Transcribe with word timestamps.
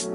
This 0.00 0.12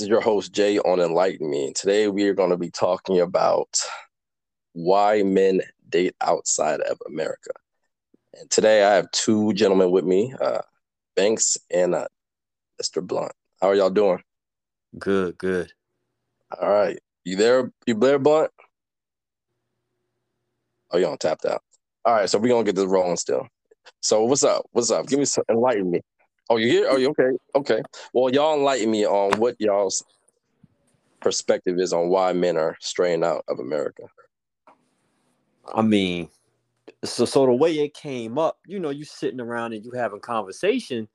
is 0.00 0.08
your 0.08 0.20
host 0.20 0.52
Jay 0.52 0.78
on 0.80 1.00
Enlighten 1.00 1.48
Me. 1.48 1.72
Today 1.72 2.08
we 2.08 2.24
are 2.24 2.34
going 2.34 2.50
to 2.50 2.58
be 2.58 2.70
talking 2.70 3.20
about 3.20 3.74
why 4.74 5.22
men 5.22 5.62
date 5.88 6.14
outside 6.20 6.80
of 6.82 6.98
America. 7.06 7.52
And 8.38 8.50
today 8.50 8.84
I 8.84 8.96
have 8.96 9.10
two 9.12 9.54
gentlemen 9.54 9.90
with 9.90 10.04
me, 10.04 10.34
uh, 10.42 10.60
Banks 11.16 11.56
and 11.70 11.94
uh, 11.94 12.08
Mr. 12.82 13.02
Blunt. 13.02 13.32
How 13.62 13.68
are 13.68 13.74
y'all 13.74 13.88
doing? 13.88 14.22
Good, 14.98 15.38
good. 15.38 15.72
All 16.60 16.68
right. 16.68 16.98
You 17.24 17.36
there? 17.36 17.72
You 17.86 17.94
there, 17.94 18.18
Blunt? 18.18 18.50
Oh, 20.90 20.98
you 20.98 21.06
on 21.06 21.16
tapped 21.16 21.46
out. 21.46 21.62
All 22.04 22.14
right, 22.14 22.30
so 22.30 22.38
we're 22.38 22.48
gonna 22.48 22.64
get 22.64 22.76
this 22.76 22.86
rolling 22.86 23.16
still. 23.16 23.46
So 24.00 24.24
what's 24.24 24.42
up? 24.42 24.64
What's 24.72 24.90
up? 24.90 25.06
Give 25.06 25.18
me 25.18 25.26
some 25.26 25.44
enlighten 25.50 25.90
me. 25.90 26.00
Oh, 26.48 26.56
you 26.56 26.68
here? 26.68 26.86
Oh, 26.88 26.96
you 26.96 27.10
okay? 27.10 27.36
Okay. 27.54 27.82
Well, 28.14 28.32
y'all 28.32 28.56
enlighten 28.56 28.90
me 28.90 29.06
on 29.06 29.38
what 29.38 29.56
y'all's 29.58 30.02
perspective 31.20 31.78
is 31.78 31.92
on 31.92 32.08
why 32.08 32.32
men 32.32 32.56
are 32.56 32.76
straying 32.80 33.22
out 33.22 33.44
of 33.48 33.58
America. 33.58 34.04
I 35.72 35.82
mean, 35.82 36.30
so 37.04 37.26
so 37.26 37.44
the 37.44 37.52
way 37.52 37.78
it 37.78 37.92
came 37.92 38.38
up, 38.38 38.58
you 38.66 38.80
know, 38.80 38.90
you 38.90 39.04
sitting 39.04 39.40
around 39.40 39.74
and 39.74 39.84
you 39.84 39.92
having 39.92 40.20
conversation, 40.20 41.06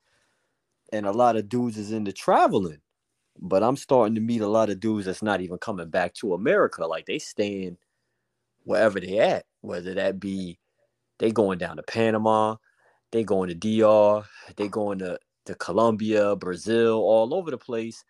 and 0.92 1.04
a 1.04 1.12
lot 1.12 1.36
of 1.36 1.48
dudes 1.48 1.76
is 1.76 1.90
into 1.90 2.12
traveling, 2.12 2.80
but 3.40 3.64
I'm 3.64 3.76
starting 3.76 4.14
to 4.14 4.20
meet 4.20 4.40
a 4.40 4.48
lot 4.48 4.70
of 4.70 4.78
dudes 4.78 5.06
that's 5.06 5.22
not 5.22 5.40
even 5.40 5.58
coming 5.58 5.90
back 5.90 6.14
to 6.14 6.34
America. 6.34 6.86
Like 6.86 7.06
they 7.06 7.18
staying 7.18 7.76
wherever 8.62 9.00
they 9.00 9.18
at, 9.18 9.44
whether 9.62 9.92
that 9.94 10.20
be 10.20 10.60
they 11.18 11.30
going 11.30 11.58
down 11.58 11.76
to 11.76 11.82
Panama, 11.82 12.56
they 13.12 13.24
going 13.24 13.48
to 13.48 13.54
DR, 13.54 14.24
they 14.56 14.68
going 14.68 14.98
to, 14.98 15.18
to 15.46 15.54
Colombia, 15.54 16.36
Brazil, 16.36 16.98
all 16.98 17.34
over 17.34 17.50
the 17.50 17.58
place, 17.58 18.04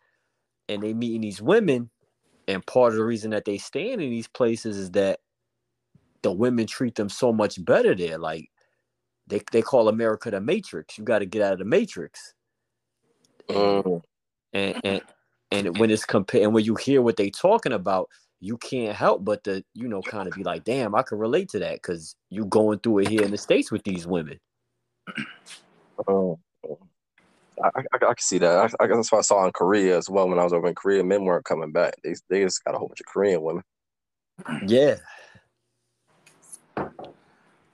and 0.69 0.83
they 0.83 0.95
meeting 0.95 1.21
these 1.21 1.43
women. 1.43 1.91
And 2.49 2.65
part 2.67 2.93
of 2.93 2.99
the 2.99 3.05
reason 3.05 3.31
that 3.33 3.45
they 3.45 3.59
staying 3.59 4.01
in 4.01 4.11
these 4.11 4.29
places 4.29 4.77
is 4.77 4.91
that 4.93 5.21
the 6.23 6.33
women 6.33 6.67
treat 6.67 6.95
them 6.95 7.09
so 7.09 7.33
much 7.33 7.63
better 7.65 7.95
there. 7.95 8.19
Like 8.19 8.51
they, 9.27 9.41
they 9.53 9.63
call 9.63 9.89
America 9.89 10.31
the 10.31 10.41
matrix. 10.41 10.99
You 10.99 11.05
got 11.05 11.21
to 11.21 11.27
get 11.27 11.43
out 11.43 11.55
of 11.55 11.59
the 11.59 11.65
matrix. 11.65 12.35
Mm. 13.49 14.03
And 14.53 14.81
and 14.85 15.03
and 15.51 15.79
when 15.79 15.91
it's 15.91 16.05
compared 16.05 16.45
and 16.45 16.55
when 16.55 16.65
you 16.65 16.75
hear 16.75 17.03
what 17.03 17.17
they 17.17 17.31
talking 17.31 17.73
about, 17.73 18.09
you 18.41 18.57
can't 18.59 18.95
help 18.95 19.25
but 19.25 19.45
to, 19.45 19.65
you 19.75 19.89
know, 19.89 20.03
kind 20.03 20.29
of 20.29 20.35
be 20.35 20.45
like, 20.45 20.65
damn, 20.65 20.95
I 20.95 21.03
can 21.03 21.19
relate 21.19 21.49
to 21.51 21.59
that 21.61 21.75
because 21.75 22.17
you 22.31 22.45
going 22.47 22.79
through 22.81 23.01
it 23.01 23.09
here 23.09 23.23
in 23.23 23.31
the 23.31 23.39
States 23.39 23.73
with 23.73 23.83
these 23.85 24.07
women. 24.07 24.39
Oh, 26.07 26.39
I, 27.63 27.69
I, 27.69 27.81
I 27.95 27.99
can 27.99 28.17
see 28.19 28.39
that. 28.39 28.75
I, 28.81 28.85
I, 28.85 28.87
that's 28.87 29.11
what 29.11 29.19
I 29.19 29.23
saw 29.23 29.45
in 29.47 29.53
Korea 29.53 29.97
as 29.97 30.11
well. 30.11 30.29
When 30.29 30.39
I 30.39 30.45
was 30.45 30.53
over 30.53 30.69
in 30.69 30.75
Korea, 30.75 31.03
men 31.03 31.25
weren't 31.25 31.45
coming 31.45 31.73
back. 31.73 31.95
They 32.05 32.15
they 32.29 32.43
just 32.43 32.63
got 32.65 32.75
a 32.75 32.79
whole 32.79 32.89
bunch 32.89 33.01
of 33.01 33.07
Korean 33.07 33.43
women. 33.43 33.63
Yeah. 34.67 34.97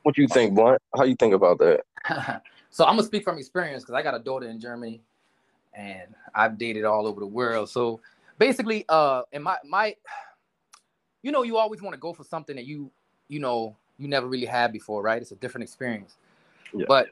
What 0.02 0.14
do 0.14 0.22
you 0.22 0.28
think, 0.28 0.54
Blunt? 0.54 0.80
How 0.96 1.04
you 1.04 1.16
think 1.16 1.34
about 1.34 1.58
that? 1.58 1.82
so 2.70 2.84
I'm 2.84 2.96
gonna 2.96 3.04
speak 3.04 3.24
from 3.24 3.38
experience 3.38 3.82
because 3.82 3.94
I 3.94 4.02
got 4.02 4.14
a 4.14 4.18
daughter 4.18 4.48
in 4.48 4.60
Germany, 4.60 5.00
and 5.74 6.14
I've 6.34 6.58
dated 6.58 6.84
all 6.84 7.06
over 7.06 7.20
the 7.20 7.26
world. 7.26 7.68
So 7.68 8.00
basically, 8.38 8.84
uh, 8.88 9.22
in 9.32 9.42
my 9.42 9.58
my, 9.64 9.96
you 11.22 11.32
know, 11.32 11.42
you 11.42 11.56
always 11.56 11.80
want 11.80 11.94
to 11.94 12.00
go 12.00 12.12
for 12.12 12.24
something 12.24 12.56
that 12.56 12.66
you 12.66 12.90
you 13.28 13.38
know 13.38 13.76
you 13.98 14.08
never 14.08 14.26
really 14.26 14.46
had 14.46 14.72
before, 14.72 15.02
right? 15.02 15.20
It's 15.20 15.32
a 15.32 15.36
different 15.36 15.62
experience. 15.62 16.16
Yeah. 16.74 16.86
But 16.88 17.08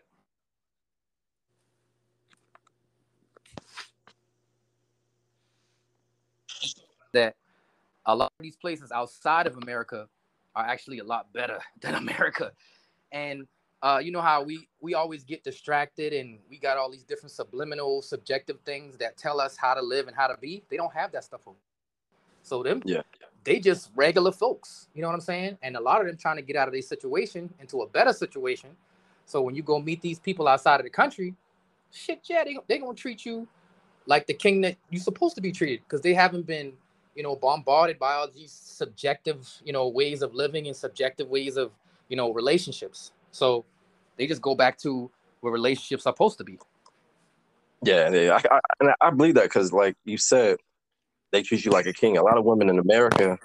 that 7.13 7.35
a 8.07 8.15
lot 8.15 8.33
of 8.39 8.43
these 8.43 8.57
places 8.57 8.93
outside 8.93 9.47
of 9.47 9.57
America 9.57 10.09
are 10.55 10.65
actually 10.65 10.99
a 10.99 11.05
lot 11.05 11.33
better 11.33 11.59
than 11.81 11.95
America. 11.95 12.53
And 13.13 13.47
uh, 13.83 14.01
you 14.03 14.13
know 14.13 14.21
how 14.21 14.43
we 14.43 14.69
we 14.81 14.95
always 14.95 15.25
get 15.25 15.43
distracted 15.43 16.13
and 16.13 16.39
we 16.51 16.59
got 16.59 16.77
all 16.77 16.91
these 16.91 17.05
different 17.05 17.33
subliminal, 17.33 18.03
subjective 18.03 18.59
things 18.65 18.99
that 18.99 19.17
tell 19.17 19.41
us 19.41 19.57
how 19.57 19.75
to 19.75 19.81
live 19.81 20.07
and 20.07 20.17
how 20.17 20.27
to 20.27 20.37
be. 20.39 20.63
They 20.69 20.77
don't 20.77 20.93
have 20.93 21.13
that 21.13 21.25
stuff. 21.25 21.41
Over. 21.47 21.57
So 22.43 22.63
them, 22.63 22.83
Yeah. 22.85 23.03
They 23.45 23.59
just 23.59 23.91
regular 23.95 24.33
folks. 24.33 24.89
You 24.95 25.03
know 25.03 25.09
what 25.09 25.15
I'm 25.15 25.21
saying? 25.21 25.59
And 25.63 25.77
a 25.77 25.81
lot 25.81 26.01
of 26.01 26.07
them 26.07 26.17
trying 26.17 26.37
to 26.37 26.43
get 26.43 26.57
out 26.57 26.69
of 26.69 26.73
their 26.73 26.83
situation 26.83 27.53
into 27.61 27.83
a 27.83 27.89
better 27.89 28.13
situation. 28.13 28.71
So 29.25 29.43
when 29.43 29.55
you 29.55 29.63
go 29.63 29.81
meet 29.81 30.01
these 30.01 30.19
people 30.19 30.49
outside 30.49 30.81
of 30.81 30.85
the 30.85 30.91
country, 30.91 31.35
shit, 31.91 32.21
yeah, 32.25 32.45
they 32.45 32.59
they 32.67 32.79
gonna 32.79 32.95
treat 32.95 33.25
you 33.25 33.47
like 34.07 34.27
the 34.27 34.35
king 34.35 34.61
that 34.63 34.77
you're 34.91 35.03
supposed 35.03 35.37
to 35.37 35.41
be 35.41 35.53
treated 35.53 35.81
because 35.85 36.01
they 36.01 36.15
haven't 36.15 36.47
been, 36.47 36.73
you 37.15 37.23
know, 37.23 37.37
bombarded 37.37 37.99
by 37.99 38.15
all 38.15 38.29
these 38.29 38.53
subjective, 38.53 39.49
you 39.65 39.73
know, 39.73 39.89
ways 39.89 40.23
of 40.23 40.35
living 40.35 40.67
and 40.67 40.77
subjective 40.77 41.29
ways 41.29 41.57
of, 41.57 41.71
you 42.09 42.17
know, 42.17 42.33
relationships. 42.33 43.13
So 43.31 43.65
they 44.17 44.27
just 44.27 44.43
go 44.43 44.55
back 44.55 44.79
to 44.79 45.11
where 45.41 45.53
relationships 45.53 46.07
are 46.07 46.13
supposed 46.13 46.39
to 46.39 46.45
be. 46.45 46.59
Yeah, 47.83 48.11
yeah. 48.11 48.39
I, 48.51 48.55
I, 48.55 48.61
and 48.81 48.91
I 49.01 49.11
believe 49.11 49.35
that 49.35 49.45
because, 49.45 49.73
like 49.73 49.97
you 50.05 50.19
said, 50.19 50.59
they 51.33 51.43
treat 51.43 51.65
you 51.65 51.71
like 51.71 51.87
a 51.87 51.93
king. 51.93 52.17
A 52.17 52.23
lot 52.23 52.39
of 52.39 52.45
women 52.45 52.69
in 52.69 52.79
America, 52.79 53.39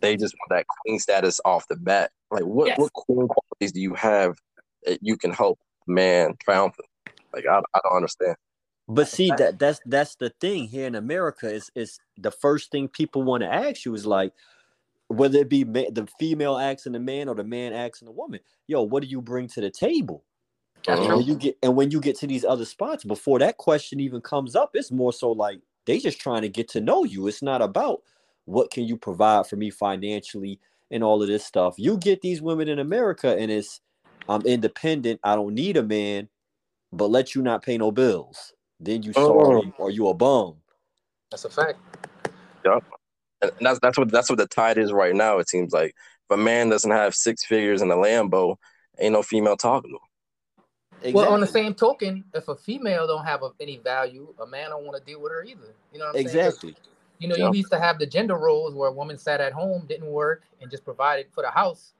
they 0.00 0.16
just 0.16 0.34
want 0.34 0.50
that 0.50 0.66
queen 0.66 0.98
status 0.98 1.40
off 1.44 1.66
the 1.68 1.76
bat. 1.76 2.10
Like, 2.30 2.44
what 2.44 2.68
Yes. 2.68 2.78
what 2.78 2.92
queen 2.92 3.28
qualities 3.28 3.72
do 3.72 3.80
you 3.80 3.94
have 3.94 4.36
that 4.84 4.98
you 5.02 5.16
can 5.16 5.32
help 5.32 5.58
a 5.88 5.90
man 5.90 6.34
triumph? 6.42 6.76
Like, 7.32 7.46
I, 7.46 7.58
I 7.74 7.80
don't 7.84 7.96
understand. 7.96 8.36
But 8.88 9.08
see 9.08 9.30
that 9.38 9.58
that's 9.58 9.80
that's 9.86 10.16
the 10.16 10.30
thing 10.40 10.66
here 10.66 10.86
in 10.86 10.96
America 10.96 11.48
is 11.48 11.70
is 11.76 12.00
the 12.16 12.32
first 12.32 12.72
thing 12.72 12.88
people 12.88 13.22
want 13.22 13.42
to 13.42 13.52
ask 13.52 13.84
you 13.84 13.94
is 13.94 14.04
like 14.04 14.32
whether 15.06 15.38
it 15.38 15.48
be 15.48 15.64
ma- 15.64 15.90
the 15.92 16.08
female 16.18 16.56
asking 16.56 16.92
the 16.92 17.00
man 17.00 17.28
or 17.28 17.34
the 17.34 17.44
man 17.44 17.72
asking 17.72 18.06
the 18.06 18.12
woman, 18.12 18.40
yo, 18.66 18.82
what 18.82 19.02
do 19.02 19.08
you 19.08 19.20
bring 19.20 19.48
to 19.48 19.60
the 19.60 19.70
table? 19.70 20.24
That's. 20.86 21.00
And 21.00 21.08
true. 21.08 21.16
when 21.18 21.26
you 21.26 21.36
get 21.36 21.58
and 21.62 21.76
when 21.76 21.90
you 21.90 22.00
get 22.00 22.16
to 22.18 22.26
these 22.26 22.44
other 22.44 22.64
spots, 22.64 23.04
before 23.04 23.38
that 23.40 23.56
question 23.58 24.00
even 24.00 24.20
comes 24.20 24.56
up, 24.56 24.70
it's 24.74 24.90
more 24.90 25.12
so 25.12 25.30
like 25.30 25.60
they 25.90 25.98
just 25.98 26.20
trying 26.20 26.42
to 26.42 26.48
get 26.48 26.68
to 26.68 26.80
know 26.80 27.02
you. 27.02 27.26
It's 27.26 27.42
not 27.42 27.60
about 27.60 28.02
what 28.44 28.70
can 28.70 28.84
you 28.84 28.96
provide 28.96 29.48
for 29.48 29.56
me 29.56 29.70
financially 29.70 30.60
and 30.88 31.02
all 31.02 31.20
of 31.20 31.26
this 31.26 31.44
stuff. 31.44 31.74
You 31.78 31.96
get 31.96 32.22
these 32.22 32.40
women 32.40 32.68
in 32.68 32.78
America 32.78 33.36
and 33.36 33.50
it's 33.50 33.80
I'm 34.28 34.42
independent, 34.42 35.18
I 35.24 35.34
don't 35.34 35.52
need 35.52 35.76
a 35.76 35.82
man, 35.82 36.28
but 36.92 37.10
let 37.10 37.34
you 37.34 37.42
not 37.42 37.64
pay 37.64 37.76
no 37.76 37.90
bills. 37.90 38.52
Then 38.78 39.02
you 39.02 39.12
Oh. 39.16 39.26
sorry 39.26 39.72
or 39.78 39.90
you 39.90 40.06
a 40.06 40.14
bum. 40.14 40.58
That's 41.32 41.44
a 41.44 41.50
fact. 41.50 41.80
And 43.42 43.50
that's 43.60 43.80
that's 43.80 43.98
what 43.98 44.12
that's 44.12 44.30
what 44.30 44.38
the 44.38 44.46
tide 44.46 44.78
is 44.78 44.92
right 44.92 45.14
now. 45.14 45.38
It 45.38 45.48
seems 45.48 45.72
like 45.72 45.96
if 46.30 46.34
a 46.34 46.36
man 46.36 46.68
doesn't 46.68 46.90
have 46.90 47.16
six 47.16 47.44
figures 47.44 47.82
in 47.82 47.90
a 47.90 47.96
Lambo, 47.96 48.56
ain't 49.00 49.14
no 49.14 49.24
female 49.24 49.56
talking 49.56 49.90
to 49.90 49.96
him. 49.96 50.09
Well, 51.02 51.32
on 51.32 51.40
the 51.40 51.46
same 51.46 51.74
token, 51.74 52.24
if 52.34 52.48
a 52.48 52.56
female 52.56 53.06
don't 53.06 53.24
have 53.24 53.42
a, 53.42 53.50
any 53.60 53.78
value, 53.78 54.34
a 54.40 54.46
man 54.46 54.70
don't 54.70 54.84
want 54.84 54.98
to 54.98 55.04
deal 55.04 55.20
with 55.20 55.32
her 55.32 55.42
either. 55.44 55.74
You 55.92 55.98
know 55.98 56.06
what 56.06 56.16
I'm 56.16 56.26
saying? 56.26 56.36
'Cause, 56.38 56.54
Exactly. 56.64 56.76
You 57.18 57.28
know, 57.28 57.36
Yeah. 57.36 57.48
you 57.48 57.58
used 57.58 57.70
to 57.72 57.78
have 57.78 57.98
the 57.98 58.06
gender 58.06 58.36
roles 58.36 58.74
where 58.74 58.88
a 58.88 58.92
woman 58.92 59.18
sat 59.18 59.40
at 59.40 59.52
home, 59.52 59.86
didn't 59.86 60.10
work, 60.10 60.44
and 60.60 60.70
just 60.70 60.84
provided 60.84 61.26
for 61.32 61.42
the 61.42 61.50
house. 61.50 61.92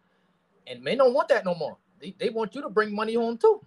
And 0.67 0.83
men 0.83 0.99
don't 0.99 1.13
want 1.15 1.29
that 1.29 1.45
no 1.45 1.55
more. 1.55 1.77
They, 2.01 2.15
they 2.19 2.31
want 2.31 2.55
you 2.55 2.63
to 2.63 2.71
bring 2.71 2.95
money 2.95 3.15
home 3.15 3.37
too. 3.37 3.61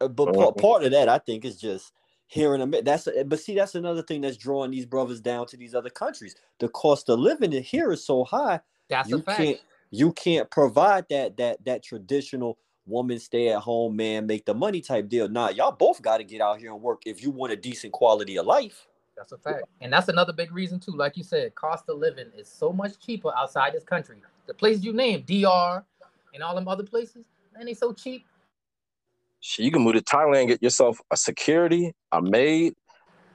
Uh, 0.00 0.08
But 0.08 0.28
Mhm. 0.28 0.36
part, 0.36 0.56
part 0.58 0.82
of 0.84 0.92
that, 0.92 1.08
I 1.08 1.18
think, 1.18 1.44
is 1.44 1.56
just 1.58 1.92
hearing 2.26 2.60
them. 2.60 2.74
That's 2.84 3.06
a, 3.06 3.24
but 3.24 3.38
see, 3.40 3.54
that's 3.54 3.74
another 3.74 4.02
thing 4.02 4.22
that's 4.22 4.36
drawing 4.36 4.70
these 4.70 4.86
brothers 4.86 5.20
down 5.20 5.46
to 5.48 5.56
these 5.56 5.74
other 5.74 5.90
countries. 5.90 6.34
The 6.58 6.68
cost 6.68 7.08
of 7.08 7.18
living 7.18 7.52
in 7.52 7.62
here 7.62 7.92
is 7.92 8.04
so 8.04 8.24
high. 8.24 8.60
That's 8.88 9.10
you 9.10 9.18
a 9.18 9.22
fact. 9.22 9.38
can't 9.38 9.60
you 9.90 10.12
can't 10.12 10.50
provide 10.50 11.06
that 11.10 11.36
that 11.36 11.64
that 11.64 11.82
traditional 11.82 12.58
woman 12.86 13.18
stay 13.18 13.48
at 13.48 13.60
home 13.60 13.96
man 13.96 14.26
make 14.26 14.44
the 14.44 14.54
money 14.54 14.80
type 14.80 15.08
deal. 15.08 15.28
Nah, 15.28 15.50
y'all 15.50 15.72
both 15.72 16.00
got 16.00 16.18
to 16.18 16.24
get 16.24 16.40
out 16.40 16.58
here 16.58 16.72
and 16.72 16.80
work 16.80 17.02
if 17.04 17.22
you 17.22 17.30
want 17.30 17.52
a 17.52 17.56
decent 17.56 17.92
quality 17.92 18.38
of 18.38 18.46
life. 18.46 18.86
That's 19.16 19.32
a 19.32 19.38
fact. 19.38 19.64
And 19.80 19.92
that's 19.92 20.08
another 20.08 20.32
big 20.32 20.52
reason 20.52 20.78
too. 20.78 20.92
Like 20.92 21.16
you 21.16 21.24
said, 21.24 21.54
cost 21.54 21.88
of 21.88 21.98
living 21.98 22.28
is 22.36 22.48
so 22.48 22.72
much 22.72 22.98
cheaper 22.98 23.32
outside 23.36 23.72
this 23.72 23.84
country. 23.84 24.18
The 24.46 24.54
places 24.54 24.84
you 24.84 24.92
named, 24.92 25.26
DR 25.26 25.82
and 26.34 26.42
all 26.42 26.54
them 26.54 26.68
other 26.68 26.84
places, 26.84 27.24
man, 27.56 27.66
they 27.66 27.74
so 27.74 27.92
cheap. 27.92 28.26
Shit, 29.40 29.64
you 29.64 29.70
can 29.70 29.82
move 29.82 29.94
to 29.94 30.02
Thailand, 30.02 30.48
get 30.48 30.62
yourself 30.62 31.00
a 31.10 31.16
security, 31.16 31.94
a 32.12 32.20
maid. 32.20 32.74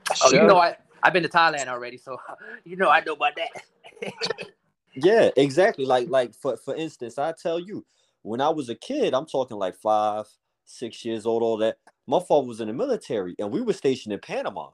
a 0.10 0.14
Oh, 0.24 0.32
you 0.32 0.44
know 0.44 0.58
I 0.58 0.78
I've 1.04 1.14
been 1.14 1.24
to 1.24 1.30
Thailand 1.30 1.68
already, 1.68 1.98
so 1.98 2.18
you 2.64 2.76
know 2.76 2.90
I 2.90 3.02
know 3.02 3.14
about 3.14 3.34
that. 3.36 4.14
Yeah, 4.94 5.30
exactly. 5.38 5.86
Like 5.86 6.10
like 6.10 6.34
for 6.36 6.58
for 6.58 6.76
instance, 6.76 7.18
I 7.18 7.32
tell 7.32 7.60
you, 7.60 7.86
when 8.24 8.42
I 8.42 8.50
was 8.50 8.70
a 8.70 8.76
kid, 8.76 9.14
I'm 9.14 9.26
talking 9.26 9.58
like 9.58 9.76
five, 9.78 10.26
six 10.66 11.06
years 11.06 11.26
old, 11.26 11.44
all 11.44 11.58
that. 11.58 11.78
My 12.08 12.20
father 12.20 12.48
was 12.48 12.62
in 12.62 12.68
the 12.68 12.74
military, 12.74 13.36
and 13.40 13.52
we 13.52 13.62
were 13.62 13.74
stationed 13.74 14.14
in 14.14 14.20
Panama. 14.20 14.70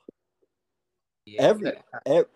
Yeah, 1.26 1.44
Every, 1.44 1.74
ev- 2.06 2.28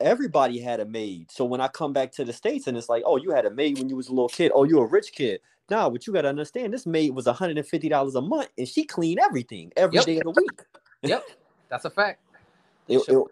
everybody 0.00 0.60
had 0.60 0.80
a 0.80 0.86
maid. 0.86 1.30
So 1.30 1.44
when 1.44 1.60
I 1.60 1.68
come 1.68 1.92
back 1.92 2.12
to 2.12 2.24
the 2.24 2.32
states 2.32 2.66
and 2.66 2.76
it's 2.76 2.88
like, 2.88 3.02
oh, 3.06 3.16
you 3.16 3.32
had 3.32 3.46
a 3.46 3.50
maid 3.50 3.78
when 3.78 3.88
you 3.88 3.96
was 3.96 4.08
a 4.08 4.12
little 4.12 4.28
kid. 4.28 4.52
Oh, 4.54 4.64
you're 4.64 4.84
a 4.84 4.88
rich 4.88 5.12
kid. 5.12 5.40
Nah, 5.70 5.90
but 5.90 6.06
you 6.06 6.12
gotta 6.12 6.28
understand, 6.28 6.74
this 6.74 6.86
maid 6.86 7.12
was 7.14 7.26
$150 7.26 8.14
a 8.16 8.20
month, 8.22 8.48
and 8.58 8.68
she 8.68 8.84
cleaned 8.84 9.20
everything 9.20 9.72
every 9.76 10.00
Yep. 10.00 10.04
day 10.04 10.18
of 10.18 10.24
the 10.24 10.30
week. 10.32 10.60
Yep, 11.04 11.24
that's 11.70 11.84
a 11.86 11.90
fact. 11.90 12.20
It- 12.88 13.04
Sure. 13.04 13.06
it- 13.08 13.26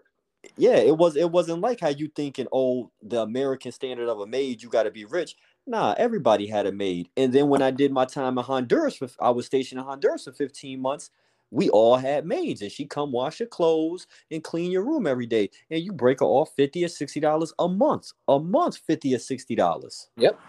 yeah, 0.57 0.77
it 0.77 0.97
was. 0.97 1.15
It 1.17 1.31
wasn't 1.31 1.61
like 1.61 1.81
how 1.81 1.89
you 1.89 2.09
thinking. 2.15 2.47
Oh, 2.53 2.91
the 3.01 3.21
American 3.21 3.71
standard 3.71 4.09
of 4.09 4.19
a 4.21 4.27
maid, 4.27 4.63
you 4.63 4.69
got 4.69 4.83
to 4.83 4.91
be 4.91 5.05
rich. 5.05 5.35
Nah, 5.67 5.93
everybody 5.97 6.47
had 6.47 6.65
a 6.65 6.71
maid. 6.71 7.09
And 7.15 7.31
then 7.31 7.47
when 7.47 7.61
I 7.61 7.71
did 7.71 7.91
my 7.91 8.05
time 8.05 8.37
in 8.37 8.43
Honduras, 8.43 8.95
for, 8.97 9.09
I 9.19 9.29
was 9.29 9.45
stationed 9.45 9.79
in 9.79 9.85
Honduras 9.85 10.25
for 10.25 10.31
15 10.31 10.79
months. 10.79 11.11
We 11.51 11.69
all 11.69 11.97
had 11.97 12.25
maids, 12.25 12.61
and 12.61 12.71
she 12.71 12.85
come 12.85 13.11
wash 13.11 13.39
your 13.39 13.49
clothes 13.49 14.05
and 14.29 14.43
clean 14.43 14.71
your 14.71 14.83
room 14.83 15.07
every 15.07 15.25
day. 15.25 15.49
And 15.71 15.83
you 15.83 15.91
break 15.91 16.19
her 16.19 16.25
off 16.25 16.51
50 16.55 16.85
or 16.85 16.87
60 16.87 17.19
dollars 17.19 17.53
a 17.59 17.67
month. 17.67 18.11
A 18.27 18.39
month, 18.39 18.77
50 18.77 19.15
or 19.15 19.19
60 19.19 19.55
dollars. 19.55 20.09
Yep. 20.17 20.39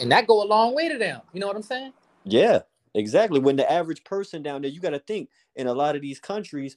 And 0.00 0.12
that 0.12 0.26
go 0.26 0.42
a 0.42 0.46
long 0.46 0.74
way 0.74 0.88
to 0.88 0.98
them. 0.98 1.20
You 1.32 1.40
know 1.40 1.46
what 1.46 1.56
I'm 1.56 1.62
saying? 1.62 1.92
Yeah, 2.24 2.60
exactly. 2.94 3.40
When 3.40 3.56
the 3.56 3.70
average 3.70 4.04
person 4.04 4.42
down 4.42 4.62
there, 4.62 4.70
you 4.70 4.80
got 4.80 4.90
to 4.90 4.98
think 4.98 5.30
in 5.56 5.66
a 5.66 5.74
lot 5.74 5.96
of 5.96 6.02
these 6.02 6.20
countries, 6.20 6.76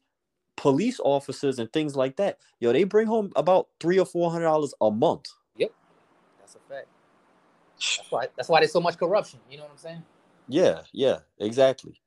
police 0.55 0.99
officers 1.03 1.59
and 1.59 1.71
things 1.73 1.95
like 1.95 2.17
that, 2.17 2.39
yo, 2.59 2.71
they 2.71 2.83
bring 2.83 3.07
home 3.07 3.31
about 3.35 3.67
three 3.79 3.99
or 3.99 4.05
four 4.05 4.31
hundred 4.31 4.45
dollars 4.45 4.73
a 4.81 4.89
month. 4.91 5.25
Yep. 5.57 5.71
That's 6.39 6.55
a 6.55 6.59
fact. 6.73 6.87
That's 7.79 8.11
why. 8.11 8.27
That's 8.35 8.49
why 8.49 8.59
there's 8.59 8.71
so 8.71 8.81
much 8.81 8.97
corruption. 8.97 9.39
You 9.49 9.57
know 9.57 9.63
what 9.63 9.71
I'm 9.71 9.77
saying? 9.77 10.03
Yeah, 10.47 10.81
yeah, 10.93 11.19
exactly. 11.39 11.99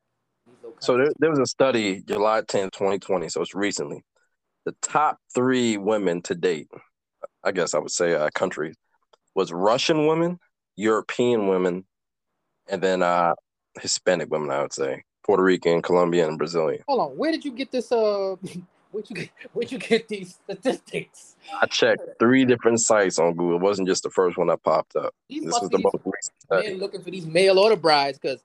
So 0.79 0.97
there, 0.97 1.11
there 1.19 1.29
was 1.29 1.39
a 1.39 1.45
study 1.45 2.01
July 2.01 2.41
10, 2.47 2.69
2020, 2.71 3.29
so 3.29 3.41
it's 3.41 3.53
recently. 3.53 4.03
The 4.65 4.75
top 4.81 5.17
three 5.33 5.77
women 5.77 6.21
to 6.23 6.35
date, 6.35 6.69
I 7.43 7.51
guess 7.51 7.73
I 7.73 7.79
would 7.79 7.91
say 7.91 8.13
uh, 8.13 8.29
countries, 8.33 8.75
was 9.35 9.51
Russian 9.51 10.07
women, 10.07 10.39
European 10.75 11.47
women, 11.47 11.85
and 12.69 12.81
then 12.81 13.03
uh, 13.03 13.35
Hispanic 13.81 14.29
women, 14.31 14.51
I 14.51 14.61
would 14.61 14.73
say. 14.73 15.03
Puerto 15.25 15.43
Rican, 15.43 15.81
Colombian, 15.81 16.29
and 16.29 16.37
Brazilian. 16.37 16.81
Hold 16.87 17.11
on. 17.11 17.17
Where 17.17 17.31
did 17.31 17.45
you 17.45 17.51
get 17.51 17.71
this? 17.71 17.91
Uh, 17.91 18.35
where'd 18.91 19.09
you 19.09 19.15
get? 19.15 19.29
Where'd 19.53 19.71
you 19.71 19.77
get 19.77 20.07
these 20.07 20.35
statistics? 20.43 21.35
I 21.61 21.65
checked 21.67 22.01
three 22.19 22.45
different 22.45 22.79
sites 22.79 23.19
on 23.19 23.33
Google. 23.33 23.57
It 23.57 23.61
wasn't 23.61 23.87
just 23.87 24.03
the 24.03 24.09
first 24.09 24.37
one 24.37 24.47
that 24.47 24.63
popped 24.63 24.95
up. 24.95 25.13
These 25.27 25.45
This 25.45 25.59
was 25.59 25.69
the 25.69 25.79
most 25.79 25.95
recent 26.05 26.33
men 26.49 26.61
study. 26.61 26.75
looking 26.75 27.01
for 27.01 27.11
these 27.11 27.25
mail 27.25 27.59
order 27.59 27.75
brides 27.75 28.17
because 28.17 28.43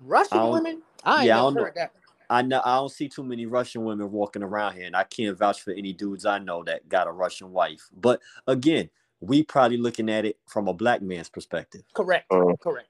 Russian 0.00 0.38
I 0.38 0.48
women. 0.48 0.82
I 1.04 1.16
ain't 1.18 1.26
yeah, 1.26 1.40
I 1.40 1.44
never 1.44 1.54
don't 1.54 1.64
heard 1.64 1.74
that. 1.76 1.92
I 2.30 2.40
know 2.40 2.62
I 2.64 2.76
don't 2.76 2.90
see 2.90 3.08
too 3.08 3.22
many 3.22 3.44
Russian 3.44 3.84
women 3.84 4.10
walking 4.10 4.42
around 4.42 4.74
here, 4.74 4.86
and 4.86 4.96
I 4.96 5.04
can't 5.04 5.36
vouch 5.36 5.60
for 5.60 5.72
any 5.72 5.92
dudes 5.92 6.24
I 6.24 6.38
know 6.38 6.64
that 6.64 6.88
got 6.88 7.06
a 7.06 7.10
Russian 7.10 7.52
wife. 7.52 7.88
But 7.94 8.20
again, 8.46 8.88
we 9.20 9.42
probably 9.42 9.76
looking 9.76 10.08
at 10.08 10.24
it 10.24 10.38
from 10.46 10.66
a 10.66 10.72
black 10.72 11.02
man's 11.02 11.28
perspective. 11.28 11.82
Correct. 11.92 12.26
Uh, 12.30 12.54
Correct. 12.60 12.88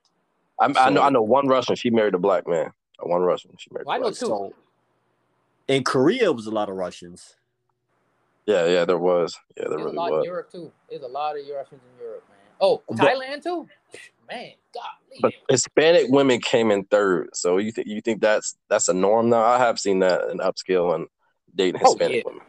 I, 0.60 0.72
I 0.76 0.90
know. 0.90 1.02
I 1.02 1.10
know 1.10 1.22
one 1.22 1.48
Russian. 1.48 1.74
She 1.74 1.90
married 1.90 2.14
a 2.14 2.18
black 2.18 2.46
man. 2.46 2.72
One 3.00 3.22
Russian. 3.22 3.50
She 3.58 3.68
married. 3.72 3.86
Well, 3.86 3.94
I 3.94 3.96
a 3.96 4.00
know 4.00 4.04
black 4.04 4.14
two. 4.14 4.26
So 4.26 4.54
in 5.72 5.84
Korea, 5.84 6.24
it 6.24 6.36
was 6.36 6.46
a 6.46 6.50
lot 6.50 6.68
of 6.68 6.76
Russians. 6.76 7.36
Yeah, 8.46 8.66
yeah, 8.66 8.84
there 8.84 8.98
was. 8.98 9.38
Yeah, 9.56 9.64
there 9.68 9.70
There's 9.70 9.84
really 9.84 9.96
a 9.96 10.00
lot 10.00 10.08
in 10.08 10.16
was. 10.18 10.26
Europe 10.26 10.50
too. 10.52 10.72
There's 10.90 11.02
a 11.02 11.08
lot 11.08 11.36
of 11.38 11.42
Russians 11.54 11.80
in 11.82 12.04
Europe, 12.04 12.24
man. 12.28 12.38
Oh, 12.60 12.82
But- 12.88 12.98
Thailand 12.98 13.42
too. 13.42 13.68
Man, 14.28 14.52
golly. 14.72 15.18
But 15.20 15.32
Hispanic 15.50 16.06
women 16.10 16.40
came 16.40 16.70
in 16.70 16.84
third. 16.84 17.30
So 17.34 17.58
you 17.58 17.70
think 17.72 17.86
you 17.86 18.00
think 18.00 18.20
that's 18.20 18.56
that's 18.68 18.88
a 18.88 18.94
norm 18.94 19.28
now? 19.30 19.42
I 19.42 19.58
have 19.58 19.78
seen 19.78 19.98
that 19.98 20.30
in 20.30 20.38
upscale 20.38 20.94
and 20.94 21.06
dating 21.54 21.80
Oh, 21.84 21.90
Hispanic 21.90 22.16
yeah. 22.16 22.22
women. 22.26 22.42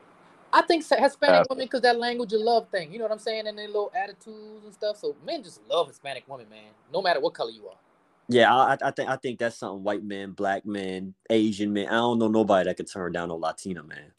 I 0.54 0.62
think 0.62 0.84
Hispanic 0.88 1.42
Uh, 1.42 1.46
women 1.50 1.66
because 1.66 1.82
that 1.82 1.98
language 1.98 2.32
of 2.32 2.42
love 2.42 2.70
thing. 2.70 2.92
You 2.94 3.00
know 3.00 3.06
what 3.06 3.12
I'm 3.12 3.20
saying? 3.20 3.48
And 3.48 3.58
their 3.58 3.68
little 3.68 3.92
attitudes 3.96 4.64
and 4.66 4.74
stuff. 4.74 4.98
So 4.98 5.16
men 5.26 5.44
just 5.44 5.60
love 5.68 5.88
Hispanic 5.88 6.24
women, 6.28 6.48
man. 6.50 6.72
No 6.92 7.02
matter 7.02 7.20
what 7.20 7.34
color 7.34 7.52
you 7.52 7.68
are. 7.68 7.78
Yeah, 8.30 8.54
I, 8.56 8.78
I 8.82 8.92
think 8.92 9.10
I 9.10 9.18
think 9.18 9.40
that's 9.40 9.58
something 9.58 9.84
white 9.84 10.04
men, 10.04 10.32
black 10.32 10.66
men, 10.66 11.14
Asian 11.30 11.74
men. 11.74 11.88
I 11.88 11.94
don't 11.94 12.20
know 12.20 12.30
nobody 12.30 12.70
that 12.70 12.78
could 12.78 12.92
turn 12.92 13.12
down 13.12 13.30
a 13.30 13.36
Latina 13.36 13.84
man. 13.84 14.12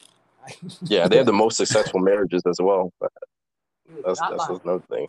Yeah, 0.83 1.07
they 1.07 1.17
have 1.17 1.25
the 1.25 1.33
most 1.33 1.57
successful 1.57 1.99
marriages 2.01 2.43
as 2.47 2.57
well. 2.61 2.91
But 2.99 3.11
You 3.89 4.03
that's 4.05 4.19
not 4.21 4.31
that's 4.37 4.47
another 4.63 4.83
thing. 4.89 5.07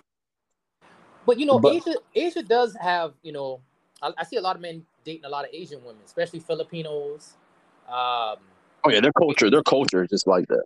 But 1.27 1.39
you 1.39 1.47
know, 1.47 1.59
But- 1.59 1.75
Asia 1.75 1.95
Asia 2.15 2.43
does 2.43 2.75
have, 2.77 3.13
you 3.23 3.33
know, 3.33 3.61
I, 4.03 4.13
I 4.19 4.25
see 4.25 4.37
a 4.37 4.41
lot 4.41 4.57
of 4.57 4.63
men 4.63 4.85
dating 5.05 5.25
a 5.25 5.29
lot 5.29 5.45
of 5.45 5.51
Asian 5.53 5.83
women, 5.85 6.03
especially 6.05 6.41
Filipinos. 6.41 7.35
Um, 7.89 8.37
Oh 8.85 8.91
yeah, 8.91 9.01
their 9.01 9.13
culture, 9.13 9.51
their 9.51 9.63
culture 9.65 10.05
is 10.05 10.11
just 10.11 10.27
like 10.27 10.47
that. 10.49 10.63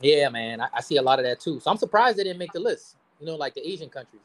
yeah, 0.00 0.28
man, 0.28 0.60
I, 0.60 0.68
I 0.74 0.80
see 0.80 0.96
a 0.96 1.02
lot 1.02 1.18
of 1.18 1.24
that 1.24 1.40
too. 1.40 1.60
So 1.60 1.70
I'm 1.70 1.76
surprised 1.76 2.18
they 2.18 2.24
didn't 2.24 2.38
make 2.38 2.52
the 2.52 2.60
list. 2.60 2.96
You 3.20 3.26
know, 3.26 3.36
like 3.36 3.54
the 3.54 3.66
Asian 3.66 3.88
countries. 3.88 4.22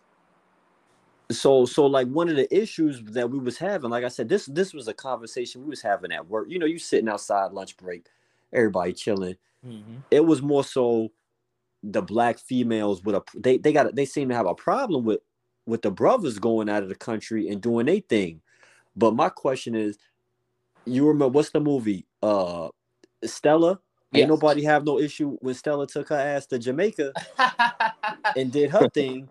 So 1.31 1.65
so 1.65 1.85
like 1.85 2.07
one 2.07 2.29
of 2.29 2.35
the 2.35 2.55
issues 2.55 3.01
that 3.03 3.29
we 3.29 3.39
was 3.39 3.57
having 3.57 3.89
like 3.89 4.03
i 4.03 4.07
said 4.07 4.29
this 4.29 4.45
this 4.45 4.73
was 4.73 4.87
a 4.87 4.93
conversation 4.93 5.63
we 5.63 5.69
was 5.69 5.81
having 5.81 6.11
at 6.11 6.27
work. 6.27 6.47
You 6.49 6.59
know 6.59 6.65
you 6.65 6.77
sitting 6.77 7.09
outside 7.09 7.51
lunch 7.51 7.75
break 7.77 8.07
everybody 8.53 8.93
chilling. 8.93 9.35
It 10.11 10.25
was 10.25 10.41
more 10.41 10.63
so 10.63 11.11
the 11.83 12.01
black 12.01 12.39
females 12.39 13.03
with 13.03 13.15
a 13.15 13.23
they 13.35 13.57
they 13.57 13.73
got 13.73 13.95
they 13.95 14.05
seem 14.05 14.29
to 14.29 14.35
have 14.35 14.47
a 14.47 14.55
problem 14.55 15.03
with 15.03 15.21
with 15.65 15.81
the 15.81 15.91
brothers 15.91 16.37
going 16.39 16.69
out 16.69 16.83
of 16.83 16.89
the 16.89 16.95
country 16.95 17.49
and 17.49 17.61
doing 17.61 17.87
their 17.87 17.99
thing. 17.99 18.41
But 18.95 19.15
my 19.15 19.29
question 19.29 19.75
is 19.75 19.97
you 20.85 21.07
remember 21.07 21.29
what's 21.29 21.49
the 21.49 21.59
movie? 21.59 22.05
Uh 22.21 22.69
stella? 23.23 23.79
Yes. 24.11 24.21
ain't 24.21 24.29
nobody 24.29 24.63
have 24.63 24.85
no 24.85 24.99
issue 24.99 25.37
when 25.41 25.55
stella 25.55 25.87
took 25.87 26.09
her 26.09 26.15
ass 26.15 26.45
to 26.47 26.59
jamaica 26.59 27.11
and 28.37 28.51
did 28.51 28.69
her 28.69 28.87
thing. 28.89 29.29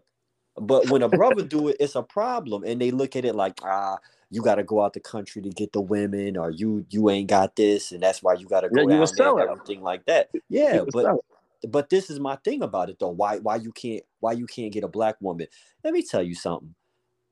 But 0.57 0.89
when 0.89 1.03
a 1.03 1.09
brother 1.09 1.43
do 1.49 1.69
it, 1.69 1.77
it's 1.81 1.95
a 1.95 2.03
problem, 2.03 2.65
and 2.65 2.81
they 2.81 2.91
look 2.91 3.17
at 3.17 3.25
it 3.25 3.35
like, 3.35 3.61
ah, 3.63 3.99
you 4.31 4.43
got 4.43 4.57
to 4.57 4.65
go 4.65 4.83
out 4.83 4.93
the 4.93 5.01
country 5.01 5.43
to 5.43 5.51
get 5.51 5.73
the 5.73 5.81
women, 5.81 6.37
or 6.37 6.51
you 6.51 6.87
you 6.91 7.11
ain't 7.11 7.29
got 7.29 7.57
this, 7.57 7.93
and 7.93 8.03
that's 8.03 8.23
why 8.23 8.35
you 8.35 8.47
got 8.47 8.63
to 8.63 8.69
go 8.69 8.77
Yeah, 8.77 8.83
you 8.83 8.89
down 8.89 9.03
a 9.03 9.07
there 9.07 9.15
seller. 9.17 9.41
and 9.43 9.51
everything 9.51 9.83
like 9.83 10.05
that. 10.07 10.31
Yeah, 10.49 10.85
but 10.93 11.05
seller. 11.05 11.21
but 11.69 11.91
this 11.91 12.11
is 12.11 12.21
my 12.21 12.37
thing 12.37 12.63
about 12.63 12.91
it 12.91 12.99
though. 12.99 13.11
Why 13.11 13.39
why 13.39 13.57
you 13.57 13.73
can't 13.73 14.05
why 14.21 14.33
you 14.33 14.47
can't 14.47 14.73
get 14.73 14.85
a 14.85 14.89
black 14.89 15.17
woman? 15.21 15.47
Let 15.83 15.93
me 15.93 16.03
tell 16.03 16.23
you 16.23 16.35
something. 16.35 16.75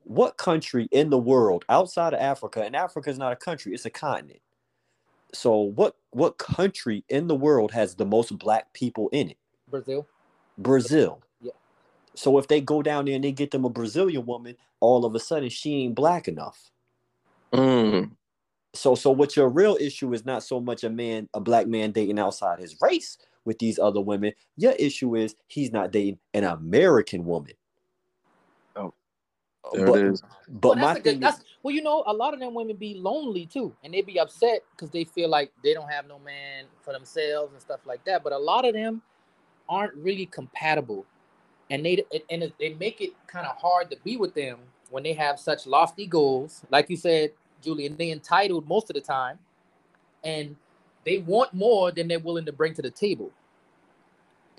What 0.04 0.36
country 0.36 0.88
in 0.90 1.10
the 1.10 1.18
world 1.18 1.64
outside 1.68 2.12
of 2.12 2.20
Africa, 2.20 2.62
and 2.62 2.74
Africa 2.74 3.08
is 3.08 3.18
not 3.18 3.32
a 3.32 3.36
country, 3.36 3.72
it's 3.72 3.84
a 3.86 3.90
continent. 3.90 4.40
So 5.32 5.56
what 5.58 5.96
what 6.10 6.38
country 6.38 7.04
in 7.08 7.26
the 7.26 7.34
world 7.34 7.72
has 7.72 7.94
the 7.94 8.04
most 8.04 8.36
black 8.38 8.72
people 8.74 9.08
in 9.10 9.30
it? 9.30 9.38
Brazil. 9.68 10.06
Brazil. 10.58 11.20
Yeah. 12.14 12.20
So 12.20 12.38
if 12.38 12.48
they 12.48 12.60
go 12.60 12.82
down 12.82 13.06
there 13.06 13.14
and 13.14 13.24
they 13.24 13.32
get 13.32 13.50
them 13.50 13.64
a 13.64 13.70
Brazilian 13.70 14.26
woman, 14.26 14.56
all 14.80 15.04
of 15.04 15.14
a 15.14 15.20
sudden 15.20 15.48
she 15.48 15.84
ain't 15.84 15.94
black 15.94 16.28
enough. 16.28 16.70
Mm. 17.52 18.12
So 18.74 18.94
so 18.94 19.10
what 19.10 19.36
your 19.36 19.48
real 19.48 19.76
issue 19.80 20.12
is 20.12 20.24
not 20.24 20.42
so 20.42 20.60
much 20.60 20.84
a 20.84 20.90
man, 20.90 21.28
a 21.34 21.40
black 21.40 21.66
man 21.66 21.92
dating 21.92 22.18
outside 22.18 22.58
his 22.58 22.76
race 22.80 23.18
with 23.44 23.58
these 23.58 23.78
other 23.78 24.00
women. 24.00 24.32
Your 24.56 24.72
issue 24.72 25.16
is 25.16 25.34
he's 25.48 25.72
not 25.72 25.90
dating 25.90 26.18
an 26.34 26.44
American 26.44 27.24
woman. 27.24 27.54
Oh, 29.64 29.76
There 29.76 29.86
but, 29.86 29.98
it 29.98 30.06
is. 30.06 30.22
But 30.48 30.68
well, 30.70 30.76
my 30.76 30.80
that's 30.80 30.96
good, 30.98 31.04
thing 31.04 31.20
that's 31.20 31.40
well, 31.62 31.74
you 31.74 31.82
know, 31.82 32.02
a 32.06 32.12
lot 32.12 32.34
of 32.34 32.40
them 32.40 32.54
women 32.54 32.76
be 32.76 32.94
lonely 32.94 33.46
too, 33.46 33.74
and 33.84 33.94
they 33.94 34.02
be 34.02 34.18
upset 34.18 34.62
because 34.72 34.90
they 34.90 35.04
feel 35.04 35.28
like 35.28 35.52
they 35.62 35.72
don't 35.72 35.88
have 35.88 36.08
no 36.08 36.18
man 36.18 36.64
for 36.82 36.92
themselves 36.92 37.52
and 37.52 37.62
stuff 37.62 37.80
like 37.86 38.04
that. 38.04 38.24
But 38.24 38.32
a 38.32 38.38
lot 38.38 38.66
of 38.66 38.74
them 38.74 39.02
aren't 39.68 39.94
really 39.94 40.26
compatible, 40.26 41.06
and 41.72 41.84
they 41.86 42.04
and 42.30 42.52
they 42.60 42.74
make 42.74 43.00
it 43.00 43.10
kind 43.26 43.46
of 43.46 43.56
hard 43.56 43.90
to 43.90 43.96
be 44.04 44.18
with 44.18 44.34
them 44.34 44.58
when 44.90 45.02
they 45.02 45.14
have 45.14 45.40
such 45.40 45.66
lofty 45.66 46.06
goals, 46.06 46.62
like 46.70 46.90
you 46.90 46.96
said, 46.96 47.32
Julian. 47.62 47.96
They 47.96 48.10
entitled 48.10 48.68
most 48.68 48.90
of 48.90 48.94
the 48.94 49.00
time, 49.00 49.38
and 50.22 50.54
they 51.04 51.18
want 51.18 51.54
more 51.54 51.90
than 51.90 52.08
they're 52.08 52.18
willing 52.18 52.44
to 52.44 52.52
bring 52.52 52.74
to 52.74 52.82
the 52.82 52.90
table. 52.90 53.30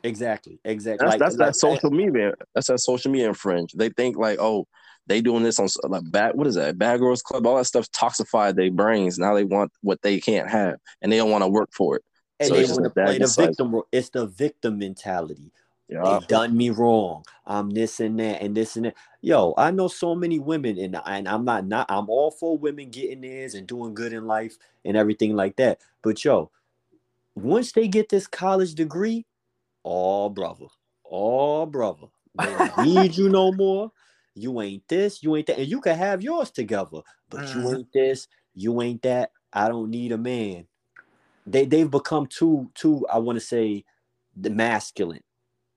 exactly, 0.05 0.59
exactly. 0.65 1.05
That's 1.05 1.11
Like- 1.13 1.19
that's 1.19 1.37
like- 1.37 1.47
that 1.49 1.55
social 1.55 1.91
media. 1.91 2.33
That's 2.53 2.67
that 2.67 2.79
social 2.79 3.11
media 3.11 3.27
infringe. 3.29 3.71
They 3.73 3.89
think 3.89 4.17
like, 4.17 4.37
oh, 4.39 4.67
they 5.07 5.21
doing 5.21 5.43
this 5.43 5.59
on 5.59 5.69
like 5.87 6.09
bad. 6.11 6.35
What 6.35 6.47
is 6.47 6.55
that? 6.55 6.77
Bad 6.77 6.99
Girls 6.99 7.21
Club. 7.21 7.45
All 7.45 7.57
that 7.57 7.65
stuff 7.65 7.89
toxified 7.91 8.55
their 8.55 8.71
brains. 8.71 9.17
Now 9.19 9.33
they 9.35 9.43
want 9.43 9.71
what 9.81 10.01
they 10.01 10.19
can't 10.19 10.49
have, 10.49 10.77
and 11.01 11.11
they 11.11 11.17
don't 11.17 11.29
want 11.31 11.43
to 11.43 11.47
work 11.47 11.69
for 11.73 11.97
it. 11.97 12.03
and 12.39 12.47
so 12.47 12.55
they 12.55 12.61
it's 12.61 12.69
just 12.69 12.81
want 12.81 12.93
to 12.95 13.01
play 13.03 13.17
the 13.19 13.27
victim. 13.27 13.81
It's 13.91 14.09
the 14.09 14.25
victim 14.25 14.79
mentality. 14.79 15.51
Yeah. 15.93 16.19
they 16.19 16.25
done 16.27 16.57
me 16.57 16.69
wrong. 16.71 17.25
I'm 17.45 17.69
this 17.71 17.99
and 17.99 18.19
that 18.19 18.41
and 18.41 18.55
this 18.55 18.75
and 18.77 18.85
that. 18.87 18.95
Yo, 19.21 19.53
I 19.57 19.71
know 19.71 19.87
so 19.87 20.15
many 20.15 20.39
women, 20.39 20.77
and 20.79 20.99
and 21.05 21.27
I'm 21.27 21.45
not 21.45 21.67
not 21.67 21.87
I'm 21.89 22.09
all 22.09 22.31
for 22.31 22.57
women 22.57 22.89
getting 22.89 23.21
theirs 23.21 23.53
and 23.55 23.67
doing 23.67 23.93
good 23.93 24.13
in 24.13 24.25
life 24.25 24.57
and 24.85 24.97
everything 24.97 25.35
like 25.35 25.55
that. 25.57 25.81
But 26.01 26.23
yo, 26.25 26.51
once 27.35 27.71
they 27.73 27.87
get 27.87 28.09
this 28.09 28.27
college 28.27 28.75
degree, 28.75 29.25
oh 29.85 30.29
brother, 30.29 30.67
oh 31.09 31.65
brother, 31.65 32.07
they 32.35 32.57
need 32.75 33.15
you 33.17 33.29
no 33.29 33.51
more. 33.53 33.91
You 34.35 34.61
ain't 34.61 34.87
this, 34.87 35.21
you 35.23 35.35
ain't 35.35 35.47
that, 35.47 35.59
and 35.59 35.67
you 35.67 35.81
can 35.81 35.97
have 35.97 36.23
yours 36.23 36.49
together, 36.51 37.01
but 37.29 37.53
you 37.53 37.61
Mhm. 37.61 37.75
ain't 37.75 37.93
this, 37.93 38.27
you 38.55 38.81
ain't 38.81 39.03
that. 39.03 39.31
I 39.53 39.67
don't 39.69 39.91
need 39.91 40.11
a 40.11 40.17
man. 40.17 40.67
They 41.45 41.65
they've 41.65 41.89
become 41.91 42.27
too 42.27 42.71
too. 42.73 43.05
I 43.11 43.19
want 43.19 43.37
to 43.37 43.45
say 43.45 43.85
the 44.35 44.49
masculine 44.49 45.21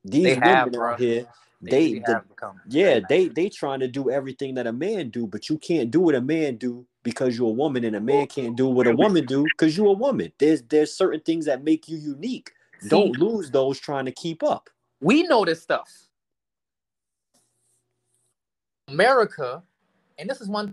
These 0.06 0.22
They 0.22 0.34
women 0.34 0.44
have, 0.44 0.74
out 0.74 0.98
here, 1.00 1.26
They, 1.62 1.70
they, 1.70 1.86
really 1.88 2.00
the- 2.00 2.22
become 2.28 2.60
yeah, 2.68 3.00
they 3.08 3.28
they 3.28 3.48
trying 3.48 3.80
to 3.80 3.88
do 3.88 4.10
everything 4.10 4.54
that 4.54 4.66
a 4.66 4.72
man 4.72 5.10
do, 5.10 5.26
but 5.26 5.48
you 5.48 5.58
can't 5.58 5.90
do 5.90 6.00
what 6.00 6.14
a 6.14 6.20
man 6.20 6.56
do 6.56 6.86
because 7.02 7.36
you're 7.38 7.48
a 7.48 7.52
woman, 7.52 7.84
and 7.84 7.94
a 7.96 8.00
man 8.00 8.26
can't 8.26 8.56
do 8.56 8.66
what 8.66 8.86
a 8.86 8.92
woman 8.92 9.24
do 9.26 9.44
because 9.44 9.76
you're 9.76 9.86
a 9.88 9.92
woman. 9.92 10.32
There's 10.38 10.62
there's 10.62 10.92
certain 10.92 11.20
things 11.20 11.44
that 11.46 11.62
make 11.64 11.88
you 11.88 11.96
unique. 11.96 12.50
See, 12.80 12.88
Don't 12.88 13.18
lose 13.18 13.50
those 13.50 13.78
trying 13.78 14.04
to 14.06 14.12
keep 14.12 14.42
up. 14.42 14.68
we 15.00 15.22
know 15.24 15.44
this 15.44 15.62
stuff. 15.62 15.88
America, 18.88 19.62
and 20.18 20.28
this 20.28 20.40
is 20.40 20.48
one 20.48 20.72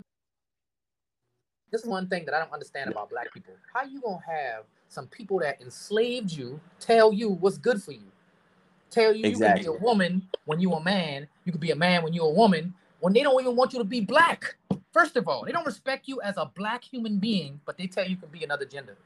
this 1.70 1.82
is 1.82 1.88
one 1.88 2.08
thing 2.08 2.24
that 2.24 2.34
I 2.34 2.40
don't 2.40 2.52
understand 2.52 2.90
about 2.90 3.10
black 3.10 3.32
people. 3.32 3.54
How 3.72 3.84
you 3.84 4.00
gonna 4.00 4.18
have 4.26 4.64
some 4.88 5.06
people 5.08 5.38
that 5.40 5.60
enslaved 5.60 6.30
you 6.32 6.60
tell 6.78 7.12
you 7.12 7.30
what's 7.30 7.58
good 7.58 7.82
for 7.82 7.92
you? 7.92 8.12
Tell 8.90 9.14
you 9.14 9.28
you 9.28 9.38
can 9.38 9.58
be 9.58 9.66
a 9.66 9.72
woman 9.72 10.28
when 10.44 10.60
you 10.60 10.72
a 10.72 10.82
man, 10.82 11.26
you 11.44 11.52
can 11.52 11.60
be 11.60 11.70
a 11.70 11.76
man 11.76 12.02
when 12.02 12.12
you're 12.12 12.26
a 12.26 12.34
woman, 12.34 12.74
when 13.00 13.12
they 13.12 13.22
don't 13.22 13.40
even 13.40 13.56
want 13.56 13.72
you 13.72 13.78
to 13.78 13.84
be 13.84 14.00
black. 14.00 14.56
First 14.92 15.16
of 15.16 15.26
all, 15.26 15.44
they 15.44 15.52
don't 15.52 15.66
respect 15.66 16.06
you 16.06 16.20
as 16.20 16.36
a 16.36 16.46
black 16.54 16.84
human 16.84 17.18
being, 17.18 17.60
but 17.64 17.76
they 17.76 17.86
tell 17.86 18.04
you 18.04 18.10
you 18.10 18.16
can 18.16 18.28
be 18.28 18.44
another 18.44 18.64
gender. 18.64 18.96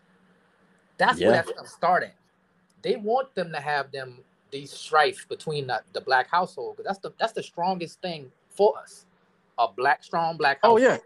That's 0.99 1.19
Yeah. 1.19 1.29
where 1.29 1.37
that 1.37 1.49
stuff 1.49 1.69
started. 1.69 2.13
They 2.83 2.97
want 2.97 3.35
them 3.35 3.53
to 3.53 3.61
have 3.61 3.91
them 3.91 4.23
these 4.51 4.71
strife 4.71 5.27
between 5.29 5.67
the, 5.67 5.83
the 5.93 6.01
black 6.01 6.29
household 6.29 6.77
because 6.77 6.89
that's 6.89 6.99
the 6.99 7.13
that's 7.19 7.33
the 7.33 7.43
strongest 7.43 8.01
thing 8.01 8.31
for 8.51 8.79
us. 8.79 9.07
A 9.59 9.69
black 9.69 10.05
strong 10.05 10.37
black 10.37 10.59
household. 10.63 10.81
Oh, 10.81 10.83
yeah. 10.83 10.99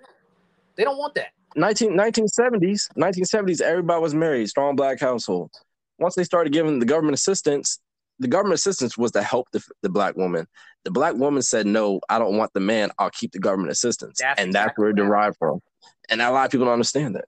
They 0.76 0.85
don't 0.85 0.99
want 0.99 1.14
that. 1.14 1.33
19, 1.55 1.93
1970s, 1.93 2.88
1970s, 2.97 3.61
everybody 3.61 4.00
was 4.00 4.14
married, 4.14 4.49
strong 4.49 4.75
black 4.75 4.99
household. 4.99 5.50
Once 5.99 6.14
they 6.14 6.25
started 6.25 6.52
giving 6.52 6.79
the 6.79 6.87
government 6.87 7.14
assistance, 7.14 7.79
the 8.23 8.29
government 8.29 8.59
assistance 8.59 8.97
was 8.97 9.11
to 9.12 9.23
help 9.23 9.49
the, 9.52 9.62
the 9.83 9.88
black 9.88 10.17
woman. 10.17 10.47
The 10.85 10.91
black 10.91 11.14
woman 11.14 11.43
said, 11.43 11.67
"No, 11.67 12.00
I 12.09 12.19
don't 12.19 12.37
want 12.37 12.52
the 12.55 12.61
man. 12.61 12.91
I'll 12.99 13.11
keep 13.11 13.33
the 13.33 13.38
government 13.38 13.71
assistance," 13.71 14.19
That's 14.21 14.41
and 14.41 14.52
that's 14.52 14.76
where 14.79 14.91
it 14.91 14.97
derived 14.97 15.37
from. 15.38 15.61
And 16.09 16.21
a 16.23 16.31
lot 16.31 16.47
of 16.47 16.50
people 16.50 16.67
don't 16.67 16.73
understand 16.73 17.14
that. 17.17 17.25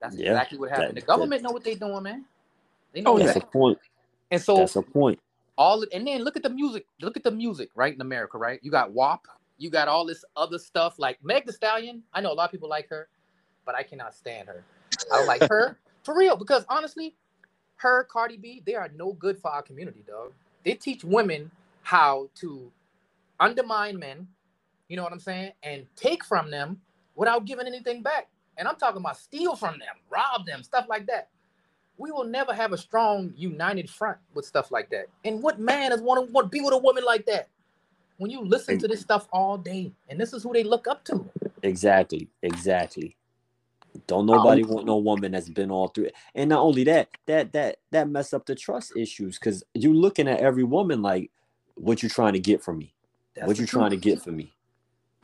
That's 0.00 0.16
Yeah, 0.16 0.30
exactly 0.32 0.58
what 0.58 0.70
happened. 0.70 0.96
that- 0.96 1.00
the 1.02 1.06
government 1.06 1.42
know 1.42 1.50
what 1.50 1.64
they're 1.64 1.74
doing, 1.74 2.02
man. 2.02 2.24
They 2.92 3.00
know 3.02 3.12
Oh, 3.14 3.18
That's 3.18 3.34
that. 3.34 3.44
a 3.44 3.46
point. 3.46 3.78
And 4.30 4.40
so 4.40 4.56
That's 4.56 4.76
a 4.76 4.82
point. 4.82 5.20
all 5.56 5.84
and 5.92 6.06
then 6.06 6.22
look 6.22 6.36
at 6.36 6.42
the 6.42 6.50
music. 6.50 6.86
Look 7.00 7.16
at 7.16 7.24
the 7.24 7.30
music, 7.30 7.70
right? 7.74 7.94
In 7.94 8.00
America, 8.00 8.38
right? 8.38 8.58
You 8.62 8.70
got 8.70 8.92
WAP, 8.92 9.26
you 9.58 9.70
got 9.70 9.88
all 9.88 10.04
this 10.06 10.24
other 10.36 10.58
stuff 10.58 10.98
like 10.98 11.22
Meg 11.22 11.46
the 11.46 11.52
Stallion. 11.52 12.02
I 12.12 12.20
know 12.20 12.32
a 12.32 12.34
lot 12.34 12.46
of 12.46 12.50
people 12.50 12.68
like 12.68 12.88
her, 12.88 13.08
but 13.66 13.74
I 13.74 13.82
cannot 13.82 14.14
stand 14.14 14.48
her. 14.48 14.64
I 15.12 15.16
don't 15.18 15.26
like 15.26 15.46
her 15.48 15.78
for 16.02 16.16
real 16.16 16.36
because 16.36 16.64
honestly, 16.68 17.14
her 17.80 18.04
Cardi 18.04 18.36
B, 18.36 18.62
they 18.64 18.74
are 18.74 18.90
no 18.94 19.14
good 19.14 19.40
for 19.40 19.50
our 19.50 19.62
community, 19.62 20.04
dog. 20.06 20.32
They 20.64 20.74
teach 20.74 21.02
women 21.02 21.50
how 21.82 22.28
to 22.36 22.70
undermine 23.38 23.98
men, 23.98 24.28
you 24.88 24.96
know 24.96 25.02
what 25.02 25.12
I'm 25.12 25.20
saying, 25.20 25.52
and 25.62 25.86
take 25.96 26.22
from 26.22 26.50
them 26.50 26.80
without 27.14 27.46
giving 27.46 27.66
anything 27.66 28.02
back. 28.02 28.28
And 28.58 28.68
I'm 28.68 28.76
talking 28.76 29.00
about 29.00 29.16
steal 29.16 29.56
from 29.56 29.78
them, 29.78 29.96
rob 30.10 30.44
them, 30.44 30.62
stuff 30.62 30.86
like 30.90 31.06
that. 31.06 31.28
We 31.96 32.10
will 32.10 32.24
never 32.24 32.52
have 32.52 32.72
a 32.72 32.78
strong, 32.78 33.32
united 33.34 33.88
front 33.88 34.18
with 34.34 34.44
stuff 34.44 34.70
like 34.70 34.90
that. 34.90 35.06
And 35.24 35.42
what 35.42 35.58
man 35.58 35.92
is 35.92 36.02
want 36.02 36.26
to 36.26 36.32
want 36.32 36.46
to 36.46 36.48
be 36.50 36.60
with 36.60 36.74
a 36.74 36.78
woman 36.78 37.04
like 37.04 37.24
that? 37.26 37.48
When 38.18 38.30
you 38.30 38.42
listen 38.42 38.78
to 38.78 38.88
this 38.88 39.00
stuff 39.00 39.26
all 39.32 39.56
day, 39.56 39.92
and 40.10 40.20
this 40.20 40.34
is 40.34 40.42
who 40.42 40.52
they 40.52 40.64
look 40.64 40.86
up 40.86 41.02
to. 41.06 41.24
Exactly. 41.62 42.28
Exactly. 42.42 43.16
Don't 44.06 44.26
nobody 44.26 44.62
want 44.62 44.86
no 44.86 44.98
woman 44.98 45.32
that's 45.32 45.48
been 45.48 45.70
all 45.70 45.88
through 45.88 46.04
it. 46.04 46.14
And 46.34 46.50
not 46.50 46.60
only 46.60 46.84
that, 46.84 47.08
that 47.26 47.52
that 47.52 47.78
that 47.90 48.08
mess 48.08 48.32
up 48.32 48.46
the 48.46 48.54
trust 48.54 48.96
issues 48.96 49.38
because 49.38 49.64
you're 49.74 49.94
looking 49.94 50.28
at 50.28 50.40
every 50.40 50.64
woman 50.64 51.02
like, 51.02 51.30
what 51.74 52.02
you 52.02 52.08
trying 52.08 52.34
to 52.34 52.40
get 52.40 52.62
from 52.62 52.78
me? 52.78 52.94
That's 53.34 53.46
what 53.46 53.58
you 53.58 53.66
trying 53.66 53.90
to 53.90 53.96
get 53.96 54.22
from 54.22 54.36
me? 54.36 54.52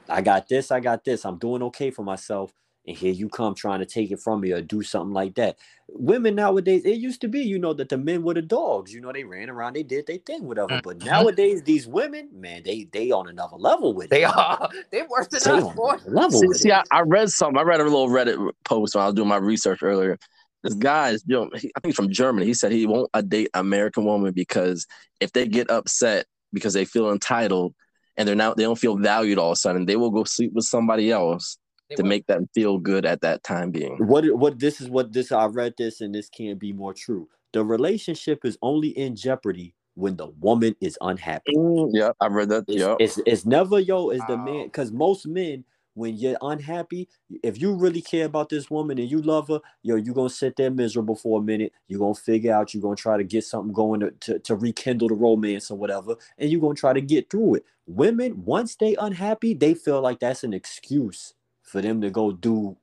I 0.08 0.20
got 0.20 0.48
this, 0.48 0.70
I 0.70 0.80
got 0.80 1.04
this. 1.04 1.24
I'm 1.24 1.38
doing 1.38 1.62
okay 1.64 1.90
for 1.90 2.02
myself. 2.02 2.52
And 2.86 2.96
here 2.96 3.12
you 3.12 3.28
come 3.28 3.54
trying 3.54 3.80
to 3.80 3.86
take 3.86 4.10
it 4.12 4.20
from 4.20 4.40
me 4.40 4.52
or 4.52 4.60
do 4.60 4.82
something 4.82 5.12
like 5.12 5.34
that. 5.34 5.58
Women 5.88 6.34
nowadays, 6.36 6.84
it 6.84 6.98
used 6.98 7.20
to 7.22 7.28
be, 7.28 7.40
you 7.40 7.58
know, 7.58 7.72
that 7.74 7.88
the 7.88 7.98
men 7.98 8.22
were 8.22 8.34
the 8.34 8.42
dogs. 8.42 8.92
You 8.94 9.00
know, 9.00 9.12
they 9.12 9.24
ran 9.24 9.50
around, 9.50 9.74
they 9.74 9.82
did 9.82 10.06
their 10.06 10.18
thing, 10.18 10.44
whatever. 10.44 10.76
But 10.78 10.98
Mhm. 10.98 11.04
nowadays, 11.06 11.62
these 11.62 11.86
women, 11.86 12.28
man, 12.32 12.62
they 12.64 12.84
they 12.92 13.10
on 13.10 13.28
another 13.28 13.56
level 13.56 13.92
with 13.92 14.10
They 14.10 14.22
it. 14.22 14.36
are. 14.36 14.68
They 14.90 15.02
worse 15.02 15.26
than 15.28 15.42
They 15.44 15.50
us, 15.50 15.64
on 15.64 15.76
boy. 15.76 15.92
another 15.92 16.10
level 16.10 16.40
See, 16.52 16.58
see 16.58 16.68
it. 16.68 16.74
I, 16.74 16.82
I 16.98 17.00
read 17.02 17.30
something. 17.30 17.58
I 17.58 17.62
read 17.62 17.80
a 17.80 17.84
little 17.84 18.08
Reddit 18.08 18.52
post 18.64 18.94
when 18.94 19.02
I 19.02 19.06
was 19.06 19.14
doing 19.14 19.28
my 19.28 19.36
research 19.36 19.82
earlier. 19.82 20.18
This 20.62 20.74
guy 20.74 21.10
is, 21.10 21.22
you 21.26 21.36
know, 21.36 21.50
he, 21.54 21.70
I 21.76 21.80
think 21.80 21.86
he's 21.90 21.96
from 21.96 22.10
Germany. 22.10 22.46
He 22.46 22.54
said 22.54 22.72
he 22.72 22.86
won't 22.86 23.10
date 23.28 23.50
American 23.54 24.04
woman 24.04 24.32
because 24.32 24.86
if 25.20 25.32
they 25.32 25.46
get 25.46 25.70
upset 25.70 26.26
because 26.52 26.72
they 26.74 26.84
feel 26.84 27.10
entitled 27.12 27.74
and 28.16 28.26
they're 28.26 28.34
not, 28.34 28.56
they 28.56 28.64
don't 28.64 28.78
feel 28.78 28.96
valued 28.96 29.38
all 29.38 29.50
of 29.50 29.52
a 29.52 29.56
sudden, 29.56 29.86
they 29.86 29.96
will 29.96 30.10
go 30.10 30.24
sleep 30.24 30.52
with 30.54 30.64
somebody 30.64 31.10
else 31.12 31.58
They 31.65 31.65
to 31.94 32.02
make 32.02 32.26
them 32.26 32.48
feel 32.54 32.78
good 32.78 33.06
at 33.06 33.20
that 33.20 33.42
time 33.44 33.70
being. 33.70 33.96
what 34.06 34.24
what 34.36 34.58
this 34.58 34.80
is 34.80 34.88
what 34.90 35.12
this 35.12 35.30
I 35.30 35.46
read 35.46 35.74
this 35.78 36.00
and 36.00 36.14
this 36.14 36.28
can't 36.28 36.58
be 36.58 36.72
more 36.72 36.94
true. 36.94 37.28
The 37.52 37.64
relationship 37.64 38.44
is 38.44 38.58
only 38.62 38.88
in 38.88 39.16
jeopardy 39.16 39.74
when 39.94 40.16
the 40.16 40.28
woman 40.40 40.74
is 40.80 40.98
unhappy. 41.00 41.54
Mm, 41.56 41.90
yeah, 41.92 42.10
I 42.20 42.26
read 42.26 42.48
that. 42.50 42.64
It's, 42.68 42.78
Yeah. 42.78 42.96
it's 42.98 43.18
it's 43.26 43.46
never 43.46 43.78
yo 43.78 44.10
is 44.10 44.20
the 44.28 44.36
man 44.36 44.66
because 44.66 44.92
most 44.92 45.26
men 45.26 45.64
when 45.94 46.14
you're 46.14 46.36
unhappy 46.42 47.08
if 47.42 47.58
you 47.58 47.72
really 47.72 48.02
care 48.02 48.26
about 48.26 48.50
this 48.50 48.70
woman 48.70 48.98
and 48.98 49.10
you 49.10 49.22
love 49.22 49.48
her 49.48 49.60
yo 49.82 49.96
you're 49.96 50.14
gonna 50.14 50.28
sit 50.28 50.54
there 50.56 50.70
miserable 50.70 51.16
for 51.16 51.40
a 51.40 51.42
minute 51.42 51.72
you're 51.88 51.98
gonna 51.98 52.14
figure 52.14 52.52
out 52.52 52.74
you're 52.74 52.82
gonna 52.82 52.94
try 52.94 53.16
to 53.16 53.24
get 53.24 53.42
something 53.42 53.72
going 53.72 54.00
to, 54.00 54.10
to, 54.20 54.38
to 54.40 54.54
rekindle 54.54 55.08
the 55.08 55.14
romance 55.14 55.70
or 55.70 55.78
whatever 55.78 56.14
and 56.36 56.50
you're 56.50 56.60
gonna 56.60 56.74
try 56.74 56.92
to 56.92 57.00
get 57.00 57.30
through 57.30 57.54
it 57.54 57.64
women 57.86 58.44
once 58.44 58.76
they 58.76 58.94
unhappy 58.96 59.54
they 59.54 59.72
feel 59.72 60.02
like 60.02 60.20
that's 60.20 60.44
an 60.44 60.52
excuse 60.52 61.32
for 61.66 61.82
them 61.82 62.02
to 62.02 62.10
go 62.10 62.32
do 62.32 62.76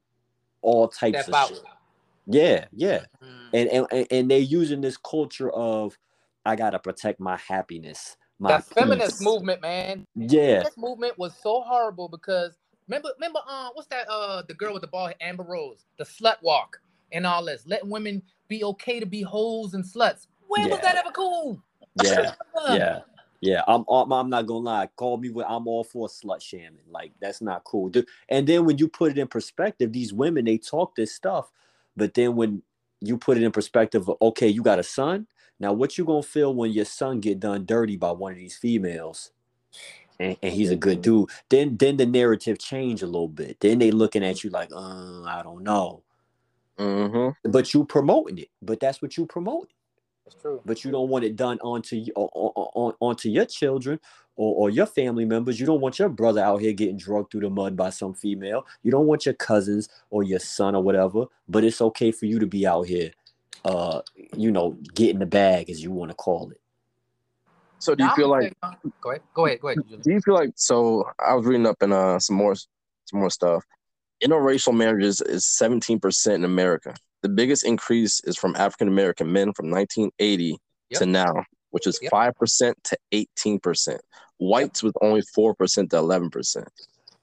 all 0.61 0.87
types 0.89 1.27
Step 1.27 1.29
of 1.29 1.37
out. 1.37 1.49
shit 1.49 1.63
yeah 2.27 2.65
yeah 2.73 3.01
Mm. 3.23 3.51
and, 3.53 3.69
and 3.69 3.87
and- 3.91 4.07
they're 4.31 4.39
using 4.39 4.81
this 4.81 4.97
culture 4.97 5.51
of 5.51 5.97
i 6.45 6.55
gotta 6.55 6.79
protect 6.79 7.19
my 7.19 7.37
happiness 7.37 8.17
my 8.39 8.59
The 8.59 8.63
feminist 8.75 9.19
peace. 9.19 9.21
movement, 9.21 9.61
man. 9.61 10.05
yeah 10.15 10.63
This 10.63 10.77
movement 10.77 11.17
was 11.19 11.33
so 11.41 11.61
horrible 11.61 12.09
because 12.09 12.57
remember, 12.87 13.09
remember, 13.17 13.39
uh, 13.47 13.69
what's 13.73 13.87
that? 13.89 14.07
Uh, 14.09 14.43
the 14.47 14.53
girl 14.55 14.73
with 14.73 14.81
the 14.81 14.87
ball, 14.87 15.11
Amber 15.21 15.43
Rose, 15.43 15.85
the 15.97 16.05
slut 16.05 16.37
walk, 16.43 16.79
and 17.11 17.25
all 17.27 17.45
this, 17.45 17.63
letting 17.67 17.89
women 17.89 18.21
be 18.49 18.63
okay 18.65 18.99
to 18.99 19.05
be 19.07 19.21
hoes 19.23 19.73
and 19.75 19.83
sluts. 19.83 20.27
When 20.47 20.69
was 20.71 20.81
that 20.81 20.97
ever 20.97 21.11
cool? 21.11 21.63
yeah 21.95 22.33
yeah 22.67 22.99
yeah 23.43 23.61
i'm 23.67 23.83
i'm, 23.89 24.11
I'm 24.13 24.29
not 24.29 24.45
gonna 24.45 24.59
lie 24.59 24.89
call 24.95 25.17
me 25.17 25.29
what 25.29 25.45
i'm 25.49 25.67
all 25.67 25.83
for 25.83 26.07
slut 26.07 26.41
shaming 26.41 26.79
like 26.89 27.11
that's 27.19 27.41
not 27.41 27.63
cool. 27.63 27.89
Dude, 27.89 28.07
and 28.29 28.47
then 28.47 28.65
when 28.65 28.77
you 28.77 28.87
put 28.87 29.11
it 29.11 29.17
in 29.17 29.27
perspective 29.27 29.91
these 29.91 30.13
women 30.13 30.45
they 30.45 30.57
talk 30.57 30.95
this 30.95 31.13
stuff 31.13 31.51
but 31.95 32.13
then 32.13 32.35
when 32.35 32.61
you 33.01 33.17
put 33.17 33.37
it 33.37 33.43
in 33.43 33.51
perspective 33.51 34.09
okay 34.21 34.47
you 34.47 34.63
got 34.63 34.79
a 34.79 34.83
son? 34.83 35.27
Now 35.59 35.73
what 35.73 35.97
you 35.97 36.05
gonna 36.05 36.23
feel 36.23 36.53
when 36.53 36.71
your 36.71 36.85
son 36.85 37.19
get 37.19 37.39
done 37.39 37.65
dirty 37.65 37.97
by 37.97 38.11
one 38.11 38.31
of 38.31 38.37
these 38.37 38.57
females? 38.57 39.31
And, 40.19 40.37
and 40.41 40.53
he's 40.53 40.71
a 40.71 40.75
good 40.75 41.01
dude. 41.01 41.29
Then 41.49 41.75
then 41.77 41.97
the 41.97 42.05
narrative 42.05 42.59
change 42.59 43.01
a 43.01 43.07
little 43.07 43.27
bit. 43.27 43.59
Then 43.59 43.79
they 43.79 43.91
looking 43.91 44.23
at 44.23 44.43
you 44.43 44.49
like 44.49 44.69
uh 44.73 45.23
i 45.23 45.41
don't 45.43 45.63
know. 45.63 46.03
Mm-hmm. 46.79 47.51
but 47.51 47.71
you 47.71 47.85
promoting 47.85 48.39
it 48.39 48.49
but 48.59 48.79
that's 48.79 48.99
what 48.99 49.15
you 49.15 49.27
true. 49.27 49.67
But 50.65 50.83
you 50.83 50.91
don't 50.91 51.09
want 51.09 51.23
it 51.23 51.35
done 51.35 51.59
onto 51.61 51.95
you 51.95 52.13
on, 52.15 52.51
on, 52.73 52.93
onto 52.99 53.29
your 53.29 53.45
children 53.45 53.99
or, 54.35 54.55
or 54.55 54.69
your 54.69 54.85
family 54.85 55.25
members. 55.25 55.59
You 55.59 55.65
don't 55.65 55.81
want 55.81 55.99
your 55.99 56.09
brother 56.09 56.43
out 56.43 56.61
here 56.61 56.73
getting 56.73 56.97
drugged 56.97 57.31
through 57.31 57.41
the 57.41 57.49
mud 57.49 57.75
by 57.75 57.89
some 57.89 58.13
female. 58.13 58.65
You 58.81 58.91
don't 58.91 59.07
want 59.07 59.25
your 59.25 59.35
cousins 59.35 59.89
or 60.09 60.23
your 60.23 60.39
son 60.39 60.75
or 60.75 60.83
whatever. 60.83 61.25
But 61.47 61.63
it's 61.63 61.81
okay 61.81 62.11
for 62.11 62.25
you 62.25 62.39
to 62.39 62.47
be 62.47 62.65
out 62.65 62.83
here, 62.83 63.11
uh, 63.65 64.01
you 64.35 64.51
know, 64.51 64.77
getting 64.93 65.19
the 65.19 65.25
bag 65.25 65.69
as 65.69 65.83
you 65.83 65.91
want 65.91 66.11
to 66.11 66.15
call 66.15 66.51
it. 66.51 66.59
So 67.79 67.95
do 67.95 68.05
you 68.05 68.15
feel 68.15 68.29
like 68.29 68.53
go 69.01 69.09
ahead, 69.09 69.21
go 69.33 69.45
ahead, 69.45 69.59
go 69.59 69.67
ahead. 69.67 69.79
Julian. 69.83 70.01
do 70.01 70.11
you 70.11 70.21
feel 70.21 70.35
like 70.35 70.51
so 70.55 71.03
I 71.19 71.33
was 71.33 71.45
reading 71.45 71.65
up 71.65 71.83
in 71.83 71.91
uh 71.91 72.17
some 72.17 72.37
more 72.37 72.55
some 72.55 73.19
more 73.19 73.29
stuff. 73.29 73.65
Interracial 74.23 74.73
marriages 74.73 75.19
is 75.19 75.43
17% 75.43 76.33
in 76.33 76.45
America. 76.45 76.95
The 77.23 77.29
biggest 77.29 77.65
increase 77.65 78.21
is 78.25 78.37
from 78.37 78.53
African 78.57 78.89
American 78.89 79.31
men 79.31 79.53
from 79.53 79.69
1980 79.69 80.57
Yep. 80.89 80.99
to 80.99 81.05
now, 81.05 81.33
which 81.71 81.87
is 81.87 81.97
Yep. 82.01 82.11
5% 82.11 82.75
to 82.83 82.97
18%. 83.13 83.99
Whites 84.37 84.83
with 84.83 84.95
only 85.01 85.21
4% 85.21 85.89
to 85.89 85.95
11%. 85.95 86.67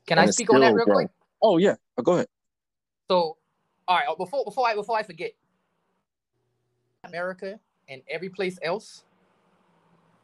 Can 0.06 0.18
And 0.18 0.28
I 0.28 0.30
speak 0.30 0.52
on 0.52 0.60
that 0.60 0.72
real 0.72 0.86
growing. 0.86 1.06
quick? 1.06 1.16
Oh 1.42 1.58
yeah, 1.58 1.76
oh, 1.98 2.02
go 2.02 2.14
ahead. 2.14 2.26
So, 3.10 3.36
all 3.86 3.96
right, 3.96 4.06
before 4.16 4.44
before 4.44 4.66
I 4.66 4.74
before 4.74 4.96
I 4.96 5.02
forget, 5.02 5.32
America 7.04 7.60
and 7.88 8.02
every 8.08 8.30
place 8.30 8.58
else, 8.62 9.04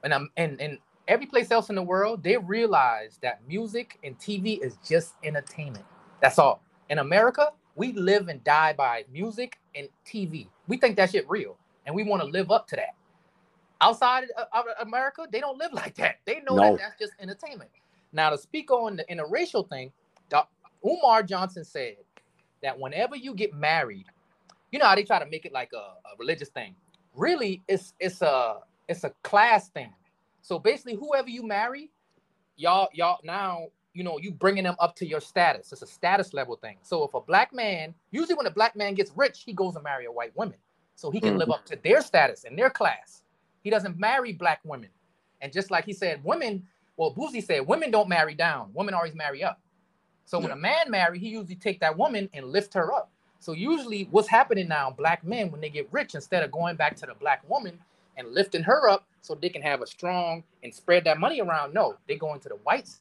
and 0.03 0.15
I'm 0.15 0.31
and 0.37 0.61
and 0.61 0.79
every 1.07 1.27
place 1.27 1.51
else 1.51 1.69
in 1.69 1.77
the 1.77 1.83
world, 1.83 2.23
they 2.23 2.37
realize 2.39 3.19
that 3.23 3.47
music 3.47 3.99
and 4.03 4.19
TV 4.19 4.59
is 4.63 4.79
just 4.87 5.15
entertainment. 5.23 5.85
That's 6.21 6.39
all. 6.39 6.63
In 6.89 6.99
America, 6.99 7.53
we 7.77 7.93
live 7.95 8.29
and 8.29 8.45
die 8.45 8.75
by 8.75 9.07
music 9.13 9.59
and 9.77 9.89
TV. 10.07 10.49
We 10.69 10.79
think 10.79 10.97
that 10.99 11.13
shit 11.13 11.29
real, 11.31 11.59
and 11.87 11.95
we 11.97 12.05
want 12.05 12.23
to 12.23 12.29
live 12.29 12.51
up 12.53 12.69
to 12.69 12.77
that. 12.77 12.87
outside 13.83 14.25
of 14.25 14.49
uh, 14.55 14.65
America, 14.83 15.29
they 15.33 15.41
don't 15.41 15.59
live 15.59 15.75
like 15.75 15.97
that. 15.97 16.17
They 16.27 16.43
know 16.43 16.57
No. 16.57 16.63
that 16.63 16.79
that's 16.79 17.01
just 17.01 17.15
entertainment. 17.21 17.71
Now, 18.13 18.31
to 18.31 18.39
speak 18.39 18.73
on 18.73 18.97
the 18.99 19.07
interracial 19.07 19.69
thing, 19.71 19.93
Umar 20.87 21.23
Johnson 21.25 21.65
said 21.65 21.97
that 22.63 22.79
whenever 22.79 23.17
you 23.17 23.35
get 23.35 23.55
married, 23.55 24.07
you 24.73 24.79
know 24.81 24.87
how 24.87 24.97
they 24.97 25.05
try 25.05 25.19
to 25.21 25.27
make 25.27 25.47
it 25.47 25.53
like 25.53 25.71
a, 25.75 25.79
a 25.79 26.17
religious 26.19 26.51
thing. 26.51 26.75
Really, 27.15 27.63
it's 27.69 27.95
it's 28.01 28.23
a 28.23 28.59
it's 28.89 29.05
a 29.05 29.11
class 29.25 29.69
thing. 29.71 29.93
So 30.43 30.59
basically, 30.59 30.95
whoever 30.97 31.29
you 31.31 31.47
marry, 31.47 31.91
y'all 32.57 32.89
y'all 32.95 33.21
now 33.25 33.69
you 33.97 34.05
know 34.05 34.19
you 34.19 34.31
bringing 34.31 34.65
them 34.65 34.77
up 34.79 34.95
to 34.97 35.07
your 35.07 35.21
status. 35.21 35.73
It's 35.73 35.83
a 35.83 35.87
status 35.87 36.35
level 36.35 36.57
thing. 36.57 36.77
So 36.83 37.05
if 37.05 37.15
a 37.15 37.21
black 37.21 37.53
man, 37.53 37.95
usually 38.11 38.35
when 38.35 38.47
a 38.47 38.51
black 38.51 38.77
man 38.77 38.95
gets 38.95 39.11
rich, 39.17 39.43
he 39.45 39.53
goes 39.53 39.75
and 39.75 39.85
marry 39.85 40.05
a 40.05 40.13
white 40.13 40.37
woman, 40.37 40.59
so 40.95 41.11
he 41.11 41.21
can 41.21 41.39
live 41.39 41.51
up 41.51 41.65
mm-hmm. 41.65 41.75
to 41.75 41.83
their 41.83 42.03
status 42.03 42.45
and 42.45 42.59
their 42.59 42.71
class. 42.71 43.23
He 43.63 43.71
doesn't 43.71 43.99
marry 43.99 44.33
black 44.33 44.61
women. 44.65 44.91
And 45.41 45.53
just 45.53 45.71
like 45.71 45.85
he 45.85 45.93
said, 45.93 46.23
women, 46.23 46.67
well, 46.97 47.13
Boosie 47.13 47.45
said, 47.45 47.67
women 47.67 47.91
don't 47.91 48.09
marry 48.09 48.35
down. 48.35 48.71
Women 48.73 48.95
always 48.95 49.15
marry 49.15 49.43
up. 49.43 49.61
So 50.25 50.39
when 50.39 50.51
a 50.51 50.57
man 50.57 50.91
marry, 50.91 51.19
he 51.19 51.29
usually 51.29 51.57
take 51.57 51.81
that 51.81 51.97
woman 51.97 52.29
and 52.33 52.47
lift 52.47 52.75
her 52.75 52.93
up. 52.93 53.11
So 53.39 53.53
usually 53.53 54.09
what's 54.11 54.29
happening 54.29 54.67
now, 54.67 54.91
black 54.91 55.25
men, 55.25 55.51
when 55.51 55.61
they 55.61 55.69
get 55.69 55.89
rich, 55.93 56.15
instead 56.15 56.43
of 56.43 56.51
going 56.51 56.77
back 56.77 56.97
to 56.97 57.07
the 57.07 57.15
black 57.15 57.49
woman 57.49 57.79
and 58.17 58.33
lifting 58.33 58.63
her 58.63 58.89
up 58.89 59.07
so 59.21 59.35
they 59.35 59.49
can 59.49 59.63
have 59.63 59.83
a 59.83 59.87
strong 59.87 60.43
and 60.63 60.75
spread 60.75 61.05
that 61.05 61.21
money 61.21 61.41
around, 61.41 61.75
no, 61.75 61.97
they 62.09 62.17
go 62.17 62.35
into 62.35 62.49
the 62.49 62.57
whites, 62.57 63.01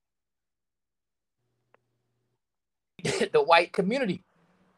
the 3.34 3.42
white 3.42 3.74
community. 3.74 4.24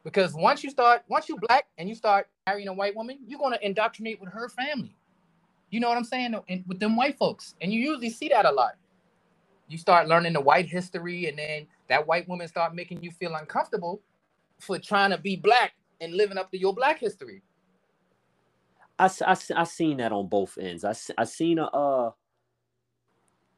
Because 0.03 0.33
once 0.33 0.63
you 0.63 0.69
start, 0.69 1.03
once 1.07 1.27
you 1.27 1.37
black 1.37 1.67
and 1.77 1.89
you 1.89 1.95
start 1.95 2.27
marrying 2.45 2.67
a 2.67 2.73
white 2.73 2.95
woman, 2.95 3.19
you're 3.27 3.39
gonna 3.39 3.59
indoctrinate 3.61 4.21
with 4.21 4.31
her 4.31 4.49
family. 4.49 4.95
You 5.69 5.79
know 5.79 5.89
what 5.89 5.97
I'm 5.97 6.05
saying? 6.05 6.35
And 6.47 6.63
with 6.67 6.79
them 6.79 6.95
white 6.95 7.17
folks. 7.17 7.55
And 7.61 7.73
you 7.73 7.79
usually 7.79 8.09
see 8.09 8.29
that 8.29 8.45
a 8.45 8.51
lot. 8.51 8.75
You 9.67 9.77
start 9.77 10.07
learning 10.07 10.33
the 10.33 10.39
white 10.39 10.67
history, 10.67 11.27
and 11.27 11.37
then 11.37 11.67
that 11.89 12.07
white 12.07 12.27
woman 12.29 12.47
start 12.47 12.73
making 12.73 13.03
you 13.03 13.11
feel 13.11 13.35
uncomfortable 13.35 14.01
for 14.59 14.79
trying 14.79 15.11
to 15.11 15.17
be 15.17 15.35
black 15.35 15.73
and 15.99 16.13
living 16.13 16.37
up 16.37 16.51
to 16.51 16.57
your 16.57 16.73
black 16.73 16.99
history. 16.99 17.41
I 18.97 19.09
I 19.55 19.63
seen 19.65 19.97
that 19.97 20.11
on 20.11 20.27
both 20.27 20.57
ends. 20.57 20.83
I, 20.83 20.95
I 21.17 21.25
seen 21.25 21.59
a, 21.59 21.65
uh, 21.65 22.11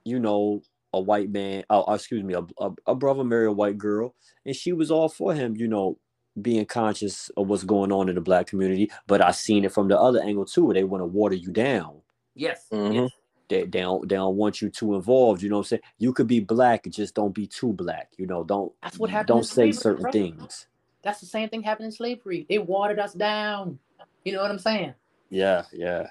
you 0.03 0.19
know, 0.19 0.61
a 0.93 0.99
white 0.99 1.29
man, 1.29 1.63
oh, 1.69 1.83
uh, 1.89 1.95
excuse 1.95 2.23
me, 2.23 2.33
a, 2.33 2.41
a, 2.59 2.71
a 2.87 2.95
brother 2.95 3.23
marry 3.23 3.45
a 3.45 3.51
white 3.51 3.77
girl, 3.77 4.15
and 4.45 4.55
she 4.55 4.73
was 4.73 4.91
all 4.91 5.09
for 5.09 5.33
him, 5.33 5.55
you 5.55 5.67
know, 5.67 5.97
being 6.41 6.65
conscious 6.65 7.29
of 7.37 7.47
what's 7.47 7.63
going 7.63 7.91
on 7.91 8.09
in 8.09 8.15
the 8.15 8.21
black 8.21 8.47
community. 8.47 8.91
But 9.07 9.21
I 9.21 9.31
seen 9.31 9.65
it 9.65 9.73
from 9.73 9.87
the 9.87 9.99
other 9.99 10.21
angle 10.21 10.45
too, 10.45 10.65
where 10.65 10.73
they 10.73 10.83
want 10.83 11.01
to 11.01 11.05
water 11.05 11.35
you 11.35 11.51
down. 11.51 12.01
Yes. 12.35 12.65
Mhm. 12.71 13.09
They, 13.49 13.63
they 13.63 13.81
don't 13.81 14.07
they 14.07 14.15
don't 14.15 14.35
want 14.35 14.61
you 14.61 14.69
too 14.69 14.95
involved. 14.95 15.41
You 15.41 15.49
know 15.49 15.57
what 15.57 15.61
I'm 15.65 15.69
saying? 15.69 15.81
You 15.97 16.13
could 16.13 16.27
be 16.27 16.39
black, 16.39 16.85
just 16.89 17.15
don't 17.15 17.33
be 17.33 17.47
too 17.47 17.73
black. 17.73 18.09
You 18.17 18.27
know, 18.27 18.43
don't 18.43 18.71
That's 18.81 18.99
what 18.99 19.09
happened 19.09 19.27
don't 19.27 19.43
say 19.43 19.71
slavery, 19.71 19.73
certain 19.73 20.01
bro. 20.03 20.11
things. 20.11 20.67
That's 21.01 21.19
the 21.19 21.25
same 21.25 21.49
thing 21.49 21.63
happened 21.63 21.87
in 21.87 21.91
slavery. 21.91 22.45
They 22.47 22.59
watered 22.59 22.99
us 22.99 23.13
down. 23.13 23.79
You 24.23 24.33
know 24.33 24.41
what 24.41 24.51
I'm 24.51 24.59
saying? 24.59 24.93
Yeah, 25.29 25.63
yeah. 25.73 26.07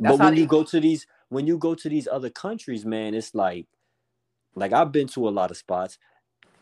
That's 0.00 0.16
but 0.16 0.22
how 0.22 0.28
when 0.30 0.36
you 0.36 0.46
go 0.46 0.62
to 0.62 0.80
these 0.80 1.06
when 1.30 1.46
you 1.46 1.58
go 1.58 1.74
to 1.74 1.88
these 1.88 2.06
other 2.06 2.30
countries, 2.30 2.84
man, 2.84 3.14
it's 3.14 3.34
like 3.34 3.66
like 4.54 4.72
I've 4.72 4.92
been 4.92 5.08
to 5.08 5.28
a 5.28 5.30
lot 5.30 5.50
of 5.50 5.56
spots, 5.56 5.98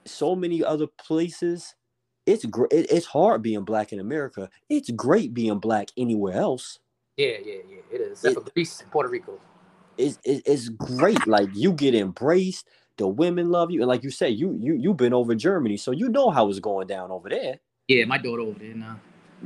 so 0.05 0.35
many 0.35 0.63
other 0.63 0.87
places. 0.87 1.75
It's 2.27 2.45
great. 2.45 2.73
It's 2.73 3.07
hard 3.07 3.43
being 3.43 3.65
black 3.65 3.93
in 3.93 4.01
America. 4.01 4.51
It's 4.69 4.91
great 4.91 5.33
being 5.33 5.59
black 5.59 5.91
anywhere 5.97 6.35
else. 6.35 6.81
Yeah, 7.17 7.37
yeah, 7.45 7.55
yeah. 7.69 7.79
It 7.93 8.01
is. 8.01 8.25
Except 8.25 8.47
for 8.47 8.53
Greece 8.53 8.81
and 8.81 8.91
Puerto 8.91 9.09
Rico. 9.09 9.39
It's 9.97 10.19
it's 10.25 10.69
great. 10.69 11.27
like 11.27 11.49
you 11.55 11.73
get 11.73 11.95
embraced. 11.95 12.69
The 12.99 13.07
women 13.07 13.51
love 13.51 13.71
you, 13.71 13.81
and 13.81 13.89
like 13.89 14.03
you 14.03 14.11
say, 14.11 14.29
you 14.31 14.59
you 14.61 14.75
you've 14.75 14.97
been 14.97 15.15
over 15.15 15.35
Germany, 15.35 15.77
so 15.77 15.91
you 15.91 16.09
know 16.09 16.31
how 16.31 16.49
it's 16.49 16.59
going 16.59 16.87
down 16.87 17.11
over 17.11 17.29
there. 17.29 17.61
Yeah, 17.89 18.05
my 18.07 18.19
daughter 18.19 18.43
over 18.43 18.59
there 18.59 18.75
now. 18.75 18.99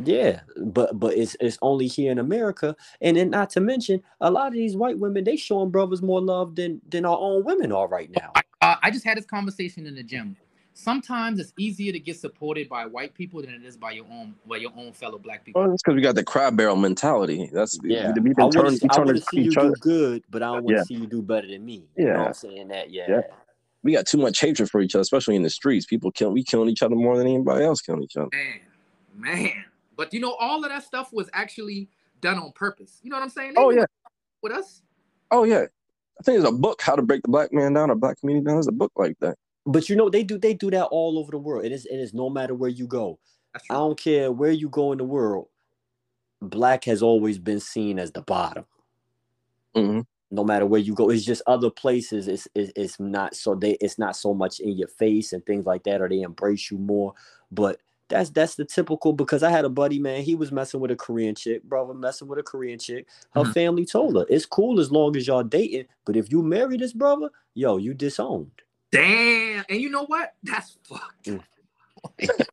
Yeah, 0.04 0.40
but 0.56 0.98
but 0.98 1.16
it's 1.16 1.36
it's 1.40 1.58
only 1.62 1.86
here 1.86 2.12
in 2.12 2.18
America, 2.18 2.76
and 3.00 3.16
then 3.16 3.30
not 3.30 3.50
to 3.50 3.60
mention 3.60 4.02
a 4.20 4.30
lot 4.30 4.48
of 4.48 4.54
these 4.54 4.76
white 4.76 4.98
women 4.98 5.24
they 5.24 5.36
showing 5.36 5.70
brothers 5.70 6.02
more 6.02 6.20
love 6.20 6.56
than 6.56 6.80
than 6.88 7.04
our 7.04 7.18
own 7.18 7.44
women 7.44 7.72
are 7.72 7.88
right 7.88 8.10
now. 8.10 8.32
I, 8.34 8.42
uh, 8.62 8.76
I 8.82 8.90
just 8.90 9.04
had 9.04 9.18
this 9.18 9.26
conversation 9.26 9.86
in 9.86 9.94
the 9.94 10.02
gym. 10.02 10.36
Sometimes 10.72 11.40
it's 11.40 11.52
easier 11.58 11.92
to 11.92 11.98
get 11.98 12.18
supported 12.18 12.68
by 12.68 12.86
white 12.86 13.12
people 13.12 13.42
than 13.42 13.50
it 13.50 13.64
is 13.64 13.76
by 13.76 13.90
your 13.90 14.06
own 14.10 14.34
by 14.46 14.56
your 14.56 14.72
own 14.76 14.92
fellow 14.92 15.18
black 15.18 15.44
people. 15.44 15.60
Well, 15.60 15.70
that's 15.70 15.82
because 15.82 15.96
we 15.96 16.00
got 16.02 16.14
the 16.14 16.24
crab 16.24 16.56
barrel 16.56 16.76
mentality. 16.76 17.50
That's 17.52 17.78
Yeah, 17.82 18.12
we, 18.14 18.30
we 18.30 18.34
I 18.38 18.44
want 18.44 18.52
turning, 18.54 18.78
to 18.78 18.84
we 18.84 18.88
turning 18.88 19.16
see 19.20 19.40
you 19.40 19.50
each 19.50 19.58
do 19.58 19.74
good, 19.80 20.22
but 20.30 20.42
I 20.42 20.46
don't 20.46 20.64
want 20.64 20.76
to 20.76 20.80
Yeah. 20.80 20.84
see 20.84 20.94
you 20.94 21.06
do 21.06 21.22
better 21.22 21.48
than 21.48 21.64
me. 21.64 21.84
You 21.96 22.06
know 22.06 22.12
what 22.12 22.18
Yeah. 22.18 22.26
I'm 22.28 22.34
saying? 22.34 22.68
That 22.68 22.90
yeah. 22.90 23.10
Yeah. 23.10 23.20
We 23.82 23.92
got 23.92 24.06
too 24.06 24.18
much 24.18 24.38
hatred 24.40 24.70
for 24.70 24.80
each 24.80 24.94
other, 24.94 25.02
especially 25.02 25.36
in 25.36 25.42
the 25.42 25.50
streets. 25.50 25.86
People 25.86 26.10
kill 26.12 26.32
we 26.32 26.44
killing 26.44 26.68
each 26.68 26.82
other 26.82 26.94
more 26.94 27.16
than 27.18 27.26
anybody 27.26 27.64
else 27.64 27.80
killing 27.80 28.02
each 28.02 28.16
other. 28.16 28.28
Man, 28.32 28.60
man. 29.16 29.64
But 30.00 30.14
you 30.14 30.20
know, 30.20 30.34
all 30.40 30.64
of 30.64 30.70
that 30.70 30.82
stuff 30.82 31.12
was 31.12 31.28
actually 31.34 31.90
done 32.22 32.38
on 32.38 32.52
purpose. 32.52 33.00
You 33.02 33.10
know 33.10 33.16
what 33.18 33.22
I'm 33.22 33.28
saying? 33.28 33.52
They 33.52 33.60
Oh 33.60 33.68
yeah, 33.68 33.84
with 34.42 34.50
us. 34.50 34.80
oh 35.30 35.44
yeah. 35.44 35.64
I 35.64 36.22
think 36.22 36.40
there's 36.40 36.44
a 36.44 36.52
book, 36.52 36.80
How 36.80 36.96
to 36.96 37.02
Break 37.02 37.20
the 37.20 37.28
Black 37.28 37.52
Man 37.52 37.74
Down, 37.74 37.90
or 37.90 37.96
Black 37.96 38.18
Community 38.18 38.46
Down. 38.46 38.54
There's 38.54 38.66
a 38.66 38.72
book 38.72 38.92
like 38.96 39.18
that. 39.20 39.36
But 39.66 39.90
you 39.90 39.96
know 39.96 40.08
they 40.08 40.22
do 40.22 40.38
they 40.38 40.54
do 40.54 40.70
that 40.70 40.86
all 40.86 41.18
over 41.18 41.30
the 41.30 41.36
world. 41.36 41.66
It 41.66 41.72
is 41.72 41.84
it 41.84 41.96
is 41.96 42.14
no 42.14 42.30
matter 42.30 42.54
where 42.54 42.70
you 42.70 42.86
go. 42.86 43.18
I 43.54 43.74
don't 43.74 44.00
care 44.00 44.32
where 44.32 44.52
you 44.52 44.70
go 44.70 44.92
in 44.92 44.98
the 44.98 45.04
world. 45.04 45.48
Black 46.40 46.84
has 46.84 47.02
always 47.02 47.38
been 47.38 47.60
seen 47.60 47.98
as 47.98 48.12
the 48.12 48.22
bottom. 48.22 48.64
hmm 49.74 50.00
no 50.30 50.44
matter 50.44 50.64
where 50.64 50.80
you 50.80 50.94
go. 50.94 51.10
It's 51.10 51.24
just 51.24 51.42
other 51.46 51.70
places. 51.70 52.28
It's, 52.28 52.48
it's 52.54 52.72
it's 52.76 53.00
not 53.00 53.34
so 53.34 53.54
they 53.54 53.72
it's 53.80 53.98
not 53.98 54.16
so 54.16 54.32
much 54.32 54.60
in 54.60 54.78
your 54.78 54.88
face 54.88 55.32
and 55.32 55.44
things 55.44 55.66
like 55.66 55.82
that, 55.84 56.00
or 56.00 56.08
they 56.08 56.22
embrace 56.22 56.70
you 56.70 56.78
more. 56.78 57.14
But 57.50 57.80
that's 58.10 58.30
that's 58.30 58.56
the 58.56 58.64
typical 58.64 59.12
because 59.12 59.42
I 59.42 59.50
had 59.50 59.64
a 59.64 59.68
buddy, 59.70 59.98
man, 59.98 60.22
he 60.22 60.34
was 60.34 60.52
messing 60.52 60.80
with 60.80 60.90
a 60.90 60.96
Korean 60.96 61.34
chick, 61.34 61.62
brother, 61.62 61.94
messing 61.94 62.28
with 62.28 62.38
a 62.38 62.42
Korean 62.42 62.78
chick. 62.78 63.06
Her 63.32 63.42
Mhm. 63.42 63.54
family 63.54 63.86
told 63.86 64.16
her 64.16 64.26
it's 64.28 64.44
cool 64.44 64.80
as 64.80 64.92
long 64.92 65.16
as 65.16 65.26
y'all 65.26 65.42
dating, 65.42 65.86
but 66.04 66.16
if 66.16 66.30
you 66.30 66.42
marry 66.42 66.76
this 66.76 66.92
brother, 66.92 67.30
yo, 67.54 67.78
you 67.78 67.94
disowned. 67.94 68.50
Damn. 68.92 69.64
And 69.68 69.80
you 69.80 69.88
know 69.88 70.04
what? 70.04 70.34
That's 70.42 70.76
fucked. 70.84 71.26
Mm. 71.26 71.42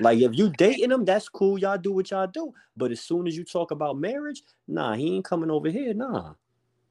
Like 0.00 0.18
if 0.18 0.36
you 0.36 0.50
dating 0.50 0.90
him, 0.90 1.04
that's 1.04 1.28
cool. 1.28 1.58
Y'all 1.58 1.78
do 1.78 1.92
what 1.92 2.10
y'all 2.10 2.26
do. 2.26 2.52
But 2.76 2.90
as 2.90 3.00
soon 3.00 3.26
as 3.26 3.36
you 3.36 3.44
talk 3.44 3.70
about 3.70 3.96
marriage, 3.96 4.42
nah, 4.66 4.94
he 4.94 5.14
ain't 5.16 5.24
coming 5.24 5.50
over 5.50 5.70
here. 5.70 5.94
Nah. 5.94 6.34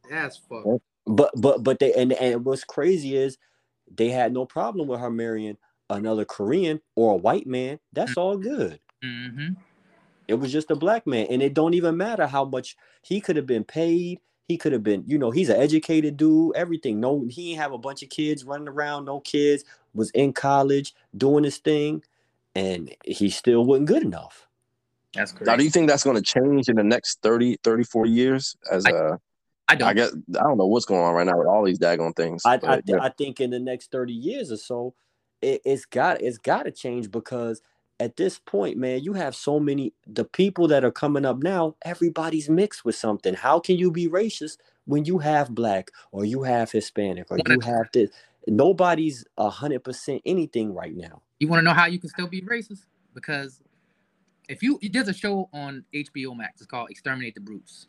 That's 0.09 0.37
fucked. 0.37 0.81
But 1.05 1.31
but 1.35 1.63
but 1.63 1.79
they 1.79 1.93
and 1.93 2.13
and 2.13 2.45
what's 2.45 2.63
crazy 2.63 3.17
is 3.17 3.37
they 3.93 4.09
had 4.09 4.33
no 4.33 4.45
problem 4.45 4.87
with 4.87 5.01
her 5.01 5.09
marrying 5.09 5.57
another 5.97 6.25
Korean 6.25 6.81
or 6.95 7.13
a 7.13 7.17
white 7.17 7.47
man. 7.47 7.79
That's 7.93 8.17
all 8.17 8.37
good. 8.37 8.79
Mm-hmm. 9.03 9.53
It 10.27 10.35
was 10.35 10.51
just 10.51 10.71
a 10.71 10.75
black 10.75 11.05
man, 11.05 11.27
and 11.29 11.41
it 11.41 11.53
don't 11.53 11.73
even 11.73 11.97
matter 11.97 12.27
how 12.27 12.45
much 12.45 12.77
he 13.01 13.19
could 13.19 13.35
have 13.35 13.45
been 13.47 13.63
paid. 13.63 14.19
He 14.47 14.57
could 14.57 14.73
have 14.73 14.83
been, 14.83 15.03
you 15.07 15.17
know, 15.17 15.31
he's 15.31 15.49
an 15.49 15.59
educated 15.59 16.17
dude. 16.17 16.55
Everything. 16.55 16.99
No, 16.99 17.25
he 17.29 17.51
ain't 17.51 17.61
have 17.61 17.71
a 17.73 17.77
bunch 17.77 18.03
of 18.03 18.09
kids 18.09 18.43
running 18.43 18.67
around. 18.67 19.05
No 19.05 19.19
kids. 19.19 19.63
Was 19.93 20.09
in 20.11 20.33
college 20.33 20.95
doing 21.15 21.43
his 21.43 21.57
thing, 21.57 22.03
and 22.55 22.93
he 23.05 23.29
still 23.29 23.63
wasn't 23.63 23.87
good 23.87 24.01
enough. 24.03 24.47
That's 25.13 25.31
crazy. 25.31 25.49
Now, 25.51 25.55
do 25.57 25.63
you 25.63 25.69
think 25.69 25.87
that's 25.87 26.03
going 26.03 26.15
to 26.15 26.21
change 26.21 26.67
in 26.67 26.75
the 26.75 26.83
next 26.83 27.21
30, 27.21 27.57
30, 27.63 27.83
40 27.83 28.09
years? 28.09 28.55
As 28.71 28.85
I- 28.85 28.91
uh, 28.91 29.17
I 29.67 29.75
don't. 29.75 29.87
I 29.87 29.93
guess 29.93 30.13
I 30.13 30.43
don't 30.43 30.57
know 30.57 30.65
what's 30.65 30.85
going 30.85 31.01
on 31.01 31.13
right 31.13 31.25
now 31.25 31.37
with 31.37 31.47
all 31.47 31.63
these 31.63 31.79
daggone 31.79 32.15
things. 32.15 32.43
I 32.45 32.55
I, 32.55 32.57
th- 32.57 32.83
yeah. 32.85 32.97
I 33.01 33.09
think 33.09 33.39
in 33.39 33.49
the 33.49 33.59
next 33.59 33.91
30 33.91 34.11
years 34.13 34.51
or 34.51 34.57
so, 34.57 34.93
it, 35.43 35.61
it's 35.65 35.85
got 35.85 36.21
it's 36.21 36.37
got 36.37 36.63
to 36.63 36.71
change 36.71 37.11
because 37.11 37.61
at 37.99 38.17
this 38.17 38.39
point, 38.39 38.77
man, 38.77 39.03
you 39.03 39.13
have 39.13 39.35
so 39.35 39.59
many 39.59 39.93
the 40.07 40.25
people 40.25 40.67
that 40.69 40.83
are 40.83 40.91
coming 40.91 41.25
up 41.25 41.43
now. 41.43 41.75
Everybody's 41.83 42.49
mixed 42.49 42.85
with 42.85 42.95
something. 42.95 43.33
How 43.33 43.59
can 43.59 43.77
you 43.77 43.91
be 43.91 44.07
racist 44.07 44.57
when 44.85 45.05
you 45.05 45.19
have 45.19 45.53
black 45.53 45.91
or 46.11 46.25
you 46.25 46.43
have 46.43 46.71
Hispanic 46.71 47.27
or 47.29 47.37
you 47.45 47.59
have 47.59 47.87
this? 47.93 48.09
Nobody's 48.47 49.25
a 49.37 49.49
hundred 49.49 49.83
percent 49.83 50.21
anything 50.25 50.73
right 50.73 50.95
now. 50.95 51.21
You 51.39 51.47
want 51.47 51.59
to 51.59 51.63
know 51.63 51.73
how 51.73 51.85
you 51.85 51.99
can 51.99 52.09
still 52.09 52.27
be 52.27 52.41
racist? 52.41 52.85
Because 53.13 53.61
if 54.49 54.63
you 54.63 54.79
there's 54.91 55.07
a 55.07 55.13
show 55.13 55.49
on 55.53 55.83
HBO 55.93 56.35
Max, 56.35 56.61
it's 56.61 56.67
called 56.67 56.89
Exterminate 56.89 57.35
the 57.35 57.41
Brutes. 57.41 57.87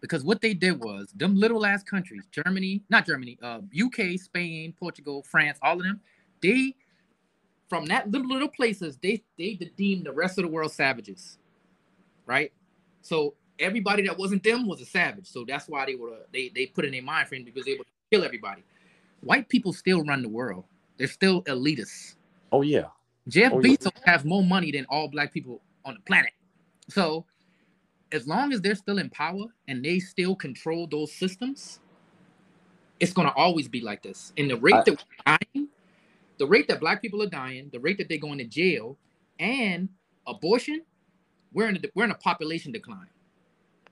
Because 0.00 0.24
what 0.24 0.40
they 0.40 0.52
did 0.52 0.82
was 0.82 1.12
them 1.14 1.36
little 1.36 1.64
ass 1.64 1.84
countries, 1.84 2.26
Germany, 2.32 2.82
not 2.90 3.06
Germany, 3.06 3.38
uh, 3.40 3.60
UK, 3.80 4.18
Spain, 4.18 4.74
Portugal, 4.76 5.22
France, 5.22 5.58
all 5.62 5.76
of 5.76 5.84
them, 5.84 6.00
they 6.42 6.74
from 7.68 7.86
that 7.86 8.10
little 8.10 8.28
little 8.28 8.48
places, 8.48 8.98
they 9.02 9.22
they 9.38 9.54
deemed 9.76 10.06
the 10.06 10.12
rest 10.12 10.38
of 10.38 10.44
the 10.44 10.50
world 10.50 10.72
savages, 10.72 11.38
right? 12.26 12.52
So 13.02 13.34
everybody 13.58 14.04
that 14.06 14.18
wasn't 14.18 14.44
them 14.44 14.66
was 14.68 14.80
a 14.80 14.86
savage. 14.86 15.26
So 15.26 15.44
that's 15.46 15.68
why 15.68 15.86
they 15.86 15.94
were 15.96 16.18
they 16.32 16.50
they 16.54 16.66
put 16.66 16.84
in 16.84 16.92
their 16.92 17.02
mind 17.02 17.28
frame 17.28 17.44
because 17.44 17.66
they 17.66 17.74
would 17.76 17.86
kill 18.12 18.24
everybody. 18.24 18.64
White 19.22 19.48
people 19.48 19.72
still 19.72 20.04
run 20.04 20.22
the 20.22 20.28
world. 20.28 20.64
They're 20.98 21.08
still 21.08 21.42
elitists. 21.44 22.16
Oh 22.52 22.62
yeah, 22.62 22.86
Jeff 23.28 23.54
Oh, 23.54 23.60
yeah. 23.60 23.76
Bezos 23.76 23.92
has 24.06 24.24
more 24.24 24.44
money 24.44 24.72
than 24.72 24.86
all 24.86 25.08
black 25.08 25.32
people 25.34 25.62
on 25.84 25.94
the 25.94 26.00
planet. 26.02 26.32
So 26.90 27.26
as 28.12 28.26
long 28.28 28.52
as 28.52 28.60
they're 28.60 28.74
still 28.74 28.98
in 28.98 29.10
power 29.10 29.46
and 29.68 29.84
they 29.84 29.98
still 30.00 30.36
control 30.36 30.86
those 30.90 31.12
systems, 31.12 31.80
it's 33.00 33.12
gonna 33.12 33.32
always 33.36 33.68
be 33.68 33.80
like 33.80 34.02
this. 34.02 34.32
And 34.38 34.50
the 34.50 34.56
rate 34.56 34.74
I- 34.76 34.84
that 34.86 34.92
we're 34.92 35.38
dying, 35.54 35.61
the 36.38 36.46
rate 36.46 36.68
that 36.68 36.80
black 36.80 37.02
people 37.02 37.22
are 37.22 37.28
dying, 37.28 37.68
the 37.72 37.80
rate 37.80 37.98
that 37.98 38.08
they're 38.08 38.18
going 38.18 38.38
to 38.38 38.44
jail, 38.44 38.98
and 39.38 39.88
abortion, 40.26 40.82
we're 41.52 41.68
in 41.68 41.76
a 41.76 41.80
we're 41.94 42.04
in 42.04 42.10
a 42.10 42.16
population 42.16 42.72
decline. 42.72 43.08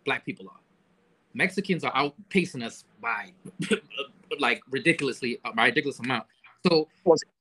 Black 0.04 0.24
people 0.24 0.46
are. 0.48 0.60
Mexicans 1.34 1.84
are 1.84 1.92
outpacing 1.92 2.64
us 2.64 2.84
by 3.00 3.32
like 4.38 4.60
ridiculously 4.70 5.38
by 5.54 5.66
ridiculous 5.66 5.98
amount. 6.00 6.26
So 6.66 6.88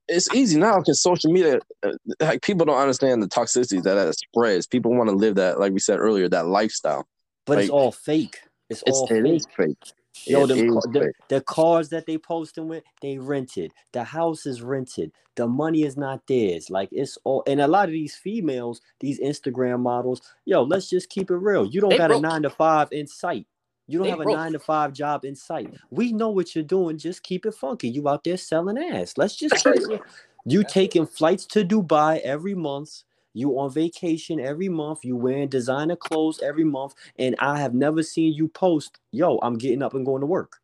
It's 0.07 0.33
easy 0.33 0.57
now 0.57 0.77
because 0.79 1.01
social 1.01 1.31
media, 1.31 1.59
uh, 1.83 1.91
like 2.19 2.41
people 2.41 2.65
don't 2.65 2.79
understand 2.79 3.21
the 3.21 3.27
toxicity 3.27 3.81
that 3.83 3.95
that 3.95 4.15
spreads. 4.15 4.67
People 4.67 4.95
want 4.95 5.09
to 5.09 5.15
live 5.15 5.35
that, 5.35 5.59
like 5.59 5.73
we 5.73 5.79
said 5.79 5.99
earlier, 5.99 6.29
that 6.29 6.47
lifestyle. 6.47 7.07
But 7.45 7.59
it's 7.59 7.69
all 7.69 7.91
fake. 7.91 8.39
It's, 8.69 8.83
It's 8.85 8.97
all 8.97 9.07
it 9.09 9.23
fake. 9.23 9.33
is 9.33 9.47
fake. 9.55 9.93
Yo, 10.27 10.45
It 10.45 10.47
them, 10.47 10.63
ca- 10.65 10.82
the, 10.91 11.10
the 11.29 11.41
cars 11.41 11.89
that 11.89 12.05
they 12.05 12.17
posting 12.17 12.67
with, 12.67 12.84
they 13.01 13.17
rented. 13.17 13.73
The 13.93 14.03
house 14.03 14.45
is 14.45 14.62
rented. 14.62 15.12
The 15.36 15.47
money 15.47 15.84
is 15.84 15.97
not 15.97 16.27
theirs. 16.27 16.69
Like 16.69 16.89
it's 16.91 17.17
all, 17.25 17.43
and 17.47 17.62
a 17.62 17.67
lot 17.67 17.86
of 17.89 17.93
these 17.93 18.15
females, 18.15 18.82
these 18.99 19.19
Instagram 19.19 19.82
models, 19.82 20.21
yo, 20.45 20.63
let's 20.63 20.89
just 20.89 21.10
keep 21.10 21.32
it 21.32 21.36
real. 21.38 21.65
You 21.65 21.82
don't 21.82 21.91
They 21.91 21.97
got 21.97 22.12
a 22.12 22.17
nine 22.17 22.43
to 22.43 22.49
five 22.49 22.89
in 22.91 23.08
sight. 23.08 23.47
You 23.88 23.99
don't 23.99 24.05
They 24.05 24.10
have 24.10 24.19
a 24.21 24.23
broke. 24.23 24.38
nine 24.38 24.53
to 24.53 24.60
five 24.60 24.93
job 24.93 25.25
in 25.25 25.36
sight. 25.36 25.71
We 25.91 26.13
know 26.13 26.29
what 26.29 26.55
you're 26.55 26.63
doing. 26.63 26.97
Just 26.97 27.23
keep 27.23 27.45
it 27.45 27.55
funky. 27.55 27.89
You 27.89 28.08
out 28.10 28.23
there 28.23 28.38
selling 28.38 28.77
ass. 28.77 29.15
Let's 29.17 29.36
just 29.36 29.58
keep 29.58 29.89
it. 29.89 30.01
You 30.45 30.63
taking 30.63 31.05
flights 31.08 31.45
to 31.47 31.65
Dubai 31.65 32.19
every 32.21 32.55
month. 32.55 33.03
You 33.33 33.59
on 33.59 33.71
vacation 33.71 34.39
every 34.39 34.69
month. 34.69 34.99
You 35.03 35.15
wearing 35.15 35.49
designer 35.49 35.95
clothes 35.95 36.39
every 36.41 36.63
month. 36.63 36.95
And 37.17 37.35
I 37.39 37.59
have 37.59 37.73
never 37.73 38.03
seen 38.03 38.33
you 38.33 38.47
post, 38.49 38.99
yo, 39.11 39.39
I'm 39.41 39.57
getting 39.57 39.83
up 39.83 39.93
and 39.93 40.05
going 40.05 40.21
to 40.21 40.27
work. 40.27 40.59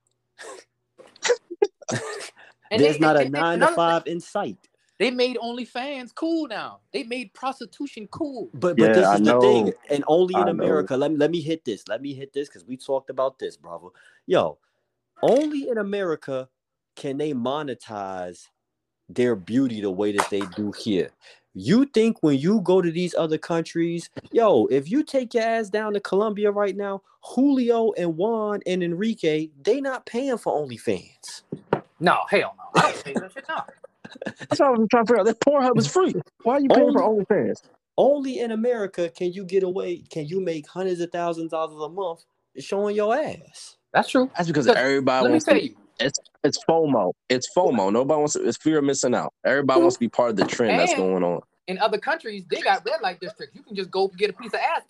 There's 2.73 2.99
they- 2.99 2.99
not 2.99 3.17
a 3.17 3.25
and- 3.25 3.33
and 3.33 3.33
nine 3.33 3.59
to 3.59 3.67
five 3.67 4.07
in 4.07 4.19
sight. 4.19 4.57
They 4.97 5.11
made 5.11 5.37
OnlyFans 5.37 6.15
cool 6.15 6.47
now. 6.47 6.79
They 6.93 7.03
made 7.03 7.33
prostitution 7.33 8.07
cool. 8.11 8.49
But 8.53 8.77
but 8.79 8.87
Yeah, 8.87 8.93
this 8.93 9.07
I 9.09 9.15
is 9.15 9.21
the 9.23 9.33
thing, 9.33 9.73
and 9.89 10.03
only 10.07 10.39
in 10.39 10.47
I 10.47 10.51
know. 10.51 10.57
America. 10.59 10.95
Let 10.97 11.11
me 11.11 11.17
let 11.17 11.31
me 11.31 11.41
hit 11.41 11.65
this. 11.65 11.87
Let 11.87 12.01
me 12.01 12.13
hit 12.13 12.33
this 12.33 12.47
because 12.47 12.65
we 12.65 12.77
talked 12.77 13.09
about 13.09 13.37
this, 13.39 13.57
brother. 13.57 13.89
Yo, 14.25 14.57
only 15.21 15.69
in 15.69 15.77
America 15.77 16.49
can 16.95 17.17
they 17.17 17.33
monetize 17.33 18.47
their 19.09 19.35
beauty 19.35 19.81
the 19.81 19.91
way 19.91 20.11
that 20.11 20.29
they 20.29 20.41
do 20.55 20.71
here. 20.71 21.09
You 21.53 21.85
think 21.85 22.21
when 22.21 22.37
you 22.37 22.59
go 22.61 22.81
to 22.81 22.91
these 22.91 23.15
other 23.15 23.37
countries, 23.37 24.09
yo, 24.31 24.65
if 24.65 24.89
you 24.89 25.03
take 25.03 25.33
your 25.33 25.43
ass 25.43 25.69
down 25.69 25.93
to 25.93 25.99
Colombia 26.01 26.51
right 26.51 26.75
now, 26.75 27.01
Julio 27.21 27.93
and 27.93 28.17
Juan 28.17 28.59
and 28.65 28.83
Enrique, 28.83 29.49
they 29.63 29.79
not 29.79 30.05
paying 30.05 30.37
for 30.37 30.53
OnlyFans. 30.53 31.43
No, 31.99 32.19
hell 32.29 32.55
no. 32.57 32.81
I 32.81 32.91
don't 32.91 33.03
pay 33.03 33.13
that 33.13 33.31
shit. 33.31 33.45
No. 33.47 33.61
That's 34.37 34.59
what 34.59 34.67
I 34.67 34.71
was 34.71 34.87
trying 34.91 35.05
to 35.05 35.07
figure 35.07 35.19
out. 35.21 35.25
That 35.25 35.39
Pornhub 35.39 35.77
is 35.77 35.87
free. 35.87 36.13
Why 36.43 36.55
are 36.55 36.59
you 36.59 36.69
paying 36.69 36.91
for 36.91 37.01
OnlyFans? 37.01 37.61
Only 37.97 38.39
in 38.39 38.51
America 38.51 39.09
can 39.09 39.31
you 39.31 39.45
get 39.45 39.63
away, 39.63 40.03
can 40.09 40.27
you 40.27 40.41
make 40.41 40.67
hundreds 40.67 40.99
of 40.99 41.11
thousands 41.11 41.45
of 41.45 41.51
dollars 41.51 41.81
a 41.81 41.89
month 41.89 42.25
showing 42.59 42.95
your 42.95 43.15
ass. 43.15 43.77
That's 43.93 44.09
true. 44.09 44.29
That's 44.35 44.47
because 44.47 44.67
everybody 44.67 45.23
Let 45.23 45.29
me 45.29 45.33
wants 45.33 45.45
tell 45.45 45.55
to. 45.55 45.63
you. 45.63 45.75
It's 45.99 46.19
it's 46.43 46.63
FOMO. 46.67 47.13
It's 47.29 47.49
FOMO. 47.55 47.91
Nobody 47.91 48.19
wants 48.19 48.33
to. 48.33 48.45
It's 48.45 48.57
fear 48.57 48.79
of 48.79 48.83
missing 48.83 49.15
out. 49.15 49.33
Everybody 49.45 49.81
wants 49.81 49.95
to 49.95 49.99
be 49.99 50.09
part 50.09 50.31
of 50.31 50.35
the 50.35 50.45
trend 50.45 50.79
that's 50.79 50.95
going 50.95 51.23
on. 51.23 51.41
In 51.67 51.79
other 51.79 51.97
countries, 51.97 52.43
they 52.49 52.61
got 52.61 52.85
red 52.85 53.01
light 53.01 53.19
districts. 53.19 53.55
You 53.55 53.63
can 53.63 53.75
just 53.75 53.89
go 53.89 54.07
get 54.09 54.29
a 54.29 54.33
piece 54.33 54.53
of 54.53 54.59
ass. 54.59 54.83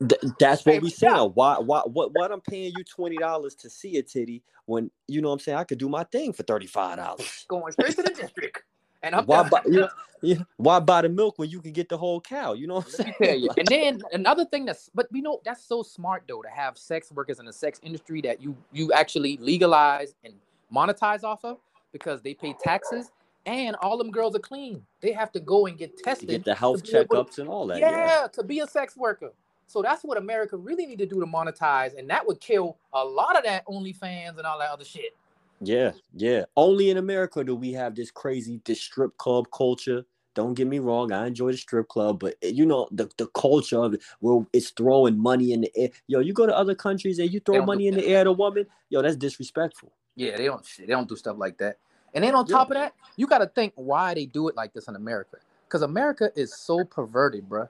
Th- 0.00 0.32
that's 0.38 0.64
what 0.66 0.82
we 0.82 0.90
but 0.90 1.02
yeah. 1.02 1.16
saying. 1.16 1.30
Why, 1.34 1.58
why, 1.58 1.82
what, 1.86 2.12
what? 2.12 2.30
I'm 2.30 2.40
paying 2.40 2.72
you 2.76 2.84
twenty 2.84 3.16
dollars 3.16 3.54
to 3.56 3.70
see 3.70 3.96
a 3.96 4.02
titty 4.02 4.42
when 4.66 4.90
you 5.08 5.22
know 5.22 5.28
what 5.28 5.34
I'm 5.34 5.40
saying. 5.40 5.58
I 5.58 5.64
could 5.64 5.78
do 5.78 5.88
my 5.88 6.04
thing 6.04 6.32
for 6.32 6.42
thirty 6.42 6.66
five 6.66 6.98
dollars. 6.98 7.44
Going 7.48 7.72
straight 7.72 7.96
to 7.96 8.02
the 8.02 8.10
district. 8.10 8.62
And 9.04 9.14
I'm 9.14 9.24
Why 9.26 9.48
buy? 9.48 9.60
You 9.66 9.88
know, 10.22 10.46
why 10.56 10.80
buy 10.80 11.02
the 11.02 11.08
milk 11.10 11.38
when 11.38 11.50
you 11.50 11.60
can 11.60 11.72
get 11.72 11.88
the 11.90 11.98
whole 11.98 12.20
cow? 12.20 12.54
You 12.54 12.66
know 12.66 12.76
what 12.76 12.86
I'm 12.98 13.12
saying? 13.20 13.48
And 13.58 13.68
then 13.68 14.02
another 14.12 14.44
thing 14.46 14.64
that's 14.64 14.90
but 14.94 15.06
you 15.12 15.20
know 15.22 15.40
that's 15.44 15.62
so 15.62 15.82
smart 15.82 16.24
though 16.26 16.40
to 16.42 16.48
have 16.48 16.78
sex 16.78 17.12
workers 17.12 17.38
in 17.38 17.44
the 17.46 17.52
sex 17.52 17.78
industry 17.82 18.20
that 18.22 18.40
you 18.42 18.56
you 18.72 18.92
actually 18.92 19.36
legalize 19.36 20.14
and 20.24 20.34
monetize 20.74 21.22
off 21.24 21.44
of 21.44 21.58
because 21.92 22.22
they 22.22 22.32
pay 22.34 22.54
taxes 22.64 23.10
and 23.46 23.76
all 23.82 23.98
them 23.98 24.10
girls 24.10 24.34
are 24.34 24.38
clean. 24.40 24.82
They 25.02 25.12
have 25.12 25.30
to 25.32 25.40
go 25.40 25.66
and 25.66 25.76
get 25.76 25.98
tested. 25.98 26.30
get 26.30 26.44
the 26.44 26.54
health 26.54 26.82
able 26.88 27.04
to- 27.04 27.04
checkups 27.30 27.38
and 27.38 27.48
all 27.48 27.66
that. 27.66 27.78
yeah, 27.78 27.90
Yeah. 28.22 28.26
to 28.28 28.42
be 28.42 28.60
a 28.60 28.66
sex 28.66 28.96
worker. 28.96 29.32
So 29.66 29.82
that's 29.82 30.02
what 30.04 30.16
America 30.18 30.56
really 30.56 30.86
need 30.86 30.98
to 30.98 31.06
do 31.06 31.20
to 31.20 31.26
monetize, 31.26 31.98
and 31.98 32.08
that 32.10 32.26
would 32.26 32.40
kill 32.40 32.76
a 32.92 33.04
lot 33.04 33.36
of 33.36 33.44
that 33.44 33.66
OnlyFans 33.66 34.36
and 34.38 34.46
all 34.46 34.58
that 34.58 34.70
other 34.70 34.84
shit. 34.84 35.14
Yeah, 35.60 35.92
yeah. 36.14 36.44
Only 36.56 36.90
in 36.90 36.96
America 36.96 37.42
do 37.44 37.54
we 37.54 37.72
have 37.72 37.94
this 37.94 38.10
crazy 38.10 38.60
this 38.64 38.80
strip 38.80 39.16
club 39.16 39.46
culture. 39.52 40.04
Don't 40.34 40.54
get 40.54 40.66
me 40.66 40.80
wrong, 40.80 41.12
I 41.12 41.28
enjoy 41.28 41.52
the 41.52 41.56
strip 41.56 41.86
club, 41.88 42.18
but 42.18 42.34
eh, 42.42 42.48
you 42.48 42.66
know 42.66 42.88
the, 42.90 43.08
the 43.18 43.28
culture 43.28 43.78
of 43.78 43.94
it 43.94 44.02
where 44.18 44.44
it's 44.52 44.70
throwing 44.70 45.16
money 45.16 45.52
in 45.52 45.60
the 45.60 45.70
air. 45.76 45.90
Yo, 46.08 46.18
you 46.18 46.32
go 46.32 46.44
to 46.44 46.56
other 46.56 46.74
countries 46.74 47.20
and 47.20 47.32
you 47.32 47.38
throw 47.38 47.64
money 47.64 47.86
in 47.86 47.94
the 47.94 48.04
air 48.06 48.22
at 48.22 48.26
a 48.26 48.32
woman, 48.32 48.66
yo, 48.90 49.00
that's 49.00 49.16
disrespectful. 49.16 49.92
Yeah, 50.16 50.36
they 50.36 50.46
don't 50.46 50.66
they 50.78 50.86
don't 50.86 51.08
do 51.08 51.16
stuff 51.16 51.36
like 51.38 51.58
that. 51.58 51.78
And 52.14 52.22
then 52.24 52.34
on 52.34 52.46
Yeah. 52.48 52.56
top 52.56 52.70
of 52.70 52.74
that, 52.74 52.94
you 53.16 53.26
got 53.26 53.38
to 53.38 53.46
think 53.46 53.72
why 53.76 54.14
they 54.14 54.26
do 54.26 54.48
it 54.48 54.56
like 54.56 54.72
this 54.72 54.88
in 54.88 54.96
America. 54.96 55.36
Because 55.66 55.82
America 55.82 56.30
is 56.36 56.54
so 56.54 56.84
perverted, 56.84 57.48
bruh. 57.48 57.68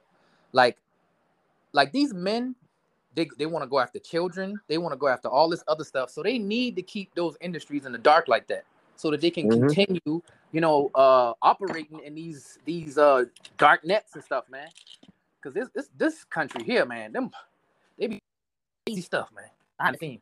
Like, 0.51 0.77
like 1.71 1.91
these 1.91 2.13
men, 2.13 2.55
they, 3.15 3.29
they 3.37 3.47
want 3.47 3.63
to 3.63 3.67
go 3.69 3.79
after 3.79 3.99
children. 3.99 4.61
They 4.69 4.77
want 4.79 4.93
to 4.93 4.97
go 4.97 5.07
after 5.09 5.29
all 5.29 5.49
this 5.49 5.63
other 5.67 5.85
stuff. 5.85 6.11
So 6.11 6.23
they 6.23 6.39
need 6.39 6.75
to 6.77 6.83
keep 6.83 7.15
those 7.15 7.37
industries 7.41 7.85
in 7.85 7.93
the 7.93 7.99
dark 7.99 8.27
like 8.29 8.47
that, 8.49 8.65
so 8.97 9.11
that 9.11 9.21
they 9.21 9.31
can 9.31 9.47
Mhm. 9.47 9.49
continue, 9.49 10.21
you 10.53 10.61
know, 10.61 10.91
uh, 10.95 11.33
operating 11.41 12.01
in 12.01 12.15
these 12.15 12.59
these 12.65 12.97
uh 12.97 13.25
dark 13.57 13.85
nets 13.85 14.15
and 14.15 14.23
stuff, 14.23 14.45
man. 14.49 14.69
Because 15.41 15.55
this 15.55 15.69
this 15.75 15.89
this 15.97 16.23
country 16.25 16.63
here, 16.63 16.85
man, 16.85 17.13
them 17.13 17.31
they 17.99 18.07
be 18.07 18.19
crazy 18.87 19.01
stuff, 19.01 19.29
man. 19.35 19.49
I 19.79 19.93
seen. 19.97 20.21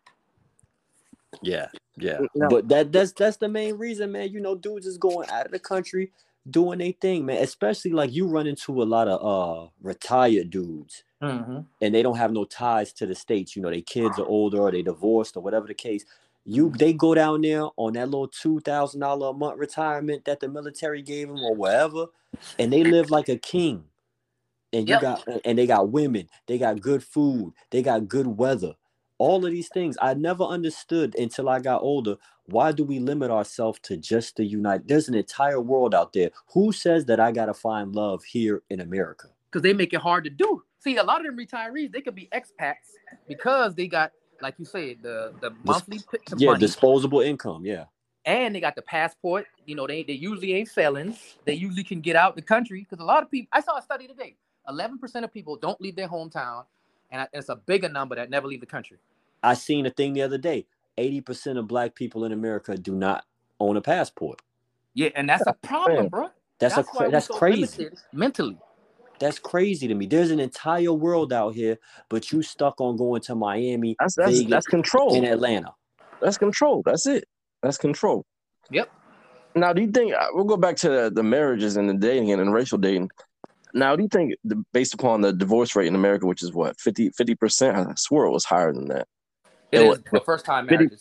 Yeah, 1.42 1.70
yeah. 1.98 2.24
No. 2.36 2.50
But 2.50 2.70
that 2.70 2.92
that's 2.92 3.14
that's 3.14 3.38
the 3.38 3.50
main 3.50 3.78
reason, 3.78 4.12
man. 4.12 4.32
You 4.32 4.42
know, 4.42 4.56
dudes 4.56 4.86
is 4.88 4.98
going 4.98 5.30
out 5.30 5.46
of 5.46 5.52
the 5.52 5.60
country 5.60 6.12
doing 6.50 6.80
their 6.80 6.94
thing, 6.94 7.26
man. 7.26 7.44
Especially 7.44 7.92
like 7.92 8.14
you 8.14 8.28
run 8.28 8.48
into 8.48 8.82
a 8.82 8.86
lot 8.86 9.08
of 9.08 9.68
uh 9.68 9.70
retired 9.82 10.50
dudes 10.50 11.04
Mm-hmm. 11.24 11.60
and 11.82 11.94
they 11.94 12.02
don't 12.04 12.18
have 12.18 12.32
no 12.32 12.46
ties 12.46 12.94
to 12.94 13.06
the 13.06 13.16
states. 13.16 13.56
You 13.56 13.62
know, 13.62 13.70
their 13.72 13.82
kids 13.82 14.20
are 14.20 14.26
older 14.26 14.60
or 14.60 14.72
they 14.72 14.82
divorced 14.82 15.38
or 15.38 15.44
whatever 15.44 15.68
the 15.68 15.74
case. 15.74 16.06
You 16.46 16.72
they 16.78 16.94
go 16.94 17.14
down 17.16 17.42
there 17.42 17.68
on 17.78 17.94
that 17.94 18.10
little 18.10 18.28
two 18.28 18.60
thousand 18.62 19.02
dollar 19.02 19.30
a 19.30 19.34
month 19.34 19.60
retirement 19.60 20.26
that 20.26 20.40
the 20.40 20.48
military 20.50 21.02
gave 21.02 21.28
them 21.28 21.44
or 21.44 21.56
whatever, 21.56 22.08
and 22.60 22.72
they 22.74 22.84
live 22.84 23.10
like 23.12 23.30
a 23.30 23.38
king. 23.38 23.86
And 24.74 24.90
you 24.90 24.96
Yep. 24.96 25.00
got 25.00 25.28
and 25.46 25.58
they 25.58 25.68
got 25.68 25.92
women, 25.92 26.30
they 26.48 26.58
got 26.58 26.82
good 26.82 27.04
food, 27.04 27.54
they 27.72 27.82
got 27.84 28.08
good 28.08 28.28
weather. 28.28 28.76
All 29.20 29.46
of 29.46 29.52
these 29.52 29.70
things 29.70 29.98
I 30.02 30.16
never 30.16 30.44
understood 30.44 31.16
until 31.18 31.50
I 31.50 31.60
got 31.60 31.82
older. 31.84 32.18
Why 32.48 32.72
do 32.74 32.84
we 32.84 33.00
limit 33.00 33.32
ourselves 33.32 33.80
to 33.84 33.98
just 33.98 34.36
the 34.38 34.46
United? 34.46 34.88
There's 34.88 35.08
an 35.10 35.16
entire 35.16 35.62
world 35.62 35.96
out 35.96 36.14
there. 36.14 36.32
Who 36.54 36.72
says 36.74 37.06
that 37.06 37.20
I 37.20 37.32
gotta 37.32 37.54
find 37.54 37.96
love 37.96 38.24
here 38.26 38.64
in 38.70 38.82
America? 38.82 39.30
because 39.52 39.62
they 39.64 39.74
make 39.74 39.94
it 39.94 40.02
hard 40.02 40.24
to 40.26 40.30
do. 40.30 40.64
See, 40.84 40.98
a 40.98 41.04
lot 41.04 41.22
of 41.22 41.28
them 41.28 41.38
retirees, 41.38 41.92
they 41.94 42.02
could 42.02 42.16
be 42.16 42.30
expats 42.34 42.98
because 43.28 43.76
they 43.76 43.88
got, 43.88 44.12
like 44.42 44.56
you 44.60 44.66
said, 44.66 44.98
the 45.04 45.34
the 45.42 45.52
monthly 45.66 46.00
p- 46.00 46.20
Yeah, 46.38 46.52
money, 46.52 46.62
disposable 46.62 47.22
income. 47.22 47.66
Yeah. 47.66 47.86
and 48.26 48.56
they 48.56 48.62
got 48.62 48.76
the 48.76 48.82
passport. 48.84 49.48
You 49.66 49.76
know, 49.76 49.88
they 49.88 50.04
they 50.04 50.14
usually 50.14 50.54
ain't 50.54 50.70
felons. 50.70 51.38
They 51.46 51.54
usually 51.56 51.84
can 51.86 52.02
get 52.02 52.16
out 52.18 52.36
the 52.36 52.44
country 52.44 52.82
because 52.90 53.02
a 53.04 53.08
lot 53.08 53.24
of 53.24 53.32
people. 53.32 53.50
I 53.54 53.62
saw 53.62 53.78
a 53.78 53.82
study 53.82 54.08
today. 54.08 54.36
Eleven 54.70 55.00
percent 55.00 55.26
of 55.26 55.34
people 55.34 55.58
don't 55.58 55.80
leave 55.82 55.96
their 55.96 56.10
hometown, 56.10 56.66
and 57.12 57.28
it's 57.34 57.50
a 57.50 57.56
bigger 57.56 57.90
number 57.90 58.16
that 58.16 58.30
never 58.30 58.48
leave 58.48 58.62
the 58.62 58.66
country. 58.68 58.98
I 59.44 59.56
seen 59.56 59.86
a 59.86 59.92
thing 59.92 60.14
the 60.14 60.24
other 60.24 60.38
day. 60.38 60.68
80% 60.98 61.58
of 61.60 61.68
black 61.68 61.96
people 61.96 62.26
in 62.26 62.34
America 62.34 62.78
do 62.78 62.96
not 62.96 63.26
own 63.60 63.78
a 63.78 63.82
passport. 63.82 64.42
Yeah, 64.94 65.10
and 65.16 65.30
that's 65.30 65.48
a 65.48 65.54
problem, 65.54 65.96
man. 66.04 66.10
bro. 66.10 66.30
That's, 66.60 66.78
a 66.78 66.84
why 66.84 66.92
cra- 67.00 67.08
we 67.08 67.12
that's 67.14 67.28
so 67.28 67.34
crazy. 67.36 67.90
mentally. 68.14 68.58
That's 69.24 69.40
crazy 69.40 69.88
to 69.88 69.96
me. 69.96 70.06
There's 70.06 70.32
an 70.32 70.42
entire 70.42 70.92
world 70.92 71.32
out 71.32 71.56
here, 71.56 71.78
but 72.10 72.34
you 72.34 72.42
stuck 72.42 72.82
on 72.82 72.98
going 72.98 73.22
to 73.22 73.36
Miami, 73.36 73.96
That's 73.98 74.16
that's 74.16 74.32
Vegas, 74.40 74.50
that's 74.52 74.66
control. 74.68 75.16
in 75.16 75.24
Atlanta. 75.24 75.72
That's 76.22 76.38
control. 76.38 76.84
That's 76.86 77.08
it. 77.08 77.24
That's 77.62 77.78
control. 77.78 78.26
Yep. 78.70 78.90
Now, 79.56 79.72
do 79.72 79.82
you 79.82 79.90
think 79.92 80.14
uh, 80.14 80.28
we'll 80.34 80.44
go 80.44 80.58
back 80.58 80.76
to 80.78 80.90
the, 80.90 81.10
the 81.10 81.24
marriages 81.24 81.78
and 81.78 81.90
the 81.90 81.94
dating 81.94 82.34
and, 82.34 82.42
and 82.42 82.54
racial 82.54 82.78
dating? 82.78 83.12
Now, 83.74 83.96
do 83.96 84.04
you 84.04 84.10
think, 84.10 84.34
the, 84.44 84.62
based 84.74 84.94
upon 84.94 85.22
the 85.22 85.32
divorce 85.32 85.74
rate 85.74 85.88
in 85.88 85.96
America, 85.96 86.26
which 86.26 86.44
is 86.44 86.52
what 86.52 86.78
50 86.82 87.12
percent? 87.36 87.78
I 87.78 87.94
swore 87.96 88.26
it 88.26 88.32
was 88.32 88.44
higher 88.44 88.74
than 88.74 88.90
that. 88.90 89.08
It 89.72 89.80
It 89.80 89.84
is 89.84 89.88
was- 89.90 90.00
the 90.12 90.20
first 90.20 90.44
time 90.44 90.68
50. 90.68 90.98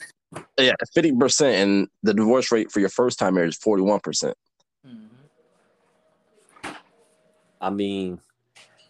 Yeah, 0.59 0.73
fifty 0.95 1.13
percent, 1.15 1.57
and 1.57 1.89
the 2.05 2.15
divorce 2.15 2.51
rate 2.53 2.71
for 2.73 2.81
your 2.81 2.89
first 2.89 3.19
time 3.19 3.35
marriage 3.35 3.51
is 3.57 3.59
forty 3.59 3.83
one 3.83 4.01
percent. 4.01 4.35
I 7.63 7.71
mean, 7.71 8.21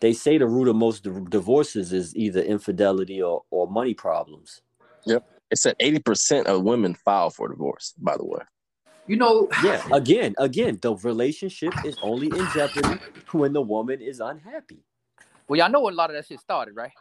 they 0.00 0.14
say 0.14 0.38
the 0.38 0.46
root 0.46 0.66
of 0.66 0.74
most 0.74 1.06
divorces 1.30 1.92
is 1.92 2.16
either 2.16 2.40
infidelity 2.40 3.22
or, 3.22 3.44
or 3.50 3.70
money 3.70 3.94
problems. 3.94 4.62
Yep. 5.06 5.24
It 5.50 5.58
said 5.58 5.76
80% 5.78 6.46
of 6.46 6.62
women 6.62 6.94
file 6.94 7.28
for 7.30 7.48
divorce, 7.48 7.94
by 7.98 8.16
the 8.16 8.24
way. 8.24 8.40
You 9.06 9.16
know, 9.16 9.48
Yeah, 9.64 9.82
again, 9.92 10.34
again, 10.38 10.78
the 10.80 10.96
relationship 10.96 11.74
is 11.84 11.98
only 12.02 12.28
in 12.28 12.48
jeopardy 12.54 12.98
when 13.32 13.52
the 13.52 13.60
woman 13.60 14.00
is 14.00 14.20
unhappy. 14.20 14.82
well, 15.46 15.58
y'all 15.58 15.70
know 15.70 15.80
what 15.80 15.92
a 15.92 15.96
lot 15.96 16.10
of 16.10 16.16
that 16.16 16.26
shit 16.26 16.40
started, 16.40 16.74
right? 16.74 16.92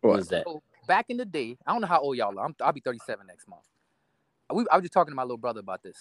What 0.00 0.10
What? 0.10 0.20
is 0.20 0.28
that? 0.28 0.44
So 0.44 0.62
back 0.88 1.06
in 1.08 1.16
the 1.16 1.24
day, 1.24 1.56
I 1.64 1.72
don't 1.72 1.80
know 1.80 1.86
how 1.86 2.00
old 2.00 2.16
y'all 2.16 2.36
are. 2.38 2.44
I'm, 2.44 2.56
I'll 2.60 2.72
be 2.72 2.80
37 2.80 3.26
next 3.26 3.46
month. 3.48 3.62
We, 4.52 4.66
I 4.70 4.76
was 4.76 4.82
just 4.82 4.92
talking 4.92 5.12
to 5.12 5.16
my 5.16 5.22
little 5.22 5.38
brother 5.38 5.60
about 5.60 5.82
this. 5.82 5.96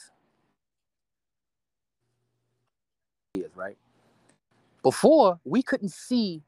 Is 3.36 3.56
right. 3.56 3.78
Before 4.84 5.40
we 5.46 5.64
couldn't 5.64 5.92
see, 5.92 6.44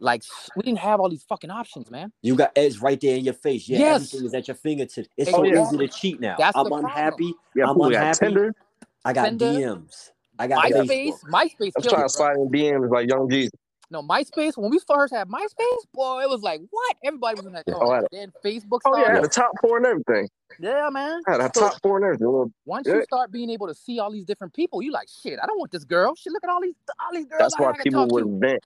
like 0.00 0.22
we 0.56 0.62
didn't 0.62 0.78
have 0.78 1.00
all 1.00 1.08
these 1.08 1.22
fucking 1.22 1.50
options, 1.50 1.90
man. 1.90 2.12
You 2.22 2.34
got 2.34 2.50
edge 2.56 2.78
right 2.78 3.00
there 3.00 3.16
in 3.16 3.24
your 3.24 3.34
face. 3.34 3.68
Yeah, 3.68 3.78
Yes. 3.78 3.94
everything 3.96 4.26
is 4.26 4.34
at 4.34 4.48
your 4.48 4.56
fingertips. 4.56 5.08
It's 5.16 5.30
Oh, 5.32 5.36
so 5.36 5.44
yeah. 5.44 5.62
easy 5.62 5.76
to 5.78 5.88
cheat 5.88 6.20
now. 6.20 6.36
That's 6.38 6.56
I'm 6.56 6.72
unhappy. 6.72 7.34
Yeah, 7.54 7.68
I'm 7.68 7.80
unhappy. 7.80 8.18
Tinder. 8.26 8.54
I 9.04 9.12
got 9.12 9.24
Tinder, 9.26 9.44
DMs. 9.44 10.10
I 10.38 10.48
got 10.48 10.64
MySpace, 10.64 10.88
Facebook. 10.88 11.20
MySpace 11.30 11.72
I'm 11.76 11.82
trying 11.82 12.02
to 12.02 12.08
slide 12.08 12.36
in 12.36 12.48
DMs 12.50 12.90
like 12.90 13.08
Young 13.08 13.28
Jesus. 13.30 13.50
No, 13.90 14.02
MySpace. 14.02 14.56
When 14.56 14.70
we 14.70 14.78
first 14.88 15.12
had 15.14 15.28
MySpace, 15.28 15.84
boy, 15.92 16.22
it 16.22 16.28
was 16.28 16.42
like 16.42 16.60
what? 16.70 16.96
Everybody 17.04 17.36
was 17.36 17.46
in 17.46 17.52
that. 17.52 17.64
Yeah. 17.66 17.74
joint. 17.74 17.84
Oh, 17.84 17.90
I 17.90 17.96
had 17.96 18.06
then 18.12 18.32
Facebook 18.44 18.80
Oh, 18.84 18.96
yeah, 18.96 19.00
I 19.00 19.02
started. 19.02 19.14
had 19.14 19.24
the 19.24 19.28
top 19.28 19.52
four 19.60 19.76
and 19.76 19.86
everything. 19.86 20.28
Yeah, 20.60 20.88
man. 20.90 21.20
I 21.26 21.32
had 21.32 21.40
a 21.40 21.50
So 21.54 21.60
top 21.68 21.82
four 21.82 21.96
and 21.98 22.04
everything. 22.06 22.52
Once 22.64 22.86
Yeah. 22.86 22.94
you 22.96 23.02
start 23.04 23.30
being 23.30 23.50
able 23.50 23.66
to 23.66 23.74
see 23.74 23.98
all 23.98 24.10
these 24.10 24.24
different 24.24 24.54
people, 24.54 24.80
you 24.82 24.90
like 24.92 25.08
shit. 25.22 25.38
I 25.42 25.46
don't 25.46 25.58
want 25.58 25.70
this 25.72 25.84
girl. 25.84 26.14
She 26.14 26.30
look 26.30 26.42
at 26.44 26.50
all 26.50 26.60
these 26.60 26.74
all 27.00 27.12
these 27.12 27.26
girls. 27.26 27.38
That's 27.40 27.54
I 27.58 27.62
why 27.62 27.72
people 27.82 28.06
would 28.08 28.24
to. 28.24 28.38
vent. 28.38 28.62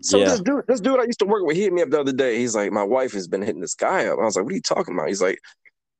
So 0.00 0.18
Yeah. 0.18 0.28
this 0.30 0.40
dude, 0.40 0.66
this 0.68 0.80
dude 0.80 1.00
I 1.00 1.04
used 1.04 1.18
to 1.20 1.26
work 1.26 1.44
with, 1.44 1.56
he 1.56 1.62
hit 1.62 1.72
me 1.72 1.82
up 1.82 1.90
the 1.90 2.00
other 2.00 2.12
day. 2.12 2.38
He's 2.38 2.54
like, 2.54 2.72
my 2.72 2.82
wife 2.84 3.12
has 3.12 3.28
been 3.28 3.42
hitting 3.42 3.60
this 3.60 3.74
guy 3.74 4.06
up. 4.06 4.18
I 4.18 4.24
was 4.24 4.36
like, 4.36 4.44
what 4.44 4.52
are 4.52 4.56
you 4.56 4.62
talking 4.62 4.94
about? 4.94 5.08
He's 5.08 5.22
like, 5.22 5.38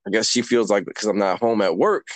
I 0.06 0.10
guess 0.10 0.28
she 0.28 0.42
feels 0.42 0.70
like 0.70 0.84
because 0.84 1.04
I'm 1.06 1.18
not 1.18 1.40
home 1.40 1.60
at 1.62 1.76
work, 1.76 2.06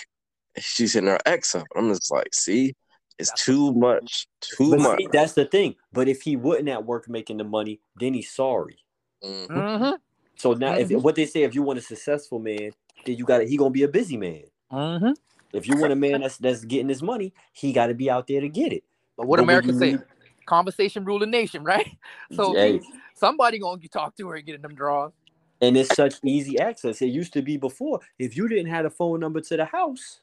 she's 0.57 0.93
hitting 0.93 1.09
her 1.09 1.19
ex 1.25 1.55
up. 1.55 1.65
I'm 1.75 1.89
just 1.89 2.11
like, 2.11 2.33
see, 2.33 2.73
it's 3.19 3.29
That's 3.31 3.45
too 3.45 3.73
much, 3.73 4.27
too 4.41 4.71
But 4.71 4.79
much. 4.79 4.97
see, 4.99 5.07
that's 5.11 5.33
the 5.33 5.45
thing. 5.45 5.75
But 5.93 6.07
if 6.07 6.21
he 6.21 6.35
wouldn't 6.35 6.69
at 6.69 6.85
work 6.85 7.09
making 7.09 7.37
the 7.37 7.43
money, 7.43 7.79
then 7.95 8.13
he's 8.13 8.29
sorry. 8.31 8.77
Mhm. 9.23 9.47
Mm-hmm. 9.47 9.95
So 10.35 10.53
now, 10.53 10.75
if 10.75 10.89
Mhm. 10.89 11.01
what 11.01 11.15
they 11.15 11.25
say, 11.25 11.43
if 11.43 11.55
you 11.55 11.63
want 11.63 11.79
a 11.79 11.81
successful 11.81 12.37
man, 12.39 12.71
then 13.05 13.15
you 13.17 13.25
got 13.25 13.39
to 13.39 13.45
he 13.45 13.57
gonna 13.57 13.71
be 13.71 13.83
a 13.83 13.87
busy 13.87 14.17
man. 14.17 14.43
Mm-hmm. 14.71 15.11
If 15.53 15.67
you 15.67 15.77
want 15.77 15.93
a 15.93 15.95
man 15.95 16.21
that's 16.21 16.37
that's 16.37 16.63
getting 16.65 16.89
his 16.89 17.01
money, 17.01 17.33
he 17.53 17.73
got 17.73 17.87
to 17.87 17.93
be 17.95 18.09
out 18.09 18.27
there 18.27 18.41
to 18.41 18.49
get 18.49 18.71
it. 18.73 18.83
But 19.15 19.25
what 19.27 19.37
But 19.37 19.47
when 19.47 19.57
America 19.57 19.73
say? 19.77 19.91
need- 19.93 20.03
Conversation 20.45 21.03
rule 21.03 21.19
the 21.19 21.25
nation, 21.25 21.63
right? 21.63 21.87
So 22.33 22.53
Hey, 22.53 22.79
somebody 23.15 23.59
gonna 23.59 23.81
talk 23.89 24.15
to 24.17 24.27
her 24.29 24.35
and 24.35 24.45
get 24.45 24.61
them 24.61 24.75
draws. 24.75 25.11
and 25.59 25.75
it's 25.75 25.93
such 25.95 26.15
easy 26.23 26.59
access. 26.59 27.01
It 27.01 27.07
used 27.07 27.33
to 27.33 27.41
be 27.41 27.57
before. 27.57 27.99
If 28.19 28.37
you 28.37 28.47
didn't 28.47 28.67
have 28.67 28.85
a 28.85 28.89
phone 28.91 29.19
number 29.19 29.41
to 29.41 29.57
the 29.57 29.65
house, 29.65 30.21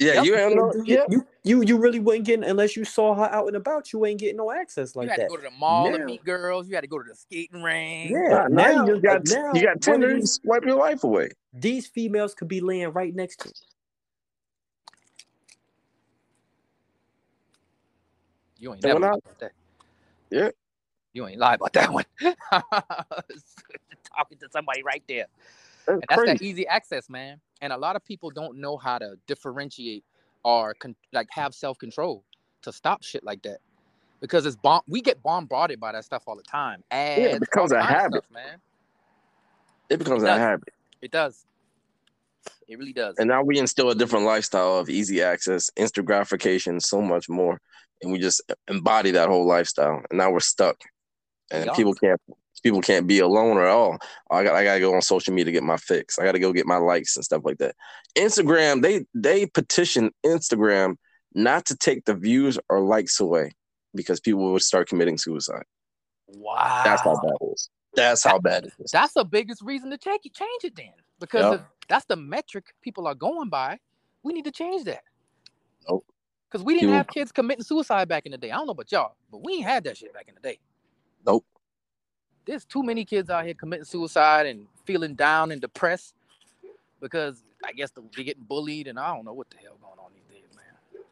Yeah, 0.00 0.22
you 0.22 0.36
ain't 0.36 0.56
know. 0.56 0.72
Yeah, 0.84 1.04
you 1.08 1.24
you 1.44 1.62
you 1.62 1.78
really 1.78 2.00
wouldn't 2.00 2.26
get 2.26 2.42
unless 2.42 2.76
you 2.76 2.84
saw 2.84 3.14
her 3.14 3.32
out 3.32 3.46
and 3.46 3.56
about. 3.56 3.92
You 3.92 4.04
ain't 4.06 4.18
getting 4.18 4.36
no 4.36 4.50
access 4.50 4.96
like 4.96 5.04
you 5.04 5.10
had 5.10 5.20
that. 5.20 5.24
to 5.24 5.28
go 5.28 5.36
to 5.36 5.42
the 5.42 5.50
mall 5.52 5.88
Now- 5.90 5.98
to 5.98 6.04
meet 6.04 6.24
girls. 6.24 6.66
You 6.68 6.74
had 6.74 6.80
to 6.80 6.88
go 6.88 6.98
to 6.98 7.04
the 7.08 7.14
skating 7.14 7.62
ring. 7.62 8.10
Yeah, 8.10 8.28
now, 8.28 8.46
now 8.48 8.50
now, 8.72 8.86
you 8.86 8.92
just 8.92 9.02
got 9.02 9.16
uh, 9.16 9.42
now 9.42 9.52
you 9.54 9.62
got 9.62 9.80
Tinder, 9.80 10.16
you 10.16 10.26
swipe 10.26 10.64
your 10.64 10.76
life 10.78 11.04
away. 11.04 11.30
These 11.52 11.86
females 11.86 12.34
could 12.34 12.48
be 12.48 12.60
laying 12.60 12.88
right 12.88 13.14
next 13.14 13.36
to. 13.40 13.52
You 18.58 18.58
You 18.58 18.72
ain't 18.72 18.82
That 18.82 18.88
never 18.88 19.00
one 19.00 19.10
about 19.18 19.38
that. 19.40 19.52
Yeah. 20.30 20.48
You 21.12 21.28
ain't 21.28 21.38
lie 21.38 21.54
about 21.54 21.72
that 21.74 21.92
one. 21.92 22.04
Talking 22.20 22.34
to 24.40 24.48
somebody 24.50 24.82
right 24.82 25.02
there. 25.06 25.26
That's 25.86 25.94
And 25.94 26.04
that's 26.08 26.20
crazy. 26.22 26.32
that 26.38 26.42
easy 26.42 26.66
access, 26.66 27.08
man. 27.08 27.40
And 27.64 27.72
a 27.72 27.78
lot 27.78 27.96
of 27.96 28.04
people 28.04 28.28
don't 28.28 28.58
know 28.58 28.76
how 28.76 28.98
to 28.98 29.14
differentiate 29.26 30.04
or 30.44 30.74
con- 30.74 30.94
like 31.14 31.28
have 31.30 31.54
self 31.54 31.78
control 31.78 32.22
to 32.60 32.70
stop 32.70 33.02
shit 33.02 33.24
like 33.24 33.42
that. 33.44 33.56
Because 34.20 34.44
it's 34.44 34.54
bomb. 34.54 34.82
We 34.86 35.00
get 35.00 35.22
bombarded 35.22 35.80
by 35.80 35.92
that 35.92 36.04
stuff 36.04 36.24
all 36.26 36.36
the 36.36 36.42
time. 36.42 36.84
Ads, 36.90 37.38
becomes 37.38 37.72
a 37.72 37.82
habit. 37.82 38.22
stuff, 38.24 38.30
man. 38.30 38.58
It 39.88 39.96
becomes 39.96 40.24
It 40.24 40.28
a 40.28 40.36
habit, 40.36 40.74
It 41.00 41.10
does. 41.10 41.46
It 42.68 42.78
really 42.78 42.92
does. 42.92 43.16
and 43.16 43.28
now 43.28 43.42
we 43.42 43.58
instill 43.58 43.88
a 43.88 43.94
different 43.94 44.26
lifestyle 44.26 44.76
of 44.76 44.90
easy 44.90 45.22
access, 45.22 45.70
instant 45.76 46.06
gratification, 46.06 46.80
so 46.80 47.00
much 47.00 47.30
more, 47.30 47.58
and 48.02 48.12
we 48.12 48.18
just 48.18 48.42
embody 48.68 49.10
that 49.12 49.30
whole 49.30 49.46
lifestyle. 49.46 50.02
And 50.10 50.18
now 50.18 50.30
we're 50.30 50.40
stuck, 50.40 50.76
and 51.50 51.70
people 51.74 51.94
can't 51.94 52.20
people 52.62 52.80
can't 52.80 53.06
be 53.06 53.18
alone 53.20 53.58
at 53.58 53.66
all. 53.66 53.98
I 54.30 54.42
got 54.44 54.54
I 54.54 54.64
gotta 54.64 54.80
go 54.80 54.94
on 54.94 55.02
social 55.02 55.32
media 55.34 55.46
to 55.46 55.52
get 55.52 55.62
my 55.62 55.76
fix. 55.76 56.18
I 56.18 56.24
gotta 56.24 56.38
go 56.38 56.52
get 56.52 56.66
my 56.66 56.76
likes 56.78 57.16
and 57.16 57.24
stuff 57.24 57.42
like 57.44 57.58
that. 57.58 57.74
Instagram, 58.16 58.82
they 58.82 59.04
they 59.14 59.46
petition 59.46 60.10
Instagram 60.24 60.96
not 61.34 61.66
to 61.66 61.76
take 61.76 62.04
the 62.04 62.14
views 62.14 62.58
or 62.68 62.80
likes 62.80 63.20
away 63.20 63.50
because 63.94 64.20
people 64.20 64.52
would 64.52 64.62
start 64.62 64.88
committing 64.88 65.18
suicide. 65.18 65.64
wow. 66.28 66.82
That's 66.84 67.02
how 67.02 67.14
bad 67.14 67.32
it 67.40 67.52
is. 67.52 67.68
That's 67.94 68.24
how 68.24 68.38
bad 68.38 68.64
it 68.64 68.72
is. 68.80 68.90
That's 68.90 69.12
the 69.14 69.24
biggest 69.24 69.62
reason 69.62 69.90
to 69.90 69.98
change 69.98 70.20
it. 70.24 70.34
Change 70.34 70.64
it 70.64 70.74
then, 70.76 70.92
because 71.20 71.58
Yep. 71.58 71.68
that's 71.88 72.04
the 72.06 72.16
metric 72.16 72.66
people 72.82 73.06
are 73.06 73.14
going 73.14 73.48
by. 73.50 73.78
We 74.24 74.32
need 74.32 74.44
to 74.46 74.50
change 74.50 74.84
that. 74.84 75.02
Nope. 75.88 76.04
Because 76.50 76.64
we 76.64 76.74
didn't 76.74 76.82
People- 76.88 76.96
have 76.96 77.06
kids 77.08 77.30
committing 77.30 77.62
suicide 77.62 78.08
back 78.08 78.26
in 78.26 78.32
the 78.32 78.38
day. 78.38 78.50
I 78.50 78.56
don't 78.56 78.66
know 78.66 78.72
about 78.72 78.90
y'all, 78.90 79.16
but 79.30 79.44
we 79.44 79.54
ain't 79.54 79.64
had 79.64 79.84
that 79.84 79.96
shit 79.96 80.12
back 80.14 80.26
in 80.28 80.34
the 80.34 80.40
day. 80.40 80.58
Nope. 81.26 81.44
There's 82.46 82.64
too 82.64 82.82
many 82.82 83.04
kids 83.04 83.30
out 83.30 83.44
here 83.44 83.54
committing 83.54 83.84
suicide 83.84 84.46
and 84.46 84.66
feeling 84.84 85.14
down 85.14 85.50
and 85.50 85.60
depressed 85.60 86.14
because 87.00 87.42
I 87.64 87.72
guess 87.72 87.90
they're 87.90 88.24
getting 88.24 88.44
bullied 88.44 88.88
and 88.88 88.98
I 88.98 89.14
don't 89.14 89.24
know 89.24 89.32
what 89.32 89.48
the 89.50 89.56
hell 89.56 89.78
going 89.80 89.98
on 89.98 90.10
these 90.14 90.24
days, 90.24 90.48
man. 90.54 91.02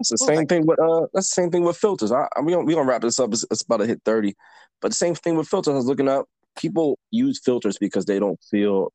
It's 0.00 0.10
the 0.10 0.18
same 0.18 0.46
thing 0.46 0.66
with 0.66 0.78
uh. 0.78 1.06
That's 1.12 1.28
the 1.28 1.42
same 1.42 1.50
thing 1.50 1.64
with 1.64 1.76
filters. 1.76 2.12
I, 2.12 2.28
I 2.36 2.40
we 2.40 2.52
gonna 2.52 2.64
we 2.64 2.74
gonna 2.74 2.88
wrap 2.88 3.02
this 3.02 3.18
up. 3.18 3.32
It's, 3.32 3.44
it's 3.50 3.62
about 3.62 3.78
to 3.78 3.86
hit 3.86 4.00
thirty, 4.04 4.36
but 4.80 4.90
the 4.90 4.94
same 4.94 5.16
thing 5.16 5.36
with 5.36 5.48
filters. 5.48 5.72
I 5.72 5.76
was 5.76 5.86
looking 5.86 6.08
up. 6.08 6.26
People 6.56 6.98
use 7.10 7.40
filters 7.40 7.78
because 7.78 8.04
they 8.04 8.20
don't 8.20 8.38
feel. 8.48 8.92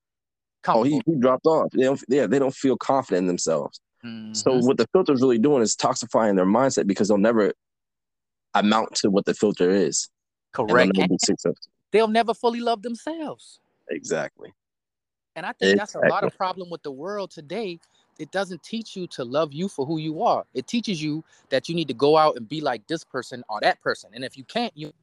Oh, 0.65 0.83
he, 0.83 1.01
he 1.05 1.15
dropped 1.19 1.45
off. 1.45 1.71
They 1.71 1.83
don't. 1.83 2.01
Yeah, 2.07 2.27
they 2.27 2.39
don't 2.39 2.55
feel 2.55 2.77
confident 2.77 3.23
in 3.23 3.27
themselves. 3.27 3.81
So 4.31 4.51
Mhm. 4.51 4.65
what 4.65 4.77
the 4.77 4.87
filter's 4.93 5.21
really 5.21 5.37
doing 5.37 5.61
is 5.61 5.75
toxifying 5.75 6.35
their 6.35 6.45
mindset 6.45 6.87
because 6.87 7.07
they'll 7.09 7.17
never 7.17 7.53
amount 8.55 8.95
to 8.95 9.09
what 9.09 9.25
the 9.25 9.33
filter 9.33 9.69
is. 9.69 10.09
and 10.57 10.67
they'll 10.69 10.75
correct. 10.75 10.97
never 10.97 11.07
be 11.09 11.17
they'll 11.91 12.07
never 12.07 12.33
fully 12.33 12.59
love 12.59 12.81
themselves. 12.81 13.59
Exactly. 13.89 14.53
And 15.35 15.45
I 15.45 15.51
think 15.53 15.77
that's 15.77 15.95
a 15.95 15.99
lot 15.99 16.23
of 16.23 16.35
problem 16.37 16.69
with 16.69 16.83
the 16.83 16.91
world 16.91 17.31
today. 17.31 17.79
It 18.19 18.29
doesn't 18.31 18.61
teach 18.61 18.95
you 18.95 19.07
to 19.07 19.23
love 19.23 19.51
you 19.53 19.67
for 19.67 19.85
who 19.85 19.97
you 19.97 20.21
are. 20.21 20.45
It 20.53 20.67
teaches 20.67 21.01
you 21.01 21.23
that 21.49 21.67
you 21.67 21.73
need 21.73 21.87
to 21.87 21.95
go 21.95 22.17
out 22.17 22.37
and 22.37 22.47
be 22.47 22.61
like 22.61 22.85
this 22.87 23.03
person 23.03 23.43
or 23.49 23.59
that 23.61 23.81
person. 23.81 24.11
And 24.13 24.23
if 24.23 24.37
you 24.37 24.43
can't, 24.43 24.71
you 24.77 24.93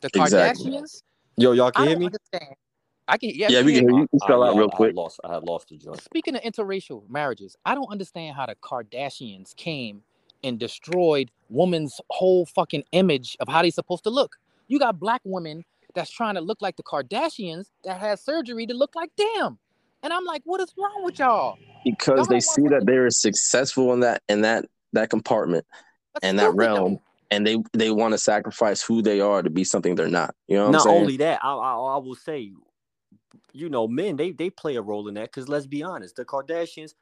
the 0.00 0.08
Exactly. 0.14 0.70
Kardashians. 0.72 1.02
Yo, 1.36 1.52
y'all 1.52 1.66
I 1.66 1.70
can 1.72 1.82
hear 1.84 1.92
don't 1.94 2.00
me? 2.00 2.06
understand. 2.06 2.54
I 3.08 3.18
can 3.18 3.30
yeah, 3.34 3.48
Yeah, 3.50 3.62
we 3.62 3.74
can 3.74 3.88
hear 3.88 3.98
you. 3.98 4.08
You 4.10 4.18
I- 4.22 4.26
fell 4.26 4.42
I- 4.42 4.48
out 4.48 4.56
real 4.56 4.70
I 4.72 4.76
quick. 4.76 4.94
lost. 4.96 5.20
I 5.22 5.34
had 5.34 5.42
lost 5.42 5.68
the 5.68 5.76
joint. 5.76 6.00
Speaking 6.02 6.34
of 6.36 6.42
interracial 6.42 7.08
marriages, 7.10 7.56
I 7.66 7.74
don't 7.74 7.90
understand 7.90 8.36
how 8.36 8.46
the 8.46 8.54
Kardashians 8.54 9.54
came 9.54 10.02
and 10.44 10.58
destroyed 10.58 11.30
woman's 11.48 12.00
whole 12.10 12.46
fucking 12.46 12.84
image 12.92 13.36
of 13.40 13.48
how 13.48 13.62
they're 13.62 13.70
supposed 13.70 14.04
to 14.04 14.10
look. 14.10 14.36
You 14.68 14.78
got 14.78 14.98
black 14.98 15.20
women 15.24 15.64
that's 15.94 16.10
trying 16.10 16.34
to 16.34 16.40
look 16.40 16.62
like 16.62 16.76
the 16.76 16.82
Kardashians 16.82 17.66
that 17.84 18.00
has 18.00 18.22
surgery 18.22 18.66
to 18.66 18.74
look 18.74 18.94
like 18.94 19.10
them. 19.16 19.58
And 20.02 20.12
I'm 20.12 20.24
like, 20.24 20.42
what 20.44 20.60
is 20.60 20.72
wrong 20.76 21.04
with 21.04 21.18
y'all? 21.18 21.58
Because 21.84 22.18
Y'all 22.18 22.26
they 22.26 22.40
see 22.40 22.62
that 22.62 22.84
they're 22.86 23.10
successful 23.10 23.92
in 23.92 24.00
that 24.00 24.22
in 24.28 24.42
that 24.42 24.66
that 24.92 25.10
compartment 25.10 25.64
That's 26.14 26.24
and 26.24 26.38
that 26.38 26.50
stupid, 26.50 26.58
though. 26.58 26.74
realm, 26.74 26.98
and 27.30 27.46
they 27.46 27.58
they 27.72 27.90
want 27.90 28.12
to 28.12 28.18
sacrifice 28.18 28.82
who 28.82 29.02
they 29.02 29.20
are 29.20 29.42
to 29.42 29.50
be 29.50 29.64
something 29.64 29.94
they're 29.94 30.08
not. 30.08 30.34
You 30.48 30.56
know 30.56 30.70
what 30.70 30.72
Not 30.72 30.86
I'm 30.86 30.94
only 30.94 31.16
that, 31.18 31.40
I, 31.42 31.52
I 31.52 31.74
I 31.74 31.96
will 31.98 32.14
say, 32.14 32.52
you 33.52 33.68
know, 33.68 33.86
men 33.88 34.16
they 34.16 34.32
they 34.32 34.50
play 34.50 34.76
a 34.76 34.82
role 34.82 35.08
in 35.08 35.14
that 35.14 35.30
because 35.32 35.48
let's 35.48 35.66
be 35.66 35.82
honest, 35.82 36.16
the 36.16 36.24
Kardashians, 36.24 36.94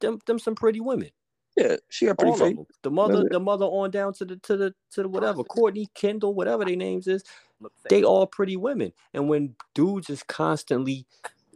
them 0.00 0.18
them 0.26 0.38
some 0.38 0.54
pretty 0.54 0.80
women. 0.80 1.10
Yeah, 1.58 1.76
she 1.88 2.06
got 2.06 2.18
pretty 2.18 2.30
All 2.30 2.42
of 2.42 2.48
face. 2.48 2.56
them. 2.56 2.66
The 2.82 2.90
mother, 2.90 3.28
the 3.28 3.40
mother 3.40 3.64
on 3.64 3.90
down 3.90 4.12
to 4.14 4.24
the 4.24 4.36
to 4.36 4.56
the 4.56 4.74
to 4.92 5.02
the 5.02 5.08
whatever, 5.08 5.42
Kourtney, 5.42 5.86
Kendall, 5.94 6.34
whatever 6.34 6.64
their 6.64 6.76
names 6.76 7.08
is, 7.08 7.24
they 7.88 8.04
all 8.04 8.26
pretty 8.26 8.56
women. 8.56 8.92
And 9.12 9.28
when 9.28 9.56
dudes 9.74 10.08
is 10.08 10.22
constantly 10.22 11.04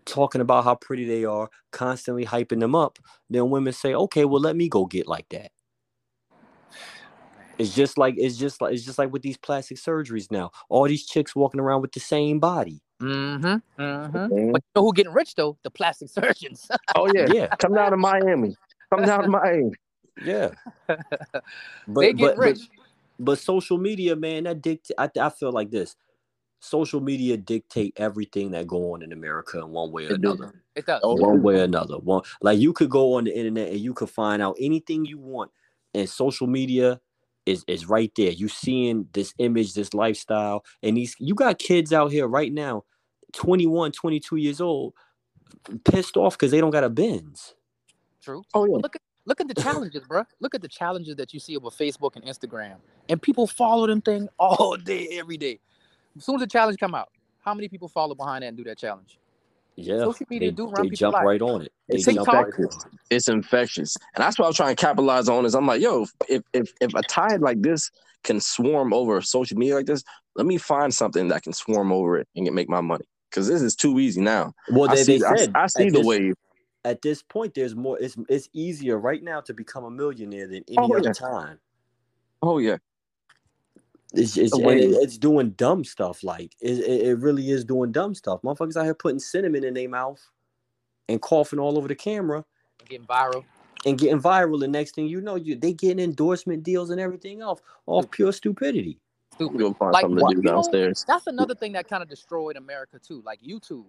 talking 0.05 0.41
about 0.41 0.65
how 0.65 0.75
pretty 0.75 1.05
they 1.05 1.25
are, 1.25 1.49
constantly 1.71 2.27
hyping 2.27 2.59
them 2.59 2.75
up, 2.75 2.99
then 3.31 3.51
women 3.51 3.73
say, 3.73 3.95
okay, 3.95 4.25
well 4.25 4.41
let 4.41 4.57
me 4.57 4.69
go 4.69 4.87
get 4.87 5.07
like 5.07 5.29
that. 5.29 5.53
It's 7.59 7.75
just 7.75 7.97
like 7.97 8.15
it's 8.19 8.37
just 8.37 8.61
like 8.61 8.75
it's 8.75 8.85
just 8.85 8.99
like 8.99 9.13
with 9.13 9.23
these 9.23 9.37
plastic 9.37 9.77
surgeries 9.77 10.33
now. 10.33 10.51
All 10.69 10.89
these 10.89 11.07
chicks 11.07 11.37
walking 11.37 11.61
around 11.61 11.83
with 11.83 11.93
the 11.93 12.01
same 12.01 12.41
body. 12.41 12.83
Mm-hmm. 13.01 13.83
Mm-hmm. 13.83 14.17
Mhm. 14.17 14.53
But 14.53 14.63
you 14.63 14.71
know 14.75 14.83
who 14.83 14.93
getting 14.93 15.13
rich 15.13 15.37
though? 15.37 15.59
The 15.63 15.71
plastic 15.71 16.09
surgeons. 16.11 16.69
Oh 16.97 17.09
yeah, 17.15 17.27
Yeah, 17.29 17.55
come 17.61 17.75
down 17.75 17.93
to 17.93 17.97
Miami. 17.97 18.57
Come 18.91 19.05
down 19.05 19.23
to 19.23 19.29
Miami. 19.29 19.73
Yeah. 20.25 20.51
But 21.87 22.01
they 22.01 22.13
get 22.13 22.37
but, 22.37 22.37
but 22.37 22.39
rich. 22.39 22.61
but 23.19 23.39
social 23.39 23.79
media, 23.79 24.17
man, 24.17 24.45
that 24.45 24.63
dictate. 24.63 24.97
I, 24.99 25.11
I 25.21 25.31
feel 25.31 25.53
like 25.53 25.71
this. 25.71 25.97
Social 26.61 27.01
media 27.01 27.37
dictate 27.37 27.93
everything 27.97 28.53
that 28.53 28.69
go 28.69 28.93
on 28.95 29.03
in 29.03 29.13
America 29.13 29.59
in 29.59 29.71
one 29.71 29.91
way 29.91 30.07
or 30.07 30.13
It 30.13 30.21
do. 30.21 30.33
another. 30.33 30.63
It 30.77 30.87
does. 30.87 31.01
Oh, 31.03 31.15
one 31.15 31.43
way 31.43 31.61
or 31.61 31.65
another. 31.65 31.99
One 31.99 32.23
like 32.41 32.59
you 32.61 32.73
could 32.73 32.91
go 32.91 33.15
on 33.15 33.25
the 33.25 33.37
internet 33.37 33.69
and 33.71 33.81
you 33.81 33.95
could 33.95 34.11
find 34.11 34.41
out 34.41 34.57
anything 34.61 35.05
you 35.05 35.19
want, 35.19 35.51
and 35.93 36.09
social 36.09 36.47
media 36.47 37.01
is 37.47 37.65
is 37.67 37.87
right 37.87 38.13
there. 38.17 38.31
You 38.31 38.49
seeing 38.49 39.09
this 39.13 39.35
image, 39.39 39.75
this 39.75 39.93
lifestyle, 39.93 40.65
and 40.83 40.97
these 40.97 41.17
you 41.19 41.35
got 41.35 41.59
kids 41.59 41.93
out 41.93 42.13
here 42.13 42.29
right 42.29 42.53
now, 42.53 42.85
21, 43.33 43.91
22 43.93 44.37
years 44.37 44.61
old, 44.61 44.95
pissed 45.85 46.17
off 46.17 46.39
because 46.39 46.53
they 46.53 46.61
don't 46.61 46.71
got 46.71 46.85
a 46.85 46.91
Benz. 46.91 47.55
True. 48.23 48.43
Oh 48.55 48.67
yeah. 48.67 48.77
Look 48.77 48.95
at 48.95 49.03
look 49.27 49.41
at 49.41 49.49
the 49.49 49.55
challenges, 49.55 50.03
bro. 50.07 50.25
Look 50.41 50.55
at 50.55 50.63
the 50.63 50.69
challenges 50.69 51.17
that 51.17 51.33
you 51.35 51.41
see 51.41 51.57
over 51.57 51.69
Facebook 51.69 52.17
and 52.17 52.25
Instagram, 52.25 52.77
and 53.09 53.21
people 53.21 53.47
follow 53.47 53.87
them 53.87 54.01
thing 54.01 54.29
all 54.39 54.77
day, 54.77 55.09
every 55.13 55.37
day. 55.37 55.61
As 56.17 56.25
soon 56.25 56.37
as 56.37 56.41
the 56.43 56.47
challenge 56.47 56.79
come 56.79 56.95
out, 56.95 57.09
how 57.41 57.55
many 57.55 57.69
people 57.69 57.89
follow 57.89 58.15
behind 58.15 58.43
that 58.43 58.49
and 58.49 58.57
do 58.57 58.65
that 58.65 58.79
challenge? 58.79 59.19
Yeah, 59.75 60.01
Social 60.01 60.27
media 60.29 60.51
they, 60.51 60.55
do 60.55 60.69
run 60.69 60.89
they 60.89 60.95
jump 60.95 61.15
lives. 61.15 61.27
right 61.27 61.41
on 61.41 61.63
it. 61.63 61.73
They 61.89 61.95
It's 61.97 62.05
jump 62.05 62.29
right 62.29 62.47
infectious. 62.47 62.85
it. 62.85 62.93
It's 63.11 63.29
infectious, 63.29 63.97
and 64.15 64.23
that's 64.23 64.39
what 64.39 64.45
I 64.45 64.49
was 64.49 64.57
trying 64.57 64.77
to 64.77 64.81
capitalize 64.81 65.29
on. 65.31 65.47
Is 65.47 65.55
I'm 65.55 65.67
like, 65.67 65.81
yo, 65.81 66.07
if 66.29 66.43
if 66.53 66.73
if 66.81 66.95
a 66.95 67.03
tide 67.03 67.41
like 67.41 67.63
this 67.63 67.91
can 68.23 68.39
swarm 68.39 68.93
over 68.93 69.21
social 69.23 69.57
media 69.57 69.77
like 69.77 69.87
this, 69.87 70.05
let 70.37 70.47
me 70.47 70.59
find 70.59 70.93
something 70.95 71.29
that 71.29 71.43
can 71.43 71.55
swarm 71.55 71.91
over 71.91 72.19
it 72.19 72.29
and 72.37 72.45
get 72.45 72.53
make 72.53 72.69
my 72.69 72.83
money. 72.83 73.05
Because 73.31 73.49
this 73.49 73.63
is 73.63 73.75
too 73.75 73.99
easy 73.99 74.21
now. 74.21 74.53
Well, 74.71 74.91
I 74.91 74.97
they, 74.97 75.05
see, 75.05 75.19
they 75.19 75.37
said 75.37 75.53
I 75.55 75.67
see 75.69 75.85
the 75.89 75.99
this, 75.99 76.07
wave. 76.07 76.35
At 76.85 77.03
this 77.03 77.23
point, 77.23 77.55
there's 77.55 77.75
more. 77.77 77.99
It's 78.01 78.17
it's 78.29 78.49
easier 78.53 78.99
right 78.99 79.23
now 79.23 79.41
to 79.43 79.55
become 79.55 79.85
a 79.85 79.91
millionaire 79.91 80.49
than 80.49 80.65
oh, 80.71 80.83
any 80.85 80.93
Oh, 80.93 80.97
other 80.99 81.09
yeah. 81.09 81.13
time. 81.13 81.59
Oh 82.43 82.59
yeah, 82.59 82.77
It's, 84.15 84.37
it's, 84.37 84.51
The 84.57 84.69
it- 84.69 84.91
it's 85.03 85.17
doing 85.17 85.51
dumb 85.51 85.85
stuff. 85.85 86.23
Like 86.25 86.55
it, 86.61 86.79
it, 86.81 87.07
it 87.09 87.19
really 87.19 87.51
is 87.51 87.65
doing 87.65 87.93
dumb 87.93 88.15
stuff. 88.15 88.43
Motherfuckers 88.43 88.77
out 88.77 88.85
here 88.85 88.95
putting 88.95 89.21
cinnamon 89.21 89.65
in 89.65 89.75
their 89.75 89.89
mouth 89.89 90.21
and 91.09 91.21
coughing 91.23 91.59
all 91.59 91.79
over 91.79 91.87
the 91.89 91.95
camera 91.95 92.45
Getting 92.89 93.07
viral. 93.07 93.45
and 93.87 93.97
getting 93.97 94.21
viral. 94.21 94.59
The 94.59 94.67
next 94.69 94.95
thing 94.97 95.07
you 95.07 95.21
know, 95.21 95.37
you 95.37 95.55
they 95.55 95.73
getting 95.73 96.01
endorsement 96.03 96.65
deals 96.65 96.91
and 96.91 97.01
everything 97.01 97.41
else 97.43 97.61
off 97.87 98.11
pure 98.11 98.33
stupidity. 98.33 98.99
Stupid. 99.35 99.77
find 99.79 99.93
Like, 99.93 100.03
something 100.03 100.17
to 100.19 100.23
what- 100.25 100.31
do 100.33 100.37
you 100.39 100.43
know, 100.43 100.53
downstairs. 100.55 101.05
That's 101.07 101.27
another 101.29 101.55
thing 101.55 101.73
that 101.73 101.89
kind 101.89 102.03
of 102.03 102.09
destroyed 102.09 102.57
America 102.57 102.99
too, 102.99 103.23
like 103.25 103.41
YouTube. 103.41 103.85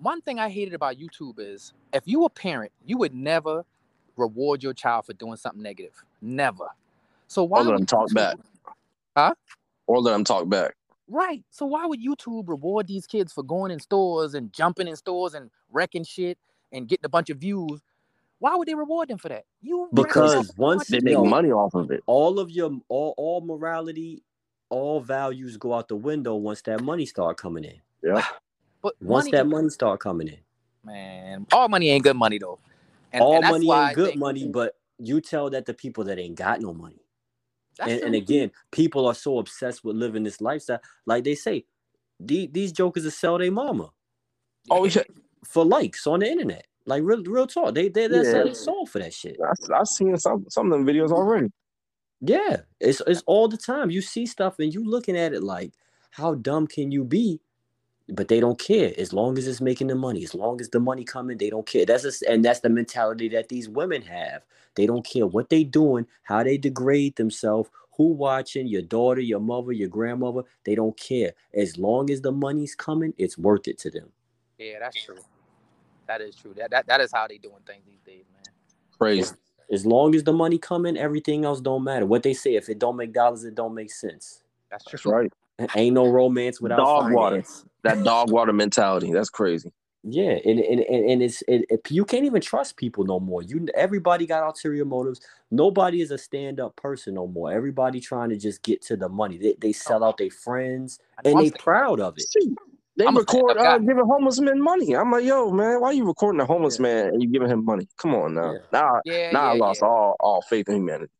One 0.00 0.20
thing 0.20 0.38
I 0.38 0.48
hated 0.48 0.74
about 0.74 0.96
YouTube 0.98 1.34
is 1.38 1.72
if 1.92 2.02
you 2.06 2.24
a 2.24 2.30
parent, 2.30 2.72
you 2.84 2.96
would 2.98 3.14
never 3.14 3.64
reward 4.16 4.62
your 4.62 4.72
child 4.72 5.06
for 5.06 5.12
doing 5.12 5.36
something 5.36 5.62
negative. 5.62 5.92
Never. 6.22 6.68
So 7.26 7.44
why 7.44 7.60
Or 7.60 7.64
let 7.64 7.70
would 7.72 7.78
them 7.80 7.86
talk 7.86 8.08
YouTube- 8.10 8.14
back. 8.14 8.36
Huh? 9.16 9.34
Or 9.86 10.00
let 10.00 10.12
them 10.12 10.24
talk 10.24 10.48
back. 10.48 10.76
Right. 11.08 11.42
So 11.50 11.66
why 11.66 11.86
would 11.86 12.00
YouTube 12.02 12.48
reward 12.48 12.86
these 12.86 13.06
kids 13.06 13.32
for 13.32 13.42
going 13.42 13.70
in 13.72 13.80
stores 13.80 14.34
and 14.34 14.52
jumping 14.52 14.86
in 14.88 14.96
stores 14.96 15.34
and 15.34 15.50
wrecking 15.72 16.04
shit 16.04 16.38
and 16.72 16.86
getting 16.86 17.04
a 17.06 17.08
bunch 17.08 17.30
of 17.30 17.38
views? 17.38 17.80
Why 18.40 18.54
would 18.54 18.68
they 18.68 18.74
reward 18.74 19.08
them 19.08 19.18
for 19.18 19.28
that? 19.30 19.44
You 19.62 19.88
Because 19.92 20.52
once 20.56 20.86
They 20.86 21.00
make 21.00 21.14
No. 21.14 21.24
money 21.24 21.50
off 21.50 21.74
of 21.74 21.90
it. 21.90 22.02
All 22.06 22.38
of 22.38 22.50
your 22.50 22.70
all 22.88 23.14
all 23.16 23.40
morality, 23.40 24.22
all 24.68 25.00
values 25.00 25.56
go 25.56 25.74
out 25.74 25.88
the 25.88 25.96
window 25.96 26.36
once 26.36 26.62
that 26.62 26.80
money 26.82 27.04
start 27.06 27.36
coming 27.36 27.64
in. 27.64 27.80
Ah, 28.14 28.38
but 28.82 28.94
Once 29.00 29.24
money, 29.26 29.30
that 29.32 29.46
money 29.46 29.68
start 29.70 30.00
coming 30.00 30.28
in. 30.28 30.38
man, 30.84 31.46
all 31.52 31.68
money 31.68 31.90
ain't 31.90 32.04
good 32.04 32.16
money 32.16 32.38
though. 32.38 32.58
And, 33.12 33.22
all 33.22 33.36
and 33.36 33.48
money 33.50 33.70
ain't 33.70 33.94
good 33.94 34.08
think- 34.10 34.18
money, 34.20 34.48
but 34.48 34.76
you 34.98 35.20
tell 35.20 35.50
that 35.50 35.64
the 35.66 35.74
people 35.74 36.04
that 36.04 36.18
ain't 36.18 36.34
got 36.36 36.60
no 36.60 36.72
money. 36.74 37.00
And, 37.80 38.00
and 38.02 38.14
again, 38.16 38.50
people 38.72 39.06
are 39.06 39.14
so 39.14 39.38
obsessed 39.38 39.84
with 39.84 39.94
living 39.94 40.24
this 40.24 40.40
lifestyle. 40.40 40.80
Like 41.06 41.22
they 41.24 41.36
say, 41.36 41.64
the- 42.18 42.48
these 42.48 42.72
jokers 42.72 43.04
will 43.04 43.10
sell 43.12 43.38
their 43.38 43.52
mama 43.52 43.90
Oh 44.70 44.84
yeah, 44.84 45.02
for 45.44 45.64
likes 45.64 46.06
on 46.06 46.20
the 46.20 46.26
internet. 46.26 46.66
Like 46.84 47.02
real, 47.04 47.22
real 47.22 47.46
talk. 47.46 47.74
They 47.74 47.88
they 47.88 48.06
they 48.08 48.24
sell 48.24 48.38
Yeah. 48.38 48.44
their 48.44 48.54
soul 48.54 48.86
for 48.86 48.98
that 48.98 49.14
shit. 49.14 49.36
I, 49.42 49.74
I've 49.78 49.86
seen 49.86 50.16
some 50.18 50.44
some 50.48 50.72
of 50.72 50.72
them 50.72 50.86
videos 50.86 51.10
already. 51.12 51.50
Yeah, 52.20 52.62
it's 52.80 53.00
it's 53.06 53.22
all 53.26 53.46
the 53.48 53.56
time. 53.56 53.90
You 53.90 54.02
see 54.02 54.26
stuff 54.26 54.58
and 54.58 54.74
you 54.74 54.84
looking 54.84 55.16
at 55.16 55.32
it 55.32 55.42
like, 55.42 55.72
how 56.10 56.34
dumb 56.34 56.66
can 56.66 56.90
you 56.90 57.04
be? 57.04 57.40
But 58.10 58.28
they 58.28 58.40
don't 58.40 58.58
care 58.58 58.92
as 58.96 59.12
long 59.12 59.36
as 59.36 59.46
it's 59.46 59.60
making 59.60 59.88
the 59.88 59.94
money. 59.94 60.24
As 60.24 60.34
long 60.34 60.60
as 60.60 60.70
the 60.70 60.80
money 60.80 61.04
coming, 61.04 61.36
they 61.36 61.50
don't 61.50 61.66
care. 61.66 61.84
That's 61.84 62.04
a, 62.04 62.30
and 62.30 62.44
that's 62.44 62.60
the 62.60 62.70
mentality 62.70 63.28
that 63.30 63.48
these 63.48 63.68
women 63.68 64.02
have. 64.02 64.42
They 64.76 64.86
don't 64.86 65.04
care 65.04 65.26
what 65.26 65.50
they 65.50 65.64
doing, 65.64 66.06
how 66.22 66.42
they 66.42 66.56
degrade 66.56 67.16
themselves, 67.16 67.68
who 67.96 68.12
watching, 68.12 68.66
your 68.66 68.82
daughter, 68.82 69.20
your 69.20 69.40
mother, 69.40 69.72
your 69.72 69.88
grandmother. 69.88 70.42
They 70.64 70.74
don't 70.74 70.96
care. 70.96 71.32
As 71.52 71.76
long 71.76 72.10
as 72.10 72.22
the 72.22 72.32
money's 72.32 72.74
coming, 72.74 73.12
it's 73.18 73.36
worth 73.36 73.68
it 73.68 73.78
to 73.80 73.90
them. 73.90 74.08
Yeah, 74.56 74.78
that's 74.78 75.04
true. 75.04 75.18
That 76.06 76.20
is 76.22 76.34
true. 76.34 76.54
That, 76.56 76.70
that 76.70 76.86
that 76.86 77.00
is 77.00 77.12
how 77.12 77.26
they 77.28 77.38
doing 77.38 77.62
things 77.66 77.84
these 77.86 78.00
days, 78.00 78.24
man. 78.32 78.54
Crazy. 78.98 79.34
As 79.70 79.84
long 79.84 80.14
as 80.14 80.24
the 80.24 80.32
money 80.32 80.56
coming, 80.56 80.96
everything 80.96 81.44
else 81.44 81.60
don't 81.60 81.84
matter. 81.84 82.06
What 82.06 82.22
they 82.22 82.32
say, 82.32 82.54
if 82.54 82.70
it 82.70 82.78
don't 82.78 82.96
make 82.96 83.12
dollars, 83.12 83.44
it 83.44 83.54
don't 83.54 83.74
make 83.74 83.92
sense. 83.92 84.42
That's 84.70 84.84
true. 84.84 84.96
That's 84.96 85.06
right. 85.06 85.32
Ain't 85.74 85.94
no 85.94 86.08
romance 86.08 86.60
without 86.60 86.78
Dog 86.78 87.12
water. 87.12 87.44
That 87.84 88.04
dog 88.04 88.30
water 88.30 88.52
mentality. 88.52 89.12
That's 89.12 89.30
crazy. 89.30 89.72
Yeah, 90.04 90.38
and 90.44 90.60
and, 90.60 90.80
and, 90.80 91.10
and 91.10 91.22
it's 91.22 91.42
it, 91.42 91.64
it- 91.68 91.90
you 91.90 92.04
can't 92.04 92.24
even 92.24 92.40
trust 92.40 92.76
people 92.76 93.04
no 93.04 93.18
more. 93.18 93.42
You 93.42 93.66
everybody 93.74 94.26
got 94.26 94.44
ulterior 94.44 94.84
motives. 94.84 95.20
Nobody 95.50 96.00
is 96.00 96.10
a 96.10 96.18
stand 96.18 96.60
up 96.60 96.76
person 96.76 97.14
no 97.14 97.26
more. 97.26 97.52
Everybody 97.52 98.00
trying 98.00 98.30
to 98.30 98.36
just 98.36 98.62
get 98.62 98.82
to 98.82 98.96
the 98.96 99.08
money. 99.08 99.38
They, 99.38 99.56
they 99.60 99.72
sell 99.72 100.04
out 100.04 100.18
their 100.18 100.30
friends 100.30 100.98
and 101.24 101.38
they 101.40 101.50
proud 101.50 102.00
of 102.00 102.16
it. 102.18 102.28
See, 102.28 102.54
they 102.96 103.06
I'm 103.06 103.16
a 103.16 103.20
record 103.20 103.58
uh, 103.58 103.78
giving 103.78 104.04
homeless 104.04 104.40
men 104.40 104.62
money. 104.62 104.94
I'm 104.96 105.10
like, 105.10 105.24
yo, 105.24 105.50
man, 105.50 105.80
why 105.80 105.88
are 105.88 105.92
you 105.92 106.06
recording 106.06 106.40
a 106.40 106.46
homeless 106.46 106.78
Yeah. 106.78 106.82
man 106.84 107.06
and 107.08 107.22
you 107.22 107.28
giving 107.28 107.48
him 107.48 107.64
money? 107.64 107.88
Come 107.98 108.14
on 108.14 108.34
now. 108.34 108.52
Yeah. 108.52 108.58
Now, 108.72 109.00
Yeah, 109.04 109.32
now 109.32 109.50
I 109.50 109.56
lost 109.56 109.82
yeah. 109.82 109.88
all 109.88 110.16
all 110.20 110.42
faith 110.42 110.68
in 110.68 110.76
humanity. 110.76 111.12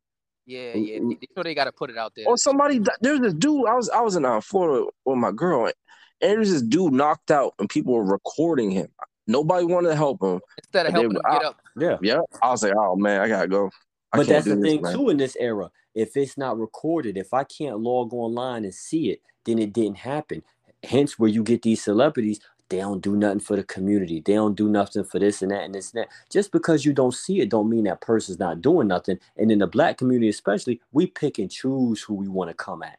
Yeah, 0.49 0.75
yeah. 0.77 0.99
They, 1.01 1.15
they 1.15 1.29
know 1.37 1.43
they 1.43 1.55
got 1.55 1.65
to 1.65 1.73
put 1.73 1.91
it 1.91 1.99
out 1.99 2.15
there. 2.17 2.27
Or 2.27 2.39
somebody, 2.39 2.81
there's 3.03 3.21
this 3.21 3.35
dude. 3.35 3.69
I 3.69 3.75
was 3.75 3.91
I 3.91 4.01
was 4.01 4.17
in 4.17 4.25
uh, 4.25 4.41
Florida 4.41 4.87
with 5.05 5.19
my 5.19 5.31
girl, 5.31 5.67
and 5.67 5.75
there's 6.21 6.51
this 6.51 6.63
dude 6.63 6.95
knocked 6.95 7.31
out, 7.31 7.53
and 7.59 7.69
people 7.69 7.93
were 7.93 8.05
recording 8.05 8.71
him. 8.71 8.89
Nobody 9.27 9.67
wanted 9.67 9.89
to 9.89 9.97
help 9.97 10.23
him. 10.23 10.41
Instead 10.57 10.87
of 10.87 10.95
they 10.95 11.01
helping 11.01 11.17
were 11.17 11.23
them 11.23 11.33
get 11.33 11.45
up. 11.45 11.61
Yeah. 11.77 11.99
Yeah, 12.01 12.21
I 12.43 12.49
was 12.49 12.63
like, 12.63 12.73
oh 12.75 12.97
man, 12.97 13.21
I 13.21 13.29
gotta 13.29 13.47
go. 13.47 13.71
I 14.11 14.17
But 14.17 14.27
that's 14.27 14.47
the 14.47 14.57
this, 14.57 14.63
thing 14.65 14.81
man. 14.81 14.95
too 14.95 15.11
in 15.11 15.19
this 15.19 15.37
era. 15.39 15.71
If 15.95 16.17
it's 16.17 16.39
not 16.39 16.59
recorded, 16.59 17.19
if 17.19 17.35
I 17.35 17.45
can't 17.45 17.81
log 17.81 18.15
online 18.15 18.65
and 18.65 18.75
see 18.75 19.11
it, 19.11 19.21
then 19.45 19.59
it 19.59 19.75
didn't 19.75 19.99
happen. 19.99 20.43
Hence, 20.83 21.19
where 21.19 21.29
you 21.29 21.43
get 21.43 21.61
these 21.61 21.85
celebrities, 21.85 22.41
they 22.71 22.79
don't 22.79 23.03
do 23.03 23.17
nothing 23.17 23.41
for 23.41 23.57
the 23.57 23.65
community. 23.65 24.23
They 24.25 24.35
don't 24.35 24.57
do 24.57 24.69
nothing 24.69 25.05
for 25.05 25.19
this 25.19 25.43
and 25.43 25.53
that 25.53 25.65
and 25.65 25.75
this 25.75 25.93
and 25.93 26.03
that. 26.03 26.09
Just 26.31 26.53
because 26.53 26.85
you 26.85 26.93
don't 26.93 27.15
see 27.15 27.41
it, 27.41 27.51
don't 27.51 27.71
mean 27.71 27.85
that 27.85 28.01
person's 28.03 28.39
not 28.39 28.63
doing 28.63 28.89
nothing. 28.89 29.19
And 29.37 29.53
in 29.53 29.61
the 29.61 29.67
black 29.69 29.99
community, 29.99 30.29
especially, 30.29 30.81
we 30.93 31.07
pick 31.07 31.39
and 31.39 31.51
choose 31.51 32.03
who 32.03 32.15
we 32.15 32.29
want 32.29 32.51
to 32.51 32.55
come 32.55 32.83
at 32.83 32.99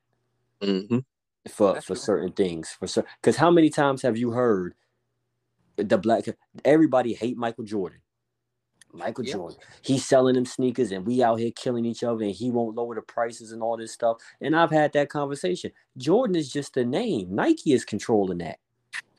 hmm 0.61 0.99
for 1.49 1.75
That's 1.75 1.85
for 1.85 1.95
true. 1.95 2.01
certain 2.01 2.31
things. 2.33 2.71
For 2.79 2.87
certain, 2.87 3.09
because 3.21 3.37
how 3.37 3.51
many 3.51 3.69
times 3.69 4.01
have 4.03 4.17
you 4.17 4.31
heard 4.31 4.75
the 5.77 5.97
black? 5.97 6.25
Everybody 6.65 7.13
hate 7.13 7.37
Michael 7.37 7.65
Jordan. 7.65 7.99
Michael 8.93 9.23
Yeah. 9.23 9.33
Jordan. 9.33 9.59
He's 9.83 10.05
selling 10.05 10.35
them 10.35 10.45
sneakers, 10.45 10.91
and 10.91 11.05
we 11.05 11.23
out 11.23 11.39
here 11.39 11.51
killing 11.55 11.85
each 11.85 12.03
other, 12.03 12.23
and 12.23 12.33
he 12.33 12.51
won't 12.51 12.75
lower 12.75 12.95
the 12.95 13.01
prices 13.01 13.51
and 13.51 13.61
all 13.61 13.77
this 13.77 13.91
stuff. 13.93 14.17
And 14.41 14.55
I've 14.55 14.71
had 14.71 14.93
that 14.93 15.09
conversation. 15.09 15.71
Jordan 15.97 16.35
is 16.35 16.51
just 16.51 16.77
a 16.77 16.85
name. 16.85 17.33
Nike 17.35 17.73
is 17.73 17.85
controlling 17.85 18.39
that. 18.39 18.59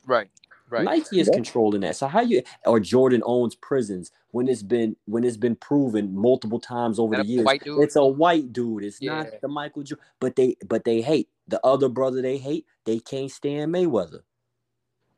Right, 0.05 0.29
right. 0.71 0.83
Nike 0.83 1.19
is 1.19 1.27
Yeah. 1.27 1.33
controlling 1.35 1.81
that. 1.81 1.95
So 1.95 2.07
how 2.07 2.21
you 2.21 2.41
or 2.65 2.79
Jordan 2.79 3.21
owns 3.25 3.55
prisons 3.55 4.11
when 4.31 4.47
it's 4.47 4.63
been 4.63 4.95
when 5.05 5.23
it's 5.23 5.37
been 5.37 5.55
proven 5.55 6.15
multiple 6.15 6.59
times 6.59 6.97
over 6.99 7.15
That 7.17 7.25
the 7.25 7.31
years. 7.31 7.47
It's 7.65 7.95
a 7.95 8.05
white 8.05 8.51
dude. 8.53 8.83
It's 8.83 9.01
Yeah. 9.01 9.23
not 9.23 9.41
the 9.41 9.47
Michael 9.47 9.83
Jordan. 9.83 10.05
But 10.19 10.35
they 10.35 10.55
but 10.67 10.83
they 10.85 11.01
hate 11.01 11.29
the 11.47 11.59
other 11.65 11.89
brother. 11.89 12.21
They 12.21 12.37
hate. 12.37 12.65
They 12.85 12.99
can't 12.99 13.29
stand 13.31 13.73
Mayweather. 13.73 14.21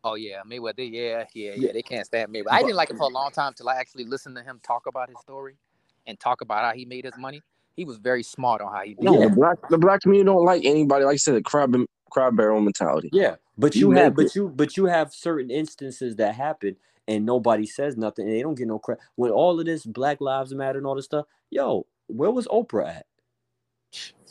Oh 0.03 0.15
yeah, 0.15 0.41
Mayweather. 0.45 0.79
Yeah, 0.79 1.25
yeah, 1.33 1.51
yeah. 1.51 1.53
Yeah. 1.55 1.71
They 1.71 1.81
can't 1.81 2.05
stand 2.05 2.33
Mayweather. 2.33 2.51
I 2.51 2.59
But- 2.61 2.67
didn't 2.67 2.75
like 2.77 2.89
him 2.89 2.97
for 2.97 3.03
a 3.03 3.13
long 3.13 3.31
time 3.31 3.53
till 3.55 3.69
I 3.69 3.75
actually 3.75 4.05
listened 4.05 4.35
to 4.35 4.43
him 4.43 4.59
talk 4.63 4.85
about 4.87 5.07
his 5.09 5.17
story 5.21 5.55
and 6.05 6.19
talk 6.19 6.41
about 6.41 6.63
how 6.65 6.73
he 6.73 6.83
made 6.85 7.05
his 7.05 7.17
money. 7.17 7.41
He 7.75 7.85
was 7.85 7.97
very 7.97 8.21
smart 8.21 8.61
on 8.61 8.71
how 8.71 8.81
he 8.83 8.93
did 8.95 9.03
No. 9.03 9.19
Yeah. 9.19 9.29
the 9.29 9.35
black 9.35 9.57
the 9.69 9.77
black 9.77 10.01
community 10.01 10.25
don't 10.25 10.43
like 10.43 10.65
anybody. 10.65 11.05
Like 11.05 11.13
I 11.13 11.17
said, 11.17 11.35
the 11.35 11.41
crab 11.41 11.73
crab 12.13 12.37
barrel 12.37 12.61
mentality. 12.61 13.13
Yeah, 13.13 13.37
but 13.57 13.75
You 13.75 13.81
you, 13.81 13.91
have, 13.91 14.15
make 14.17 14.17
but 14.17 14.35
you, 14.35 14.49
but 14.49 14.77
you 14.77 14.85
have 14.85 15.13
certain 15.13 15.51
instances 15.51 16.17
that 16.17 16.35
happen, 16.35 16.77
and 17.07 17.25
nobody 17.25 17.65
says 17.67 17.97
nothing, 17.97 18.27
and 18.27 18.35
they 18.35 18.43
don't 18.43 18.55
get 18.55 18.67
no 18.67 18.79
credit. 18.79 19.03
When 19.15 19.31
all 19.31 19.59
of 19.59 19.65
this 19.65 19.85
Black 19.85 20.21
Lives 20.21 20.53
Matter 20.53 20.79
and 20.79 20.87
all 20.87 20.95
this 20.95 21.05
stuff, 21.05 21.25
yo, 21.51 21.87
where 22.07 22.31
was 22.31 22.47
Oprah 22.47 22.97
at? 22.97 23.07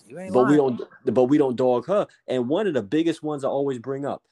You 0.08 0.18
ain't 0.20 0.32
But 0.34 0.44
we 0.44 0.56
don't, 0.56 0.82
but 1.06 1.24
we 1.24 1.38
don't 1.38 1.56
dog 1.56 1.86
her. 1.88 2.06
And 2.28 2.48
one 2.48 2.66
of 2.68 2.74
the 2.74 2.82
biggest 2.82 3.22
ones 3.22 3.44
I 3.44 3.48
always 3.48 3.78
bring 3.80 4.06
up, 4.06 4.22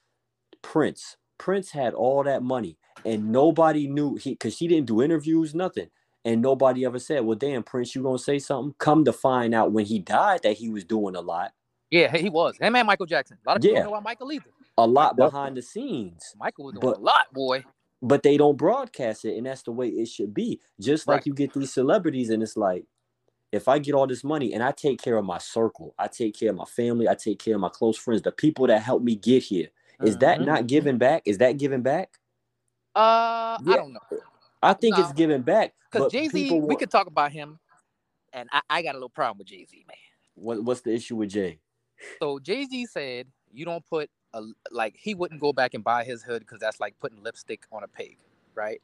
Prince. 0.63 1.17
Prince 1.39 1.73
had 1.73 1.95
all 1.95 2.25
that 2.25 2.43
money, 2.43 2.79
and 3.05 3.33
nobody 3.33 3.89
knew 3.89 4.17
he 4.17 4.33
because 4.33 4.57
she 4.57 4.69
didn't 4.69 4.87
do 4.87 5.03
interviews, 5.03 5.55
nothing. 5.55 5.89
and 6.25 6.43
nobody 6.43 6.85
ever 6.87 6.99
said, 7.01 7.25
"Well, 7.25 7.39
damn, 7.39 7.63
Prince, 7.65 7.95
you 7.97 8.03
gonna 8.03 8.19
say 8.19 8.39
something?" 8.41 8.75
Come 8.79 9.05
to 9.07 9.13
find 9.13 9.55
out, 9.55 9.73
when 9.73 9.87
he 9.87 9.99
died, 10.01 10.43
that 10.45 10.59
he 10.59 10.71
was 10.71 10.85
doing 10.85 11.17
a 11.17 11.23
lot, 11.23 11.53
Yeah, 11.91 12.17
he 12.17 12.29
was. 12.31 12.57
Him 12.59 12.77
and 12.77 12.87
Michael 12.87 13.07
Jackson. 13.07 13.39
A 13.45 13.51
lot 13.51 13.57
of 13.57 13.63
people 13.63 13.77
Yeah. 13.77 13.83
don't 13.83 13.91
know 13.93 13.97
about 13.99 14.05
Michael 14.05 14.33
either. 14.33 14.51
a 14.79 14.87
lot 14.87 15.15
Yep. 15.19 15.31
behind 15.31 15.57
the 15.57 15.63
scenes. 15.63 16.35
Michael 16.39 16.65
was 16.67 16.75
doing 16.75 16.81
But- 16.93 16.99
a 16.99 17.01
lot, 17.03 17.33
boy. 17.35 17.65
but 18.01 18.23
they 18.23 18.37
don't 18.39 18.57
broadcast 18.57 19.25
it 19.27 19.37
and 19.37 19.45
that's 19.47 19.63
the 19.63 19.73
way 19.73 19.89
it 19.89 20.07
should 20.09 20.33
be 20.33 20.59
just 20.81 21.07
like 21.07 21.17
Right. 21.19 21.27
you 21.27 21.35
get 21.35 21.53
these 21.53 21.71
celebrities 21.73 22.31
and 22.31 22.43
it's 22.43 22.57
like 22.57 22.87
if 23.53 23.69
i 23.69 23.79
get 23.79 23.95
all 23.95 24.07
this 24.07 24.25
money 24.25 24.55
and 24.55 24.63
i 24.63 24.71
take 24.73 25.03
care 25.03 25.19
of 25.19 25.25
my 25.27 25.37
circle 25.37 25.95
i 25.99 26.07
take 26.09 26.35
care 26.39 26.49
of 26.49 26.57
my 26.57 26.65
family 26.65 27.07
i 27.09 27.15
take 27.15 27.39
care 27.39 27.57
of 27.57 27.61
my 27.61 27.69
close 27.69 27.99
friends 27.99 28.23
the 28.23 28.33
people 28.33 28.67
that 28.69 28.81
helped 28.81 29.05
me 29.05 29.17
get 29.17 29.43
here 29.43 29.69
is 30.03 30.17
that 30.19 30.39
Mhm. 30.39 30.47
not 30.47 30.67
giving 30.67 30.97
back 30.97 31.21
is 31.27 31.37
that 31.39 31.59
giving 31.59 31.83
back 31.83 32.19
Uh, 32.95 33.59
Yeah. 33.65 33.75
I 33.75 33.77
don't 33.77 33.93
know. 33.93 34.01
i 34.63 34.73
think 34.73 34.97
it's 34.99 35.13
giving 35.13 35.43
back 35.43 35.75
Because 35.91 36.11
Jay 36.11 36.29
Z, 36.29 36.43
people 36.43 36.61
we 36.63 36.69
want- 36.69 36.79
could 36.79 36.91
talk 36.91 37.07
about 37.07 37.33
him, 37.33 37.59
and 38.33 38.49
I, 38.53 38.63
I 38.71 38.83
got 38.83 38.93
a 38.93 38.99
little 38.99 39.09
problem 39.11 39.39
with 39.39 39.49
Jay 39.49 39.65
Z, 39.67 39.85
man. 39.87 39.97
what, 40.37 40.65
what's 40.65 40.81
the 40.81 40.93
issue 40.95 41.17
with 41.17 41.29
jay 41.31 41.61
So 42.21 42.39
Jay 42.39 42.65
Z 42.67 42.87
said 42.87 43.27
you 43.53 43.65
don't 43.65 43.85
put 43.87 44.11
a 44.35 44.43
like 44.71 44.97
he 44.99 45.15
wouldn't 45.15 45.41
go 45.41 45.53
back 45.53 45.75
and 45.75 45.85
buy 45.85 46.05
his 46.05 46.23
hood 46.23 46.41
because 46.41 46.61
that's 46.61 46.81
like 46.81 46.99
putting 47.01 47.23
lipstick 47.23 47.65
on 47.73 47.85
a 47.85 47.89
pig, 47.89 48.17
right? 48.55 48.81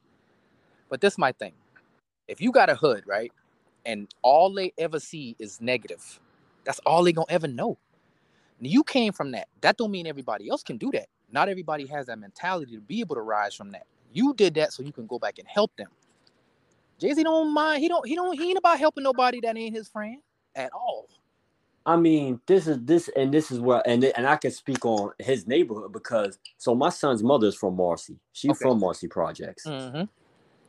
But 0.89 1.01
this 1.01 1.17
my 1.17 1.31
thing. 1.33 1.53
If 2.27 2.41
you 2.41 2.51
got 2.51 2.69
a 2.69 2.75
hood, 2.75 3.03
right, 3.07 3.31
and 3.85 4.09
all 4.23 4.53
they 4.53 4.73
ever 4.77 4.99
see 4.99 5.35
is 5.39 5.61
negative, 5.61 6.19
that's 6.65 6.79
all 6.85 7.03
they 7.03 7.13
gonna 7.13 7.27
ever 7.29 7.47
know. 7.47 7.77
You 8.59 8.83
came 8.83 9.13
from 9.13 9.31
that. 9.31 9.47
That 9.61 9.77
don't 9.77 9.91
mean 9.91 10.07
everybody 10.07 10.49
else 10.49 10.63
can 10.63 10.77
do 10.77 10.91
that. 10.93 11.07
Not 11.31 11.49
everybody 11.49 11.85
has 11.87 12.07
that 12.07 12.19
mentality 12.19 12.75
to 12.75 12.81
be 12.81 13.01
able 13.01 13.15
to 13.15 13.21
rise 13.21 13.55
from 13.55 13.71
that. 13.71 13.85
You 14.13 14.33
did 14.33 14.55
that 14.55 14.73
so 14.73 14.83
you 14.83 14.93
can 14.93 15.07
go 15.07 15.19
back 15.19 15.39
and 15.39 15.47
help 15.47 15.75
them. 15.77 15.89
Jay 16.99 17.13
Z 17.13 17.23
don't 17.23 17.53
mind. 17.53 17.81
He 17.81 17.89
don't. 17.89 18.07
He 18.07 18.15
don't. 18.15 18.37
He 18.39 18.49
ain't 18.49 18.57
about 18.57 18.79
helping 18.79 19.03
nobody 19.03 19.41
that 19.41 19.57
ain't 19.57 19.75
his 19.75 19.87
friend 19.89 20.19
at 20.55 20.71
all. 20.73 21.07
I 21.87 21.95
mean, 21.95 22.41
this 22.47 22.67
is 22.67 22.77
this, 22.83 23.09
and 23.15 23.33
this 23.33 23.49
is 23.49 23.59
where, 23.61 23.81
and 23.87 24.03
and 24.03 24.27
I 24.27 24.35
can 24.35 24.51
speak 24.51 24.85
on 24.85 25.13
his 25.19 25.47
neighborhood 25.47 25.93
because 25.93 26.37
so 26.57 26.75
my 26.75 26.89
son's 26.89 27.23
mother 27.23 27.47
is 27.47 27.55
from 27.55 27.77
Marcy. 27.77 28.19
She's 28.33 28.51
Okay. 28.51 28.59
from 28.63 28.79
Marcy 28.81 29.07
Projects. 29.07 29.65
Mm-hmm. 29.65 30.03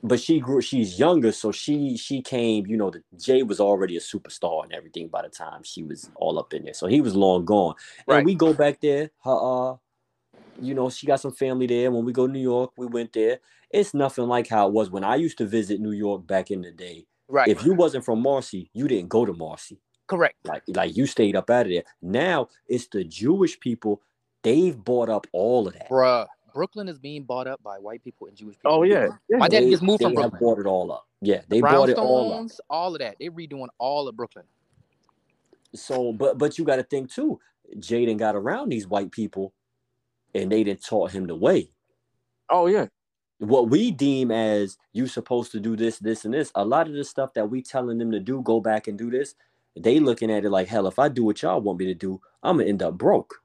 but 0.05 0.21
she 0.21 0.39
grew 0.39 0.61
she's 0.61 0.97
younger 0.99 1.33
so 1.33 1.51
she 1.51 1.97
she 1.97 2.23
came 2.23 2.65
you 2.69 2.77
know 2.77 2.89
the 2.89 3.03
jay 3.19 3.43
was 3.43 3.59
already 3.59 3.97
a 3.97 4.01
superstar 4.01 4.63
and 4.63 4.73
everything 4.73 5.09
by 5.09 5.23
the 5.23 5.29
time 5.29 5.61
she 5.65 5.83
was 5.83 6.09
all 6.15 6.39
up 6.39 6.55
in 6.55 6.65
there 6.65 6.73
so 6.75 6.87
he 6.87 7.01
was 7.01 7.17
long 7.17 7.45
gone 7.45 7.75
and 8.07 8.25
we 8.25 8.35
go 8.37 8.55
back 8.55 8.81
there 8.81 9.11
her 9.25 9.39
uh 9.73 9.75
you 10.61 10.73
know 10.75 10.89
she 10.89 11.05
got 11.07 11.21
some 11.21 11.33
family 11.33 11.67
there 11.67 11.91
when 11.91 12.05
we 12.05 12.13
go 12.13 12.29
to 12.29 12.33
new 12.33 12.39
york 12.55 12.71
we 12.77 12.87
went 12.87 13.13
there 13.13 13.41
it's 13.71 13.93
nothing 13.93 14.29
like 14.29 14.47
how 14.49 14.69
it 14.69 14.73
was 14.73 14.89
when 14.89 15.03
i 15.03 15.17
used 15.17 15.37
to 15.39 15.47
visit 15.47 15.81
new 15.81 15.93
york 15.93 16.25
back 16.27 16.51
in 16.53 16.63
the 16.63 16.71
day 16.71 17.05
Right. 17.29 17.49
if 17.49 17.65
you 17.65 17.75
wasn't 17.75 18.05
from 18.05 18.23
marcy 18.23 18.71
you 18.73 18.87
didn't 18.87 19.09
go 19.09 19.27
to 19.27 19.33
marcy 19.33 19.81
Correct. 20.09 20.37
like 20.45 20.63
like 20.69 20.97
you 20.97 21.07
stayed 21.07 21.37
up 21.37 21.49
out 21.51 21.67
of 21.67 21.73
there 21.73 21.85
now 22.03 22.49
it's 22.67 22.89
the 22.89 23.05
jewish 23.05 23.61
people 23.61 24.03
they've 24.43 24.77
bought 24.83 25.09
up 25.09 25.27
all 25.33 25.69
of 25.69 25.75
that 25.75 25.89
Bruh, 25.89 26.27
Brooklyn 26.55 26.89
is 26.89 26.99
being 26.99 27.23
bought 27.25 27.47
up 27.47 27.63
by 27.63 27.79
white 27.79 28.03
people 28.03 28.27
and 28.27 28.37
Jewish 28.37 28.57
people. 28.57 28.73
Oh 28.73 28.83
yeah, 28.83 29.09
yeah. 29.29 29.37
My 29.37 29.47
daddy 29.49 29.67
They- 29.67 29.71
just 29.73 29.83
moved 29.83 30.01
they 30.01 30.05
from 30.07 30.17
have 30.17 30.31
Brooklyn. 30.33 30.41
bought 30.41 30.59
it 30.61 30.67
all 30.67 30.91
up 30.91 31.07
yeah 31.21 31.43
they 31.49 31.61
bought 31.61 31.89
it 31.89 31.99
all 31.99 32.33
up 32.33 32.51
all 32.71 32.95
of 32.95 33.01
that. 33.01 33.17
They're 33.21 33.31
redoing 33.31 33.69
all 33.79 34.09
of 34.09 34.17
Brooklyn. 34.17 34.45
So, 35.75 36.13
but 36.13 36.39
but 36.39 36.59
you 36.59 36.65
got 36.65 36.77
to 36.77 36.83
think 36.83 37.13
too. 37.13 37.39
Jaden 37.77 38.17
got 38.17 38.35
around 38.35 38.71
these 38.71 38.87
white 38.87 39.11
people, 39.11 39.53
and 40.35 40.51
they 40.51 40.65
didn't 40.65 40.83
taught 40.85 41.11
him 41.11 41.27
the 41.27 41.35
way. 41.37 41.71
Oh 42.49 42.67
yeah. 42.67 42.87
What 43.39 43.69
we 43.69 43.91
deem 43.91 44.31
as 44.31 44.79
you 44.93 45.07
supposed 45.07 45.53
to 45.53 45.61
do 45.61 45.77
this, 45.77 45.99
this, 45.99 46.25
and 46.25 46.35
this. 46.35 46.51
A 46.55 46.65
lot 46.65 46.89
of 46.89 46.95
the 46.95 47.05
stuff 47.05 47.35
that 47.35 47.49
we 47.51 47.63
telling 47.63 47.99
them 47.99 48.11
to 48.13 48.19
do, 48.21 48.43
go 48.43 48.61
back 48.61 48.89
and 48.89 48.99
do 48.99 49.11
this. 49.11 49.35
They 49.83 50.01
looking 50.01 50.31
at 50.31 50.45
it 50.45 50.51
like 50.51 50.69
hell. 50.69 50.87
If 50.87 50.99
I 50.99 51.09
do 51.09 51.25
what 51.25 51.43
y'all 51.43 51.61
want 51.61 51.79
me 51.79 51.87
to 51.87 51.95
do, 51.95 52.21
I'm 52.43 52.59
gonna 52.59 52.69
end 52.69 52.83
up 52.83 52.95
broke. 52.99 53.43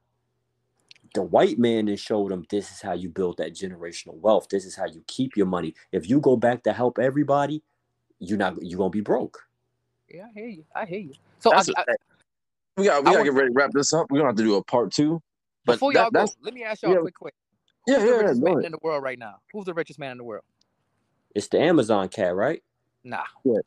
The 1.13 1.21
white 1.21 1.59
man 1.59 1.85
then 1.85 1.95
showed 1.97 2.31
them 2.31 2.45
this 2.49 2.71
is 2.71 2.81
how 2.81 2.93
you 2.93 3.09
build 3.09 3.37
that 3.37 3.53
generational 3.53 4.15
wealth. 4.15 4.47
This 4.49 4.65
is 4.65 4.75
how 4.75 4.85
you 4.85 5.03
keep 5.07 5.37
your 5.37 5.45
money. 5.45 5.75
If 5.91 6.09
you 6.09 6.19
go 6.19 6.35
back 6.35 6.63
to 6.63 6.73
help 6.73 6.97
everybody, 6.97 7.61
you're 8.19 8.37
not 8.37 8.55
you're 8.61 8.77
gonna 8.79 8.89
be 8.89 9.01
broke. 9.01 9.39
Yeah, 10.09 10.25
I 10.29 10.39
hear 10.39 10.47
you. 10.47 10.65
I 10.75 10.85
hear 10.85 10.99
you. 10.99 11.13
So 11.39 11.53
I, 11.53 11.59
I- 11.77 11.85
we 12.75 12.85
got 12.85 13.03
we 13.03 13.11
I 13.11 13.13
gotta 13.13 13.17
want- 13.17 13.23
get 13.25 13.33
ready 13.33 13.47
to 13.49 13.53
wrap 13.53 13.71
this 13.71 13.93
up. 13.93 14.07
We're 14.09 14.19
gonna 14.19 14.29
have 14.29 14.37
to 14.37 14.43
do 14.43 14.55
a 14.55 14.63
part 14.63 14.91
two. 14.91 15.21
But 15.65 15.73
before 15.73 15.93
that- 15.93 16.11
y'all 16.13 16.25
go, 16.25 16.31
let 16.41 16.53
me 16.53 16.63
ask 16.63 16.81
y'all 16.81 16.91
yeah. 16.93 16.97
a 16.97 17.01
quick 17.01 17.15
question. 17.15 17.37
yeah, 17.87 17.95
Who's 17.99 18.03
the 18.03 18.09
yeah, 18.09 18.17
richest 18.21 18.41
man 18.41 18.53
ahead. 18.53 18.65
in 18.65 18.71
the 18.71 18.79
world 18.81 19.03
right 19.03 19.19
now? 19.19 19.35
Who's 19.53 19.65
the 19.65 19.73
richest 19.73 19.99
man 19.99 20.11
in 20.13 20.17
the 20.17 20.23
world? 20.23 20.43
It's 21.35 21.47
the 21.47 21.59
Amazon 21.59 22.09
cat, 22.09 22.35
right? 22.35 22.63
Nah. 23.03 23.23
Yeah. 23.43 23.59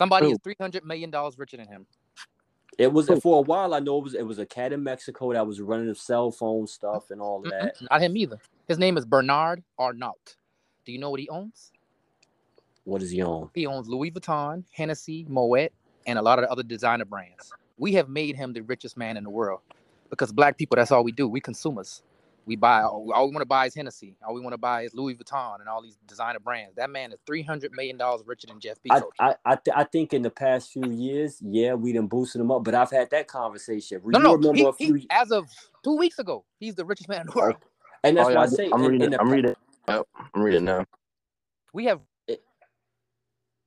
Somebody 0.00 0.30
is 0.30 0.38
three 0.42 0.56
hundred 0.58 0.82
million 0.86 1.10
dollars 1.10 1.38
richer 1.38 1.58
than 1.58 1.68
him. 1.68 1.84
It 2.78 2.90
was 2.90 3.08
Who? 3.08 3.20
for 3.20 3.36
a 3.36 3.42
while. 3.42 3.74
I 3.74 3.80
know 3.80 3.98
it 3.98 4.04
was 4.04 4.14
it 4.14 4.26
was 4.26 4.38
a 4.38 4.46
cat 4.46 4.72
in 4.72 4.82
Mexico 4.82 5.34
that 5.34 5.46
was 5.46 5.60
running 5.60 5.88
the 5.88 5.94
cell 5.94 6.30
phone 6.30 6.66
stuff 6.66 7.10
and 7.10 7.20
all 7.20 7.42
that. 7.42 7.76
Mm-mm, 7.76 7.90
Not 7.90 8.00
him 8.00 8.16
either. 8.16 8.38
His 8.66 8.78
name 8.78 8.96
is 8.96 9.04
Bernard 9.04 9.62
Arnault. 9.78 10.36
Do 10.86 10.92
you 10.92 10.98
know 10.98 11.10
what 11.10 11.20
he 11.20 11.28
owns? 11.28 11.72
What 12.84 13.02
does 13.02 13.10
he 13.10 13.20
own? 13.20 13.50
He 13.54 13.66
owns 13.66 13.88
Louis 13.88 14.10
Vuitton, 14.10 14.64
Hennessy, 14.72 15.26
Moet, 15.28 15.70
and 16.06 16.18
a 16.18 16.22
lot 16.22 16.38
of 16.38 16.46
the 16.46 16.50
other 16.50 16.62
designer 16.62 17.04
brands. 17.04 17.52
We 17.76 17.92
have 17.92 18.08
made 18.08 18.36
him 18.36 18.54
the 18.54 18.62
richest 18.62 18.96
man 18.96 19.18
in 19.18 19.24
the 19.24 19.28
world 19.28 19.60
because 20.08 20.32
black 20.32 20.56
people, 20.56 20.76
that's 20.76 20.92
all 20.92 21.04
we 21.04 21.12
do. 21.12 21.28
We 21.28 21.42
consumers. 21.42 22.00
We 22.46 22.56
buy 22.56 22.82
all, 22.82 23.10
all 23.14 23.26
we 23.26 23.32
want 23.32 23.42
to 23.42 23.46
buy 23.46 23.66
is 23.66 23.74
Hennessy. 23.74 24.16
All 24.26 24.34
we 24.34 24.40
want 24.40 24.54
to 24.54 24.58
buy 24.58 24.82
is 24.82 24.94
Louis 24.94 25.14
Vuitton 25.14 25.60
and 25.60 25.68
all 25.68 25.82
these 25.82 25.98
designer 26.06 26.40
brands. 26.40 26.74
That 26.76 26.90
man 26.90 27.12
is 27.12 27.18
three 27.26 27.42
hundred 27.42 27.72
million 27.72 27.96
dollars 27.96 28.22
richer 28.26 28.46
than 28.46 28.60
Jeff 28.60 28.78
Bezos. 28.82 29.02
I 29.18 29.34
I, 29.44 29.56
th- 29.56 29.76
I 29.76 29.84
think 29.84 30.12
in 30.12 30.22
the 30.22 30.30
past 30.30 30.72
few 30.72 30.90
years, 30.90 31.38
yeah, 31.42 31.74
we 31.74 31.92
done 31.92 32.06
boosted 32.06 32.40
him 32.40 32.50
up. 32.50 32.64
But 32.64 32.74
I've 32.74 32.90
had 32.90 33.10
that 33.10 33.28
conversation. 33.28 34.00
no, 34.04 34.18
you 34.18 34.24
no, 34.24 34.34
remember 34.34 34.56
he, 34.56 34.64
a 34.64 34.72
few, 34.72 34.94
he, 34.94 35.06
as 35.10 35.30
of 35.30 35.48
two 35.84 35.96
weeks 35.96 36.18
ago, 36.18 36.44
he's 36.58 36.74
the 36.74 36.84
richest 36.84 37.08
man 37.08 37.22
in 37.22 37.26
the 37.26 37.32
oh, 37.36 37.40
world. 37.40 37.56
and 38.02 38.16
that's 38.16 38.28
Oh, 38.28 38.34
why 38.34 38.40
yeah, 38.40 38.42
I 38.42 38.46
say 38.46 38.70
I'm 38.72 38.84
in, 38.84 38.90
reading. 38.90 39.04
in 39.04 39.10
the, 39.12 39.20
I'm 39.20 39.30
reading. 39.30 39.54
Yep, 39.88 40.06
I'm 40.34 40.42
reading 40.42 40.64
now. 40.64 40.86
We 41.72 41.84
have 41.84 42.00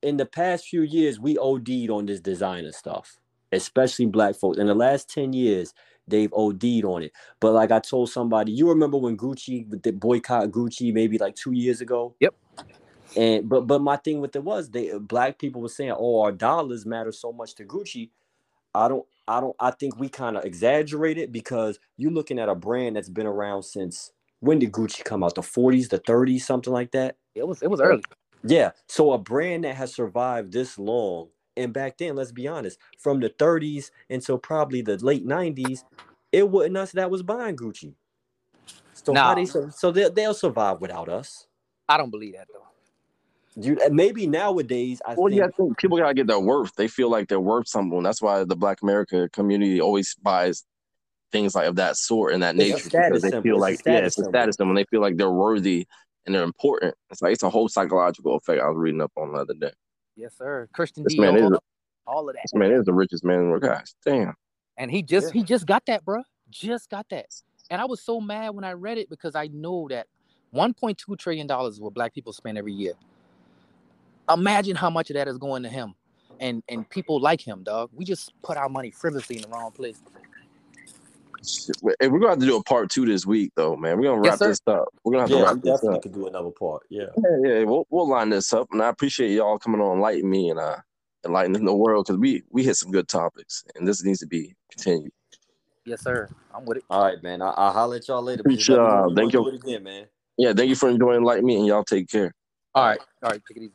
in 0.04 0.18
the 0.18 0.26
past 0.26 0.68
few 0.68 0.82
years, 0.82 1.20
we 1.20 1.38
OD'd 1.38 1.90
on 1.90 2.06
this 2.06 2.20
designer 2.20 2.72
stuff, 2.72 3.18
especially 3.52 4.06
black 4.06 4.36
folks. 4.36 4.60
In 4.60 4.68
the 4.68 4.76
last 4.76 5.10
10 5.10 5.34
years, 5.34 5.74
they've 6.08 6.34
OD'd 6.34 6.86
on 6.86 7.04
it. 7.04 7.12
But 7.40 7.54
like 7.54 7.72
I 7.72 7.80
told 7.80 8.10
somebody, 8.10 8.52
you 8.52 8.70
remember 8.70 8.98
when 8.98 9.18
Gucci 9.18 9.82
the 9.84 9.92
boycott 9.92 10.52
Gucci 10.52 10.94
maybe 10.94 11.18
like 11.18 11.36
two 11.36 11.54
years 11.54 11.82
ago? 11.82 12.16
Yep. 12.20 12.36
And 13.16 13.48
but 13.48 13.68
but 13.68 13.82
my 13.82 13.98
thing 13.98 14.22
with 14.22 14.36
it 14.36 14.44
was 14.44 14.70
they 14.72 14.98
black 14.98 15.40
people 15.40 15.62
were 15.62 15.70
saying, 15.70 15.94
oh, 15.98 16.22
our 16.22 16.32
dollars 16.32 16.86
matter 16.86 17.12
so 17.12 17.32
much 17.32 17.56
to 17.56 17.66
Gucci. 17.66 18.10
I 18.74 18.88
don't 18.88 19.06
I 19.28 19.40
don't 19.40 19.56
I 19.60 19.72
think 19.72 19.98
we 20.00 20.10
kind 20.10 20.38
of 20.38 20.46
exaggerated 20.46 21.32
because 21.32 21.80
you're 21.98 22.12
looking 22.12 22.40
at 22.40 22.50
a 22.50 22.56
brand 22.56 22.96
that's 22.96 23.10
been 23.10 23.28
around 23.28 23.64
since 23.64 24.12
when 24.40 24.60
did 24.60 24.72
Gucci 24.74 25.06
come 25.06 25.24
out? 25.24 25.36
The 25.36 25.42
40s, 25.42 25.90
the 25.90 26.00
30s, 26.00 26.42
something 26.42 26.74
like 26.74 26.92
that. 26.92 27.16
it 27.34 27.48
was 27.48 27.62
it 27.62 27.70
was 27.70 27.80
early. 27.80 28.04
Yeah. 28.44 28.72
So 28.88 29.14
a 29.14 29.18
brand 29.18 29.64
that 29.64 29.76
has 29.76 29.94
survived 29.94 30.52
this 30.52 30.78
long, 30.78 31.30
and 31.56 31.74
back 31.74 31.98
then, 31.98 32.16
let's 32.16 32.32
be 32.32 32.48
honest, 32.48 32.80
from 32.98 33.20
the 33.20 33.30
30s 33.30 33.92
until 34.10 34.38
probably 34.38 34.82
the 34.82 34.98
late 34.98 35.26
90s, 35.26 35.84
it 36.32 36.50
wasn't 36.50 36.78
us 36.78 36.92
that 36.94 37.12
was 37.12 37.24
buying 37.24 37.56
Gucci. 37.56 37.94
So 38.94 39.14
how 39.14 39.34
Nah. 39.34 39.36
they 39.36 39.46
so 39.46 39.92
they 39.92 40.10
they'll 40.10 40.34
survive 40.34 40.82
without 40.82 41.10
us. 41.10 41.48
I 41.90 41.98
don't 41.98 42.10
believe 42.10 42.34
that 42.34 42.48
though. 42.54 43.62
You 43.62 43.78
maybe 43.92 44.26
nowadays 44.26 45.02
I 45.06 45.16
Well, 45.16 45.30
think 45.30 45.40
yeah, 45.40 45.46
I 45.46 45.50
think 45.58 45.78
people 45.78 45.98
gotta 45.98 46.14
get 46.14 46.28
their 46.28 46.40
worth. 46.40 46.74
They 46.76 46.88
feel 46.88 47.10
like 47.10 47.28
they're 47.28 47.40
worth 47.40 47.68
something. 47.68 48.02
That's 48.02 48.22
why 48.22 48.44
the 48.44 48.56
Black 48.56 48.82
America 48.82 49.30
community 49.32 49.80
always 49.80 50.16
buys 50.16 50.64
things 51.32 51.56
like 51.56 51.68
of 51.68 51.76
that 51.76 51.98
sort 51.98 52.34
and 52.34 52.42
that 52.44 52.56
nature 52.56 52.90
because 52.90 53.22
they 53.22 53.30
symbol. 53.30 53.42
feel 53.42 53.58
It's 53.58 53.70
a 53.70 53.74
like 53.74 53.80
yeah, 53.86 54.00
it's 54.00 54.18
a 54.18 54.24
symbol. 54.24 54.32
status 54.32 54.56
symbol. 54.58 54.76
They 54.76 54.86
feel 54.86 55.02
like 55.02 55.18
they're 55.18 55.32
worthy 55.32 55.86
and 56.26 56.34
they're 56.34 56.44
important. 56.44 56.96
It's 57.12 57.22
like 57.22 57.34
it's 57.34 57.44
a 57.44 57.50
whole 57.50 57.68
psychological 57.68 58.36
effect. 58.38 58.62
I 58.62 58.68
was 58.68 58.78
reading 58.78 59.02
up 59.02 59.12
on 59.18 59.34
the 59.34 59.40
other 59.40 59.54
day. 59.54 59.72
Yes, 60.16 60.34
sir. 60.38 60.68
Christian 60.74 61.04
This 61.04 61.18
man 61.18 61.36
is 61.38 61.44
Dior, 61.50 61.60
all 62.06 62.30
of 62.30 62.36
that. 62.36 62.42
this 62.44 62.54
man 62.54 62.72
is 62.72 62.86
the 62.86 62.94
richest 62.94 63.24
man 63.24 63.40
in 63.40 63.44
the 63.46 63.50
world. 63.52 63.64
Gosh, 63.64 63.94
damn. 64.06 64.36
And 64.78 64.92
he 64.92 65.02
just 65.02 65.28
Yeah. 65.28 65.42
he 65.42 65.44
just 65.44 65.66
got 65.66 65.86
that, 65.88 66.06
bro. 66.06 66.24
Just 66.50 66.90
got 66.90 67.08
that. 67.10 67.28
And 67.70 67.82
I 67.82 67.86
was 67.86 68.02
so 68.02 68.20
mad 68.22 68.50
when 68.56 68.64
I 68.64 68.74
read 68.74 68.98
it 68.98 69.10
because 69.10 69.36
I 69.36 69.48
know 69.48 69.88
that 69.90 70.08
1.2 70.54 71.18
trillion 71.18 71.48
dollars 71.48 71.76
is 71.76 71.82
what 71.82 71.94
black 71.94 72.14
people 72.14 72.34
spend 72.34 72.58
every 72.58 72.74
year. 72.74 72.94
Imagine 74.32 74.76
how 74.76 74.90
much 74.90 75.10
of 75.10 75.16
that 75.16 75.28
is 75.28 75.38
going 75.38 75.64
to 75.64 75.70
him 75.70 75.96
and 76.40 76.64
and 76.70 76.88
people 76.90 77.20
like 77.20 77.42
him, 77.42 77.64
dog. 77.64 77.90
We 77.94 78.06
just 78.06 78.34
put 78.44 78.58
our 78.58 78.70
money 78.70 78.92
frivolously 78.92 79.38
in 79.38 79.42
the 79.44 79.48
wrong 79.50 79.72
place. 79.72 80.02
Shit, 81.46 81.78
we- 81.82 81.94
Hey, 82.00 82.08
we're 82.08 82.20
gonna 82.20 82.32
have 82.32 82.40
to 82.40 82.46
do 82.46 82.58
a 82.58 82.64
part 82.64 82.90
two 82.90 83.06
this 83.06 83.26
week, 83.26 83.52
though, 83.56 83.76
man. 83.76 83.98
We're 83.98 84.06
gonna 84.06 84.22
wrap 84.22 84.40
sir. 84.40 84.50
this 84.50 84.62
up. 84.68 84.88
We're 85.04 85.14
gonna 85.14 85.24
have 85.24 85.30
to 85.32 85.36
yeah, 85.38 85.42
we 85.42 85.48
wrap 85.48 85.56
this 85.62 85.74
definitely 85.74 85.98
up. 85.98 86.04
could 86.04 86.14
do 86.14 86.28
another 86.28 86.52
part. 86.52 86.84
Yeah. 86.90 87.06
Yeah, 87.18 87.38
yeah, 87.60 87.64
we'll 87.64 87.86
we'll 87.90 88.08
line 88.10 88.30
this 88.30 88.54
up, 88.54 88.68
and 88.72 88.82
I 88.82 88.90
appreciate 88.90 89.32
y'all 89.32 89.60
coming 89.60 89.82
on, 89.82 89.98
enlighten 89.98 90.30
me, 90.30 90.50
and 90.50 90.60
uh, 90.60 90.78
enlightening 91.26 91.66
the 91.66 91.76
world 91.76 92.06
because 92.08 92.20
we 92.20 92.44
we 92.50 92.64
hit 92.64 92.76
some 92.76 92.92
good 92.92 93.08
topics, 93.08 93.64
and 93.76 93.88
this 93.88 94.04
needs 94.04 94.20
to 94.20 94.28
be 94.28 94.56
continued. 94.72 95.12
Yes, 95.86 96.04
sir. 96.04 96.30
I'm 96.54 96.66
with 96.66 96.78
it. 96.78 96.86
All 96.90 97.04
right, 97.04 97.22
man. 97.22 97.42
I, 97.42 97.50
I'll 97.50 97.74
holler 97.74 97.98
at 97.98 98.08
y'all 98.08 98.22
later. 98.22 98.42
Appreciate 98.42 98.76
Just 98.76 98.82
let 98.82 98.82
me 98.84 98.88
know 98.88 99.04
y'all. 99.08 99.16
Thank 99.16 99.34
you 99.34 99.40
you. 99.40 99.46
wanna 99.46 99.58
do 99.58 99.68
it 99.68 99.70
again, 99.70 99.84
man. 99.84 100.06
Yeah, 100.38 100.54
thank 100.54 100.70
you 100.70 100.76
for 100.76 100.90
enjoying 100.90 101.20
enlighten 101.20 101.46
me, 101.46 101.58
and 101.58 101.68
y'all 101.68 101.84
take 101.84 102.10
care. 102.10 102.34
All 102.76 102.86
right. 102.86 103.00
All 103.22 103.30
right. 103.32 103.42
Take 103.48 103.58
it 103.58 103.64
easy. 103.64 103.74